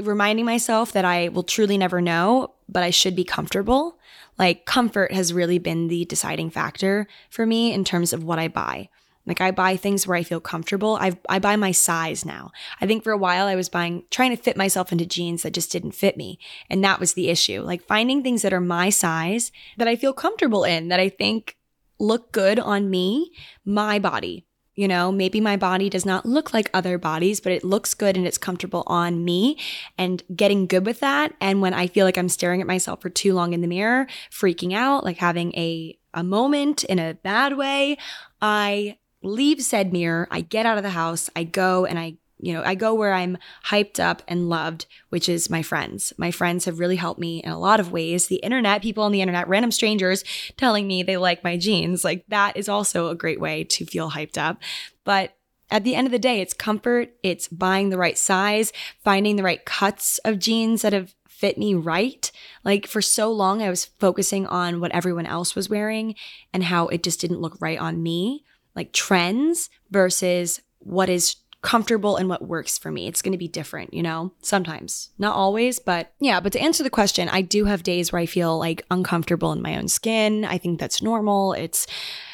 reminding 0.00 0.44
myself 0.44 0.92
that 0.92 1.04
I 1.04 1.28
will 1.28 1.42
truly 1.42 1.78
never 1.78 2.00
know, 2.00 2.54
but 2.68 2.82
I 2.82 2.90
should 2.90 3.14
be 3.14 3.24
comfortable. 3.24 3.98
Like, 4.38 4.66
comfort 4.66 5.12
has 5.12 5.32
really 5.32 5.58
been 5.58 5.88
the 5.88 6.04
deciding 6.04 6.50
factor 6.50 7.06
for 7.30 7.46
me 7.46 7.72
in 7.72 7.84
terms 7.84 8.12
of 8.12 8.24
what 8.24 8.38
I 8.38 8.48
buy. 8.48 8.88
Like 9.26 9.40
I 9.40 9.50
buy 9.50 9.76
things 9.76 10.06
where 10.06 10.16
I 10.16 10.22
feel 10.22 10.40
comfortable. 10.40 10.96
I 10.96 11.16
I 11.28 11.38
buy 11.38 11.56
my 11.56 11.72
size 11.72 12.24
now. 12.24 12.52
I 12.80 12.86
think 12.86 13.02
for 13.02 13.12
a 13.12 13.18
while 13.18 13.46
I 13.46 13.54
was 13.54 13.68
buying 13.68 14.04
trying 14.10 14.36
to 14.36 14.42
fit 14.42 14.56
myself 14.56 14.92
into 14.92 15.06
jeans 15.06 15.42
that 15.42 15.54
just 15.54 15.72
didn't 15.72 15.92
fit 15.92 16.16
me, 16.16 16.38
and 16.68 16.84
that 16.84 17.00
was 17.00 17.14
the 17.14 17.30
issue. 17.30 17.62
Like 17.62 17.86
finding 17.86 18.22
things 18.22 18.42
that 18.42 18.52
are 18.52 18.60
my 18.60 18.90
size 18.90 19.50
that 19.78 19.88
I 19.88 19.96
feel 19.96 20.12
comfortable 20.12 20.64
in, 20.64 20.88
that 20.88 21.00
I 21.00 21.08
think 21.08 21.56
look 21.98 22.32
good 22.32 22.58
on 22.58 22.90
me, 22.90 23.32
my 23.64 23.98
body. 23.98 24.44
You 24.74 24.88
know, 24.88 25.12
maybe 25.12 25.40
my 25.40 25.56
body 25.56 25.88
does 25.88 26.04
not 26.04 26.26
look 26.26 26.52
like 26.52 26.68
other 26.74 26.98
bodies, 26.98 27.40
but 27.40 27.52
it 27.52 27.62
looks 27.62 27.94
good 27.94 28.16
and 28.16 28.26
it's 28.26 28.38
comfortable 28.38 28.82
on 28.86 29.24
me 29.24 29.56
and 29.96 30.22
getting 30.34 30.66
good 30.66 30.84
with 30.84 31.00
that. 31.00 31.34
And 31.40 31.62
when 31.62 31.74
I 31.74 31.86
feel 31.86 32.04
like 32.04 32.18
I'm 32.18 32.28
staring 32.28 32.60
at 32.60 32.66
myself 32.66 33.00
for 33.00 33.08
too 33.08 33.34
long 33.34 33.52
in 33.52 33.60
the 33.60 33.68
mirror, 33.68 34.06
freaking 34.30 34.74
out, 34.74 35.04
like 35.04 35.18
having 35.18 35.52
a, 35.54 35.96
a 36.12 36.24
moment 36.24 36.82
in 36.84 36.98
a 36.98 37.14
bad 37.14 37.56
way, 37.56 37.98
I 38.42 38.98
leave 39.22 39.62
said 39.62 39.92
mirror. 39.92 40.26
I 40.30 40.40
get 40.40 40.66
out 40.66 40.76
of 40.76 40.82
the 40.82 40.90
house. 40.90 41.30
I 41.36 41.44
go 41.44 41.86
and 41.86 41.98
I 41.98 42.16
you 42.38 42.52
know, 42.52 42.62
I 42.62 42.74
go 42.74 42.94
where 42.94 43.12
I'm 43.12 43.38
hyped 43.66 44.00
up 44.00 44.22
and 44.28 44.48
loved, 44.48 44.86
which 45.08 45.28
is 45.28 45.50
my 45.50 45.62
friends. 45.62 46.12
My 46.18 46.30
friends 46.30 46.64
have 46.64 46.78
really 46.78 46.96
helped 46.96 47.20
me 47.20 47.42
in 47.42 47.50
a 47.50 47.58
lot 47.58 47.80
of 47.80 47.92
ways. 47.92 48.26
The 48.26 48.36
internet, 48.36 48.82
people 48.82 49.04
on 49.04 49.12
the 49.12 49.20
internet, 49.20 49.48
random 49.48 49.70
strangers 49.70 50.24
telling 50.56 50.86
me 50.86 51.02
they 51.02 51.16
like 51.16 51.44
my 51.44 51.56
jeans, 51.56 52.04
like 52.04 52.24
that 52.28 52.56
is 52.56 52.68
also 52.68 53.08
a 53.08 53.14
great 53.14 53.40
way 53.40 53.64
to 53.64 53.86
feel 53.86 54.10
hyped 54.10 54.36
up. 54.36 54.60
But 55.04 55.36
at 55.70 55.84
the 55.84 55.94
end 55.94 56.06
of 56.06 56.12
the 56.12 56.18
day, 56.18 56.40
it's 56.40 56.54
comfort, 56.54 57.14
it's 57.22 57.48
buying 57.48 57.90
the 57.90 57.98
right 57.98 58.18
size, 58.18 58.72
finding 59.02 59.36
the 59.36 59.42
right 59.42 59.64
cuts 59.64 60.18
of 60.18 60.38
jeans 60.38 60.82
that 60.82 60.92
have 60.92 61.14
fit 61.28 61.58
me 61.58 61.74
right. 61.74 62.30
Like 62.64 62.86
for 62.86 63.02
so 63.02 63.32
long, 63.32 63.62
I 63.62 63.70
was 63.70 63.84
focusing 63.84 64.46
on 64.46 64.80
what 64.80 64.92
everyone 64.92 65.26
else 65.26 65.54
was 65.54 65.68
wearing 65.68 66.14
and 66.52 66.64
how 66.64 66.88
it 66.88 67.02
just 67.02 67.20
didn't 67.20 67.40
look 67.40 67.56
right 67.60 67.78
on 67.78 68.02
me, 68.02 68.44
like 68.76 68.92
trends 68.92 69.68
versus 69.90 70.60
what 70.78 71.08
is 71.08 71.36
comfortable 71.64 72.16
and 72.16 72.28
what 72.28 72.46
works 72.46 72.76
for 72.76 72.92
me. 72.92 73.08
It's 73.08 73.22
going 73.22 73.32
to 73.32 73.38
be 73.38 73.48
different, 73.48 73.94
you 73.94 74.02
know, 74.02 74.32
sometimes, 74.42 75.08
not 75.18 75.34
always, 75.34 75.78
but 75.78 76.12
yeah. 76.20 76.38
But 76.38 76.52
to 76.52 76.60
answer 76.60 76.84
the 76.84 76.90
question, 76.90 77.28
I 77.30 77.40
do 77.40 77.64
have 77.64 77.82
days 77.82 78.12
where 78.12 78.20
I 78.20 78.26
feel 78.26 78.58
like 78.58 78.84
uncomfortable 78.90 79.50
in 79.50 79.62
my 79.62 79.76
own 79.76 79.88
skin. 79.88 80.44
I 80.44 80.58
think 80.58 80.78
that's 80.78 81.02
normal. 81.02 81.54
It's, 81.54 81.86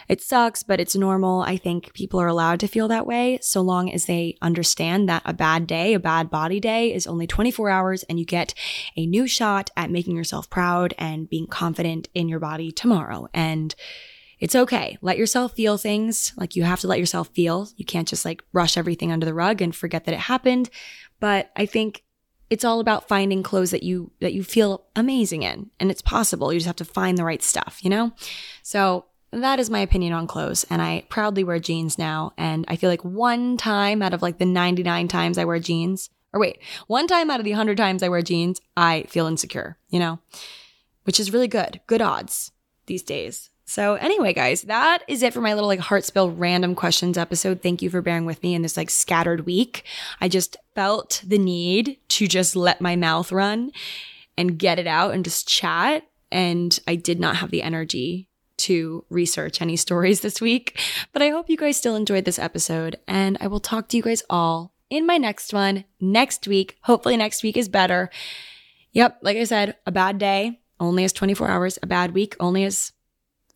it 0.08 0.20
sucks, 0.20 0.64
but 0.64 0.80
it's 0.80 0.96
normal. 0.96 1.42
I 1.42 1.56
think 1.56 1.94
people 1.94 2.20
are 2.20 2.26
allowed 2.26 2.58
to 2.60 2.66
feel 2.66 2.88
that 2.88 3.06
way 3.06 3.38
so 3.40 3.60
long 3.60 3.92
as 3.92 4.06
they 4.06 4.36
understand 4.42 5.08
that 5.08 5.22
a 5.24 5.32
bad 5.32 5.68
day, 5.68 5.94
a 5.94 6.00
bad 6.00 6.28
body 6.28 6.58
day 6.58 6.92
is 6.92 7.06
only 7.06 7.28
24 7.28 7.70
hours 7.70 8.02
and 8.02 8.18
you 8.18 8.26
get 8.26 8.52
a 8.96 9.06
new 9.06 9.28
shot 9.28 9.70
at 9.76 9.92
making 9.92 10.16
yourself 10.16 10.50
proud 10.50 10.92
and 10.98 11.30
being 11.30 11.46
confident 11.46 12.08
in 12.14 12.28
your 12.28 12.40
body 12.40 12.72
tomorrow. 12.72 13.28
And 13.32 13.76
it's 14.40 14.56
okay. 14.56 14.98
Let 15.02 15.18
yourself 15.18 15.52
feel 15.52 15.76
things. 15.76 16.32
Like 16.36 16.56
you 16.56 16.64
have 16.64 16.80
to 16.80 16.88
let 16.88 16.98
yourself 16.98 17.28
feel. 17.28 17.68
You 17.76 17.84
can't 17.84 18.08
just 18.08 18.24
like 18.24 18.42
brush 18.52 18.76
everything 18.76 19.12
under 19.12 19.26
the 19.26 19.34
rug 19.34 19.60
and 19.60 19.76
forget 19.76 20.06
that 20.06 20.14
it 20.14 20.20
happened. 20.20 20.70
But 21.20 21.50
I 21.54 21.66
think 21.66 22.02
it's 22.50 22.64
all 22.64 22.80
about 22.80 23.06
finding 23.06 23.42
clothes 23.42 23.70
that 23.70 23.84
you 23.84 24.10
that 24.20 24.32
you 24.32 24.42
feel 24.42 24.84
amazing 24.96 25.44
in 25.44 25.70
and 25.78 25.90
it's 25.90 26.02
possible 26.02 26.52
you 26.52 26.58
just 26.58 26.66
have 26.66 26.76
to 26.76 26.84
find 26.84 27.16
the 27.16 27.24
right 27.24 27.42
stuff 27.42 27.78
you 27.82 27.88
know 27.88 28.12
so 28.62 29.06
that 29.32 29.60
is 29.60 29.70
my 29.70 29.78
opinion 29.78 30.12
on 30.12 30.26
clothes 30.26 30.66
and 30.68 30.82
i 30.82 31.04
proudly 31.08 31.44
wear 31.44 31.60
jeans 31.60 31.96
now 31.96 32.32
and 32.36 32.64
i 32.68 32.76
feel 32.76 32.90
like 32.90 33.04
one 33.04 33.56
time 33.56 34.02
out 34.02 34.12
of 34.12 34.20
like 34.20 34.38
the 34.38 34.44
99 34.44 35.08
times 35.08 35.38
i 35.38 35.44
wear 35.44 35.60
jeans 35.60 36.10
or 36.32 36.40
wait 36.40 36.58
one 36.88 37.06
time 37.06 37.30
out 37.30 37.38
of 37.40 37.44
the 37.44 37.52
100 37.52 37.76
times 37.76 38.02
i 38.02 38.08
wear 38.08 38.22
jeans 38.22 38.60
i 38.76 39.04
feel 39.08 39.26
insecure 39.26 39.78
you 39.88 39.98
know 39.98 40.18
which 41.04 41.20
is 41.20 41.32
really 41.32 41.48
good 41.48 41.80
good 41.86 42.02
odds 42.02 42.50
these 42.86 43.02
days 43.02 43.49
so 43.70 43.94
anyway, 43.94 44.32
guys, 44.32 44.62
that 44.62 45.04
is 45.06 45.22
it 45.22 45.32
for 45.32 45.40
my 45.40 45.54
little 45.54 45.68
like 45.68 45.78
heart 45.78 46.04
spill 46.04 46.32
random 46.32 46.74
questions 46.74 47.16
episode. 47.16 47.62
Thank 47.62 47.82
you 47.82 47.88
for 47.88 48.02
bearing 48.02 48.24
with 48.24 48.42
me 48.42 48.52
in 48.52 48.62
this 48.62 48.76
like 48.76 48.90
scattered 48.90 49.46
week. 49.46 49.84
I 50.20 50.26
just 50.26 50.56
felt 50.74 51.22
the 51.24 51.38
need 51.38 51.96
to 52.08 52.26
just 52.26 52.56
let 52.56 52.80
my 52.80 52.96
mouth 52.96 53.30
run 53.30 53.70
and 54.36 54.58
get 54.58 54.80
it 54.80 54.88
out 54.88 55.14
and 55.14 55.22
just 55.22 55.46
chat. 55.46 56.02
And 56.32 56.76
I 56.88 56.96
did 56.96 57.20
not 57.20 57.36
have 57.36 57.52
the 57.52 57.62
energy 57.62 58.26
to 58.56 59.04
research 59.08 59.62
any 59.62 59.76
stories 59.76 60.20
this 60.20 60.40
week. 60.40 60.76
But 61.12 61.22
I 61.22 61.28
hope 61.28 61.48
you 61.48 61.56
guys 61.56 61.76
still 61.76 61.94
enjoyed 61.94 62.24
this 62.24 62.40
episode. 62.40 62.96
And 63.06 63.38
I 63.40 63.46
will 63.46 63.60
talk 63.60 63.86
to 63.90 63.96
you 63.96 64.02
guys 64.02 64.24
all 64.28 64.72
in 64.90 65.06
my 65.06 65.16
next 65.16 65.54
one 65.54 65.84
next 66.00 66.48
week. 66.48 66.76
Hopefully, 66.82 67.16
next 67.16 67.44
week 67.44 67.56
is 67.56 67.68
better. 67.68 68.10
Yep, 68.94 69.18
like 69.22 69.36
I 69.36 69.44
said, 69.44 69.76
a 69.86 69.92
bad 69.92 70.18
day 70.18 70.58
only 70.80 71.02
has 71.02 71.12
24 71.12 71.46
hours, 71.46 71.78
a 71.80 71.86
bad 71.86 72.14
week 72.14 72.34
only 72.40 72.64
has 72.64 72.90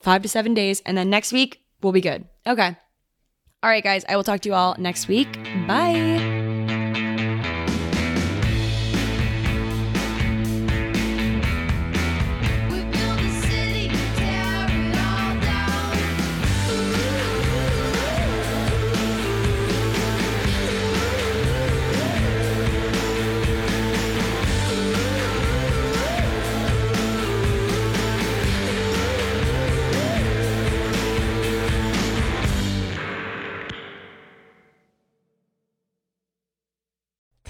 five 0.04 0.22
to 0.22 0.28
seven 0.28 0.54
days. 0.54 0.80
And 0.86 0.96
then 0.96 1.10
next 1.10 1.32
week, 1.32 1.64
we'll 1.82 1.92
be 1.92 2.00
good. 2.00 2.26
Okay. 2.46 2.76
All 3.62 3.70
right, 3.70 3.82
guys, 3.82 4.04
I 4.08 4.16
will 4.16 4.24
talk 4.24 4.40
to 4.42 4.48
you 4.48 4.54
all 4.54 4.76
next 4.78 5.08
week. 5.08 5.32
Bye. 5.66 6.53